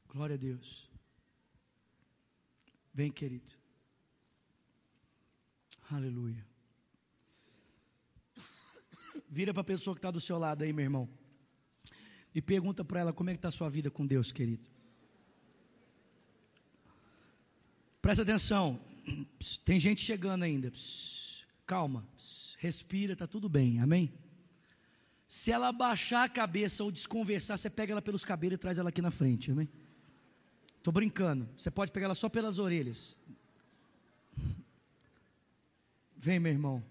Glória 0.07 0.35
a 0.35 0.39
Deus. 0.39 0.91
Vem, 2.93 3.11
querido. 3.11 3.55
Aleluia. 5.91 6.47
Vira 9.31 9.55
para 9.55 9.63
a 9.63 9.65
pessoa 9.65 9.95
que 9.95 9.99
está 9.99 10.11
do 10.11 10.21
seu 10.21 10.39
lado 10.39 10.65
aí, 10.65 10.73
meu 10.73 10.85
irmão. 10.85 11.09
e 12.35 12.43
pergunta 12.43 12.85
para 12.85 13.01
ela 13.01 13.13
como 13.15 13.31
é 13.31 13.33
que 13.33 13.39
está 13.39 13.49
a 13.49 13.51
sua 13.51 13.71
vida 13.71 13.91
com 13.91 14.07
Deus, 14.07 14.31
querido. 14.31 14.69
Presta 18.03 18.23
atenção, 18.23 18.79
tem 19.65 19.81
gente 19.81 20.03
chegando 20.03 20.43
ainda. 20.43 20.71
Calma, 21.69 22.03
respira, 22.57 23.13
está 23.13 23.27
tudo 23.27 23.47
bem, 23.47 23.79
amém? 23.79 24.11
Se 25.27 25.53
ela 25.53 25.71
baixar 25.71 26.25
a 26.25 26.29
cabeça 26.29 26.83
ou 26.83 26.91
desconversar, 26.91 27.59
você 27.59 27.69
pega 27.69 27.93
ela 27.93 28.01
pelos 28.01 28.25
cabelos 28.25 28.55
e 28.55 28.59
traz 28.59 28.79
ela 28.79 28.89
aqui 28.89 29.03
na 29.03 29.11
frente, 29.11 29.51
amém? 29.51 29.69
Estou 30.79 30.91
brincando, 30.91 31.47
você 31.59 31.71
pode 31.71 31.93
pegar 31.93 32.07
ela 32.07 32.15
só 32.15 32.27
pelas 32.27 32.59
orelhas. 32.59 33.21
Vem, 36.17 36.41
meu 36.41 36.51
irmão. 36.51 36.83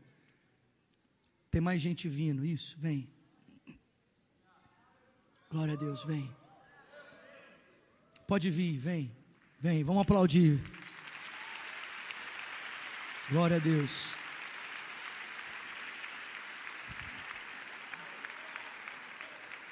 Tem 1.50 1.60
mais 1.60 1.82
gente 1.82 2.08
vindo, 2.08 2.46
isso, 2.46 2.78
vem. 2.80 3.10
Glória 5.50 5.74
a 5.74 5.78
Deus, 5.78 6.04
vem. 6.04 6.30
Pode 8.28 8.52
vir, 8.52 8.78
vem. 8.78 9.12
Vem, 9.60 9.84
vamos 9.84 10.04
aplaudir. 10.04 10.62
Glória 13.32 13.56
a 13.56 13.60
Deus. 13.60 14.16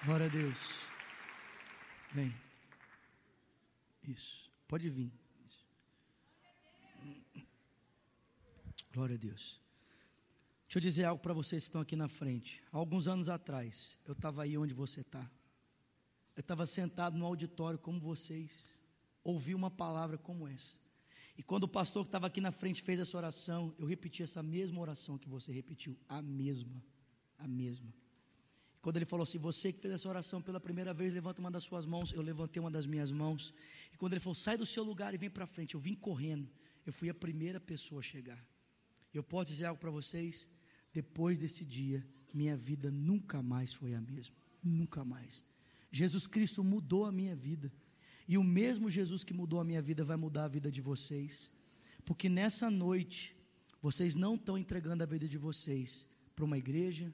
Glória 0.06 0.28
a 0.28 0.30
Deus. 0.30 0.60
Vem. 2.14 2.32
Isso. 4.08 4.52
Pode 4.68 4.88
vir. 4.88 5.12
Isso. 5.44 5.66
Glória 8.94 9.16
a 9.16 9.18
Deus. 9.18 9.60
Deixa 10.68 10.78
eu 10.78 10.82
dizer 10.82 11.06
algo 11.06 11.24
para 11.24 11.34
vocês 11.34 11.64
que 11.64 11.70
estão 11.70 11.82
aqui 11.82 11.96
na 11.96 12.08
frente. 12.08 12.62
Há 12.72 12.78
alguns 12.78 13.08
anos 13.08 13.30
atrás, 13.30 13.98
eu 14.06 14.14
estava 14.14 14.44
aí 14.44 14.56
onde 14.56 14.76
você 14.76 15.02
está. 15.02 15.28
Eu 16.36 16.42
estava 16.42 16.68
sentado 16.68 17.18
no 17.18 17.26
auditório 17.26 17.80
como 17.80 18.00
vocês. 18.00 18.78
Ouvi 19.24 19.56
uma 19.56 19.72
palavra 19.72 20.20
como 20.20 20.48
essa. 20.48 20.78
E 21.36 21.42
quando 21.42 21.64
o 21.64 21.68
pastor 21.68 22.04
que 22.04 22.10
estava 22.10 22.28
aqui 22.28 22.40
na 22.40 22.52
frente 22.52 22.84
fez 22.84 23.00
essa 23.00 23.18
oração, 23.18 23.74
eu 23.80 23.88
repeti 23.88 24.22
essa 24.22 24.44
mesma 24.44 24.80
oração 24.80 25.18
que 25.18 25.28
você 25.28 25.52
repetiu. 25.52 25.98
A 26.08 26.22
mesma. 26.22 26.84
A 27.40 27.48
mesma. 27.48 27.92
Quando 28.86 28.98
ele 28.98 29.06
falou 29.06 29.24
assim: 29.24 29.40
Você 29.40 29.74
que 29.74 29.80
fez 29.80 29.92
essa 29.96 30.08
oração 30.08 30.40
pela 30.40 30.60
primeira 30.60 30.94
vez, 30.94 31.12
levanta 31.12 31.42
uma 31.42 31.50
das 31.50 31.64
suas 31.64 31.88
mãos. 31.88 32.14
Eu 32.14 32.22
levantei 32.22 32.60
uma 32.62 32.70
das 32.70 32.86
minhas 32.86 33.12
mãos. 33.12 33.52
E 33.92 33.98
quando 33.98 34.14
ele 34.14 34.20
falou: 34.20 34.36
Sai 34.36 34.58
do 34.60 34.66
seu 34.74 34.84
lugar 34.84 35.12
e 35.16 35.18
vem 35.18 35.28
para 35.38 35.48
frente, 35.48 35.74
eu 35.74 35.80
vim 35.80 35.96
correndo. 35.96 36.48
Eu 36.86 36.94
fui 36.94 37.10
a 37.10 37.14
primeira 37.16 37.60
pessoa 37.60 38.00
a 38.02 38.04
chegar. 38.04 38.46
Eu 39.12 39.24
posso 39.24 39.48
dizer 39.52 39.66
algo 39.66 39.82
para 39.82 39.90
vocês? 39.90 40.48
Depois 40.94 41.40
desse 41.40 41.66
dia, 41.66 42.06
minha 42.32 42.56
vida 42.56 42.92
nunca 42.92 43.42
mais 43.42 43.74
foi 43.74 43.96
a 43.96 44.00
mesma. 44.00 44.36
Nunca 44.64 45.04
mais. 45.04 45.44
Jesus 45.92 46.28
Cristo 46.28 46.64
mudou 46.64 47.06
a 47.06 47.12
minha 47.12 47.36
vida. 47.36 47.74
E 48.28 48.38
o 48.38 48.44
mesmo 48.44 48.88
Jesus 48.88 49.24
que 49.24 49.34
mudou 49.34 49.60
a 49.60 49.64
minha 49.64 49.82
vida 49.82 50.04
vai 50.04 50.16
mudar 50.16 50.44
a 50.44 50.54
vida 50.60 50.72
de 50.72 50.80
vocês. 50.80 51.52
Porque 52.06 52.30
nessa 52.30 52.70
noite, 52.70 53.36
vocês 53.82 54.14
não 54.14 54.36
estão 54.36 54.60
entregando 54.60 55.02
a 55.02 55.08
vida 55.08 55.28
de 55.28 55.40
vocês 55.40 56.08
para 56.36 56.46
uma 56.46 56.60
igreja, 56.60 57.12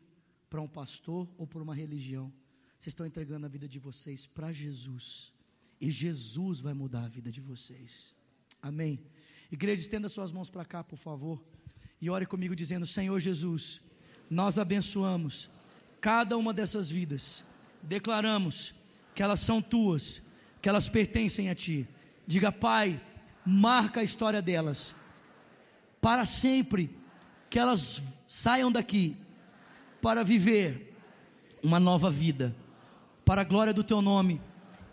para 0.52 0.62
um 0.62 0.68
pastor 0.68 1.30
ou 1.38 1.48
para 1.48 1.64
uma 1.64 1.74
religião. 1.74 2.30
Vocês 2.78 2.92
estão 2.92 3.06
entregando 3.06 3.46
a 3.46 3.50
vida 3.50 3.70
de 3.70 3.80
vocês 3.80 4.26
para 4.26 4.52
Jesus. 4.52 5.32
E 5.80 5.90
Jesus 5.90 6.60
vai 6.60 6.74
mudar 6.74 7.06
a 7.06 7.08
vida 7.08 7.32
de 7.32 7.40
vocês. 7.40 8.14
Amém. 8.62 9.00
Igreja, 9.50 9.82
estenda 9.82 10.10
suas 10.10 10.30
mãos 10.30 10.50
para 10.50 10.66
cá, 10.66 10.84
por 10.84 10.98
favor. 10.98 11.42
E 12.02 12.10
ore 12.10 12.26
comigo 12.26 12.54
dizendo: 12.54 12.86
Senhor 12.86 13.18
Jesus, 13.18 13.80
nós 14.30 14.60
abençoamos 14.60 15.50
cada 16.02 16.38
uma 16.38 16.54
dessas 16.54 16.92
vidas. 16.92 17.46
Declaramos 17.82 18.76
que 19.16 19.24
elas 19.24 19.40
são 19.40 19.62
tuas, 19.62 20.22
que 20.62 20.68
elas 20.68 20.90
pertencem 20.90 21.50
a 21.50 21.56
ti. 21.56 21.88
Diga, 22.28 22.52
Pai, 22.52 23.02
marca 23.46 24.02
a 24.02 24.04
história 24.04 24.42
delas 24.42 24.94
para 26.02 26.26
sempre, 26.26 26.90
que 27.50 27.58
elas 27.58 28.04
saiam 28.28 28.70
daqui 28.70 29.16
para 30.02 30.24
viver 30.24 30.96
uma 31.62 31.80
nova 31.80 32.10
vida, 32.10 32.56
para 33.24 33.42
a 33.42 33.46
glória 33.46 33.74
do 33.74 33.84
teu 33.84 34.02
nome. 34.02 34.42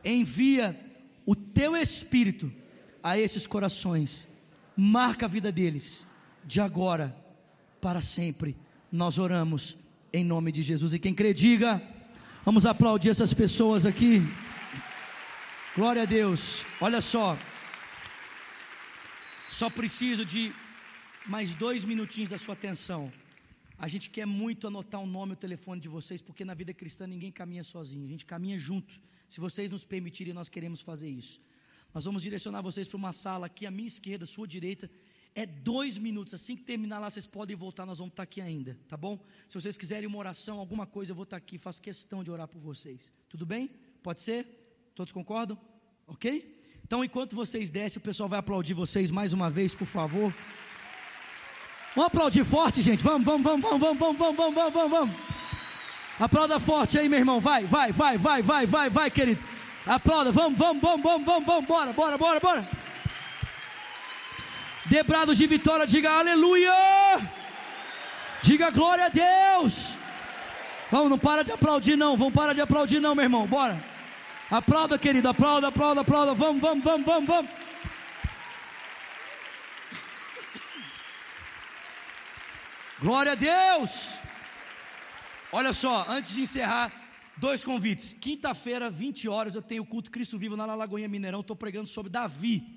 Envia 0.05 0.79
o 1.25 1.35
teu 1.35 1.77
espírito 1.77 2.53
a 3.03 3.19
esses 3.19 3.47
corações, 3.47 4.29
marca 4.77 5.27
a 5.27 5.29
vida 5.29 5.51
deles, 5.51 6.07
de 6.45 6.61
agora 6.61 7.17
para 7.81 8.01
sempre. 8.01 8.57
Nós 8.91 9.19
oramos 9.19 9.77
em 10.13 10.25
nome 10.25 10.53
de 10.53 10.63
Jesus. 10.63 10.95
E 10.95 10.99
quem 10.99 11.15
crê, 11.15 11.33
diga: 11.33 11.83
vamos 12.45 12.67
aplaudir 12.67 13.11
essas 13.11 13.35
pessoas 13.35 13.85
aqui. 13.87 14.23
Glória 15.75 16.03
a 16.03 16.07
Deus. 16.07 16.65
Olha 16.81 17.01
só, 17.01 17.37
só 19.49 19.71
preciso 19.71 20.25
de 20.25 20.53
mais 21.27 21.55
dois 21.55 21.85
minutinhos 21.85 22.31
da 22.31 22.39
sua 22.39 22.55
atenção. 22.55 23.13
A 23.79 23.87
gente 23.87 24.11
quer 24.11 24.27
muito 24.27 24.67
anotar 24.67 25.01
o 25.01 25.07
nome 25.07 25.33
e 25.33 25.35
o 25.35 25.37
telefone 25.37 25.81
de 25.81 25.89
vocês, 25.89 26.21
porque 26.21 26.45
na 26.45 26.53
vida 26.53 26.75
cristã 26.75 27.07
ninguém 27.07 27.31
caminha 27.31 27.63
sozinho, 27.63 28.05
a 28.07 28.09
gente 28.09 28.27
caminha 28.27 28.59
junto. 28.59 29.01
Se 29.29 29.39
vocês 29.39 29.71
nos 29.71 29.85
permitirem, 29.85 30.35
nós 30.35 30.49
queremos 30.49 30.81
fazer 30.81 31.09
isso. 31.09 31.41
Nós 31.95 32.05
vamos 32.05 32.23
direcionar 32.23 32.61
vocês 32.61 32.89
para 32.89 32.97
uma 32.97 33.13
sala 33.13 33.47
aqui 33.47 33.67
à 33.67 33.71
minha 33.71 33.87
esquerda, 33.87 34.25
à 34.25 34.27
sua 34.27 34.49
direita. 34.49 34.91
É 35.35 35.47
dois 35.47 35.97
minutos. 35.97 36.35
Assim 36.35 36.57
que 36.57 36.65
terminar 36.65 36.99
lá, 36.99 37.09
vocês 37.09 37.27
podem 37.27 37.55
voltar, 37.57 37.87
nós 37.87 37.99
vamos 37.99 38.13
estar 38.13 38.25
aqui 38.25 38.41
ainda, 38.41 38.77
tá 38.89 38.97
bom? 38.97 39.25
Se 39.47 39.55
vocês 39.55 39.79
quiserem 39.79 40.09
uma 40.09 40.19
oração, 40.19 40.59
alguma 40.59 40.87
coisa, 40.87 41.13
eu 41.13 41.17
vou 41.17 41.23
estar 41.23 41.37
aqui, 41.37 41.57
faço 41.57 41.81
questão 41.81 42.25
de 42.25 42.31
orar 42.31 42.49
por 42.49 42.61
vocês. 42.61 43.13
Tudo 43.29 43.47
bem? 43.47 43.71
Pode 44.03 44.21
ser? 44.21 44.47
Todos 44.95 45.13
concordam? 45.13 45.59
Ok? 46.07 46.61
Então, 46.83 47.05
enquanto 47.05 47.37
vocês 47.37 47.71
descem, 47.71 48.01
o 48.01 48.03
pessoal 48.03 48.29
vai 48.29 48.39
aplaudir 48.39 48.75
vocês 48.75 49.11
mais 49.11 49.33
uma 49.33 49.49
vez, 49.49 49.75
por 49.75 49.87
favor. 49.87 50.35
Vamos 51.99 52.13
aplaudir 52.13 52.45
forte, 52.45 52.81
gente. 52.81 53.03
Vamos, 53.03 53.25
vamos, 53.25 53.43
vamos, 53.43 53.61
vamos, 53.61 53.81
vamos, 53.81 53.99
vamos, 53.99 54.19
vamos, 54.19 54.37
vamos, 54.37 54.55
vamos, 54.55 54.73
vamos, 54.73 54.91
vamos. 54.93 55.17
Aplauda 56.21 56.61
forte 56.61 56.97
aí, 56.97 57.09
meu 57.09 57.19
irmão. 57.19 57.41
Vai, 57.41 57.65
vai, 57.65 57.91
vai, 57.91 58.17
vai, 58.17 58.41
vai, 58.41 58.67
vai, 58.67 58.89
vai, 58.89 59.11
querido. 59.11 59.43
Aplauda, 59.85 60.31
vamos, 60.31 60.57
vamos, 60.57 60.81
vamos, 60.81 61.03
vamos, 61.03 61.27
vamos, 61.27 61.45
vamos, 61.45 61.67
bora, 61.67 61.93
bora, 61.93 62.17
bora, 62.17 62.39
bora. 62.39 62.69
Debrados 64.85 65.37
de 65.37 65.47
vitória, 65.49 65.89
diga 65.89 66.13
aleluia. 66.13 66.73
Diga 68.43 68.71
glória 68.71 69.07
a 69.07 69.09
Deus. 69.09 69.97
Vamos, 70.93 71.11
não 71.11 71.19
para 71.19 71.43
de 71.43 71.51
aplaudir, 71.51 71.97
não. 71.97 72.17
Vamos 72.17 72.33
parar 72.33 72.53
de 72.53 72.61
aplaudir, 72.61 73.01
não, 73.01 73.17
meu 73.17 73.25
irmão. 73.25 73.45
Bora. 73.45 73.77
Aplauda, 74.49 74.97
querido. 74.99 75.29
Aplauda, 75.29 75.67
aplauda, 75.67 76.03
aplauda. 76.03 76.33
Vamos, 76.33 76.61
vamos, 76.61 76.85
vamos, 76.85 77.05
vamos, 77.05 77.27
vamos. 77.27 77.68
Glória 83.01 83.31
a 83.31 83.35
Deus! 83.37 84.09
Olha 85.53 85.73
só, 85.73 86.05
antes 86.09 86.35
de 86.35 86.43
encerrar, 86.43 86.93
dois 87.37 87.63
convites. 87.63 88.13
Quinta-feira, 88.13 88.91
20 88.91 89.29
horas, 89.29 89.55
eu 89.55 89.63
tenho 89.63 89.85
o 89.85 89.87
culto 89.87 90.11
Cristo 90.11 90.37
Vivo 90.37 90.57
na 90.57 90.75
Lagoinha 90.75 91.07
Mineirão. 91.07 91.39
Estou 91.39 91.55
pregando 91.55 91.87
sobre 91.87 92.11
Davi. 92.11 92.77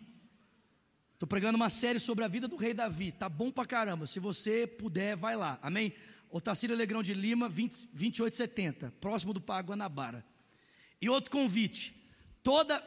Estou 1.15 1.27
pregando 1.27 1.55
uma 1.55 1.71
série 1.71 1.99
sobre 1.99 2.23
a 2.23 2.27
vida 2.27 2.47
do 2.47 2.55
rei 2.55 2.71
Davi. 2.71 3.11
Tá 3.11 3.27
bom 3.27 3.49
pra 3.49 3.65
caramba. 3.65 4.05
Se 4.05 4.19
você 4.19 4.67
puder, 4.67 5.15
vai 5.15 5.35
lá. 5.35 5.57
Amém? 5.59 5.91
Otacílio 6.29 6.75
Alegrão 6.75 7.01
de 7.01 7.15
Lima, 7.15 7.49
20, 7.49 7.87
2870, 7.87 8.93
próximo 9.01 9.33
do 9.33 9.41
Pago 9.41 9.69
Guanabara. 9.69 10.23
E 11.01 11.09
outro 11.09 11.31
convite. 11.31 11.95
Toda, 12.43 12.79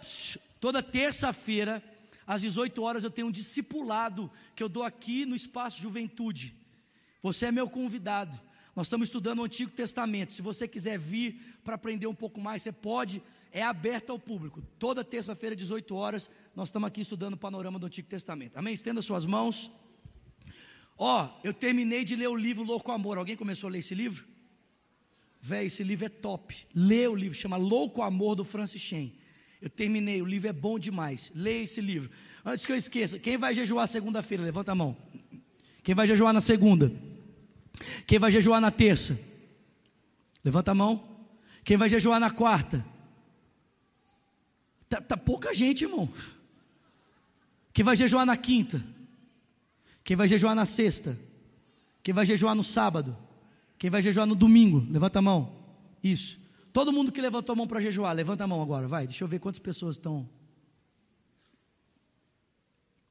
toda 0.60 0.80
terça-feira, 0.80 1.82
às 2.24 2.42
18 2.42 2.80
horas, 2.80 3.02
eu 3.02 3.10
tenho 3.10 3.26
um 3.26 3.32
discipulado 3.32 4.30
que 4.54 4.62
eu 4.62 4.68
dou 4.68 4.84
aqui 4.84 5.26
no 5.26 5.34
Espaço 5.34 5.82
Juventude. 5.82 6.62
Você 7.24 7.46
é 7.46 7.50
meu 7.50 7.70
convidado. 7.70 8.38
Nós 8.76 8.86
estamos 8.86 9.08
estudando 9.08 9.38
o 9.38 9.44
Antigo 9.44 9.70
Testamento. 9.70 10.34
Se 10.34 10.42
você 10.42 10.68
quiser 10.68 10.98
vir 10.98 11.40
para 11.64 11.74
aprender 11.74 12.06
um 12.06 12.14
pouco 12.14 12.38
mais, 12.38 12.60
você 12.60 12.70
pode. 12.70 13.22
É 13.50 13.62
aberto 13.62 14.10
ao 14.10 14.18
público. 14.18 14.60
Toda 14.78 15.02
terça-feira, 15.02 15.56
18 15.56 15.96
horas, 15.96 16.28
nós 16.54 16.68
estamos 16.68 16.86
aqui 16.86 17.00
estudando 17.00 17.32
o 17.32 17.38
panorama 17.38 17.78
do 17.78 17.86
Antigo 17.86 18.06
Testamento. 18.06 18.58
Amém? 18.58 18.74
Estenda 18.74 19.00
suas 19.00 19.24
mãos. 19.24 19.70
Ó, 20.98 21.24
oh, 21.24 21.40
eu 21.42 21.54
terminei 21.54 22.04
de 22.04 22.14
ler 22.14 22.28
o 22.28 22.36
livro 22.36 22.62
Louco 22.62 22.92
Amor. 22.92 23.16
Alguém 23.16 23.36
começou 23.36 23.68
a 23.68 23.70
ler 23.70 23.78
esse 23.78 23.94
livro? 23.94 24.26
Véi, 25.40 25.64
esse 25.64 25.82
livro 25.82 26.04
é 26.04 26.10
top. 26.10 26.54
Lê 26.74 27.08
o 27.08 27.14
livro, 27.14 27.38
chama 27.38 27.56
Louco 27.56 28.02
Amor 28.02 28.36
do 28.36 28.44
Francis 28.44 28.82
Shen. 28.82 29.14
Eu 29.62 29.70
terminei, 29.70 30.20
o 30.20 30.26
livro 30.26 30.50
é 30.50 30.52
bom 30.52 30.78
demais. 30.78 31.32
Leia 31.34 31.62
esse 31.62 31.80
livro. 31.80 32.10
Antes 32.44 32.66
que 32.66 32.72
eu 32.72 32.76
esqueça, 32.76 33.18
quem 33.18 33.38
vai 33.38 33.54
jejuar 33.54 33.88
segunda-feira? 33.88 34.44
Levanta 34.44 34.72
a 34.72 34.74
mão. 34.74 34.94
Quem 35.82 35.94
vai 35.94 36.06
jejuar 36.06 36.34
na 36.34 36.42
segunda? 36.42 36.92
Quem 38.06 38.18
vai 38.18 38.30
jejuar 38.30 38.60
na 38.60 38.70
terça? 38.70 39.20
Levanta 40.44 40.70
a 40.70 40.74
mão. 40.74 41.02
Quem 41.64 41.76
vai 41.76 41.88
jejuar 41.88 42.20
na 42.20 42.30
quarta? 42.30 42.84
Tá, 44.88 45.00
tá 45.00 45.16
pouca 45.16 45.54
gente, 45.54 45.84
irmão. 45.84 46.08
Quem 47.72 47.84
vai 47.84 47.96
jejuar 47.96 48.24
na 48.24 48.36
quinta? 48.36 48.84
Quem 50.04 50.16
vai 50.16 50.28
jejuar 50.28 50.54
na 50.54 50.66
sexta? 50.66 51.18
Quem 52.02 52.14
vai 52.14 52.26
jejuar 52.26 52.54
no 52.54 52.62
sábado? 52.62 53.16
Quem 53.78 53.90
vai 53.90 54.02
jejuar 54.02 54.26
no 54.26 54.34
domingo? 54.34 54.86
Levanta 54.90 55.18
a 55.18 55.22
mão. 55.22 55.56
Isso. 56.02 56.38
Todo 56.72 56.92
mundo 56.92 57.10
que 57.10 57.20
levantou 57.20 57.54
a 57.54 57.56
mão 57.56 57.66
para 57.66 57.80
jejuar, 57.80 58.14
levanta 58.14 58.44
a 58.44 58.46
mão 58.46 58.60
agora, 58.60 58.86
vai. 58.86 59.06
Deixa 59.06 59.24
eu 59.24 59.28
ver 59.28 59.38
quantas 59.38 59.58
pessoas 59.58 59.96
estão. 59.96 60.28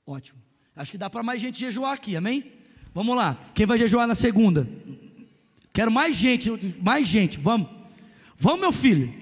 Ótimo. 0.05 0.39
Acho 0.75 0.91
que 0.91 0.97
dá 0.97 1.09
para 1.09 1.23
mais 1.23 1.41
gente 1.41 1.59
jejuar 1.59 1.93
aqui, 1.93 2.15
amém? 2.15 2.51
Vamos 2.93 3.15
lá. 3.15 3.37
Quem 3.53 3.65
vai 3.65 3.77
jejuar 3.77 4.07
na 4.07 4.15
segunda? 4.15 4.67
Quero 5.73 5.91
mais 5.91 6.15
gente, 6.15 6.51
mais 6.81 7.07
gente. 7.07 7.39
Vamos. 7.39 7.67
Vamos, 8.37 8.61
meu 8.61 8.71
filho. 8.71 9.13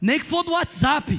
Nem 0.00 0.18
que 0.18 0.26
for 0.26 0.42
do 0.42 0.52
WhatsApp, 0.52 1.18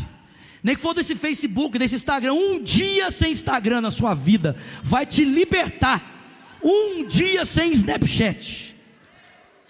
nem 0.64 0.76
que 0.76 0.82
for 0.82 0.94
desse 0.94 1.16
Facebook, 1.16 1.78
desse 1.78 1.96
Instagram. 1.96 2.34
Um 2.34 2.62
dia 2.62 3.12
sem 3.12 3.32
Instagram 3.32 3.82
na 3.82 3.92
sua 3.92 4.14
vida 4.14 4.56
vai 4.84 5.06
te 5.06 5.26
libertar. 5.26 6.14
Um 6.64 7.06
dia 7.06 7.46
sem 7.46 7.72
Snapchat. 7.72 8.74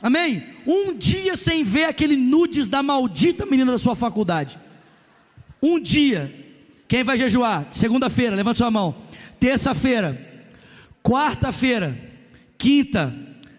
Amém? 0.02 0.44
Um 0.68 0.94
dia 0.94 1.36
sem 1.36 1.64
ver 1.64 1.86
aquele 1.86 2.16
nudes 2.16 2.68
da 2.68 2.84
maldita 2.84 3.46
menina 3.46 3.72
da 3.72 3.78
sua 3.78 3.96
faculdade. 3.96 4.60
Um 5.62 5.80
dia. 5.80 6.44
Quem 6.88 7.04
vai 7.04 7.18
jejuar? 7.18 7.68
Segunda-feira, 7.72 8.36
levanta 8.36 8.58
sua 8.58 8.70
mão. 8.70 8.96
Terça-feira. 9.40 10.35
Quarta-feira. 11.06 11.96
Quinta. 12.58 13.14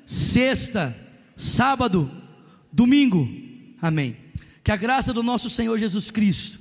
Sexta. 0.04 0.96
Sábado. 1.36 2.10
Domingo. 2.72 3.28
Amém. 3.80 4.16
Que 4.64 4.72
a 4.72 4.76
graça 4.76 5.12
do 5.12 5.22
nosso 5.22 5.48
Senhor 5.48 5.78
Jesus 5.78 6.10
Cristo, 6.10 6.58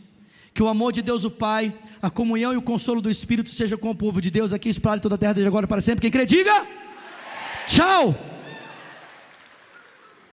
que 0.53 0.61
o 0.61 0.67
amor 0.67 0.93
de 0.93 1.01
Deus 1.01 1.23
o 1.23 1.31
Pai, 1.31 1.73
a 1.99 2.11
comunhão 2.11 2.53
e 2.53 2.57
o 2.57 2.61
consolo 2.61 3.01
do 3.01 3.09
Espírito 3.09 3.49
seja 3.49 3.75
com 3.75 3.89
o 3.89 3.95
povo 3.95 4.21
de 4.21 4.29
Deus 4.29 4.53
aqui 4.53 4.69
espalhado 4.69 5.01
toda 5.01 5.15
a 5.15 5.17
terra 5.17 5.33
desde 5.33 5.47
agora 5.47 5.67
para 5.67 5.81
sempre. 5.81 6.01
Quem 6.01 6.11
crê, 6.11 6.23
diga. 6.23 6.67
Tchau. 7.67 8.34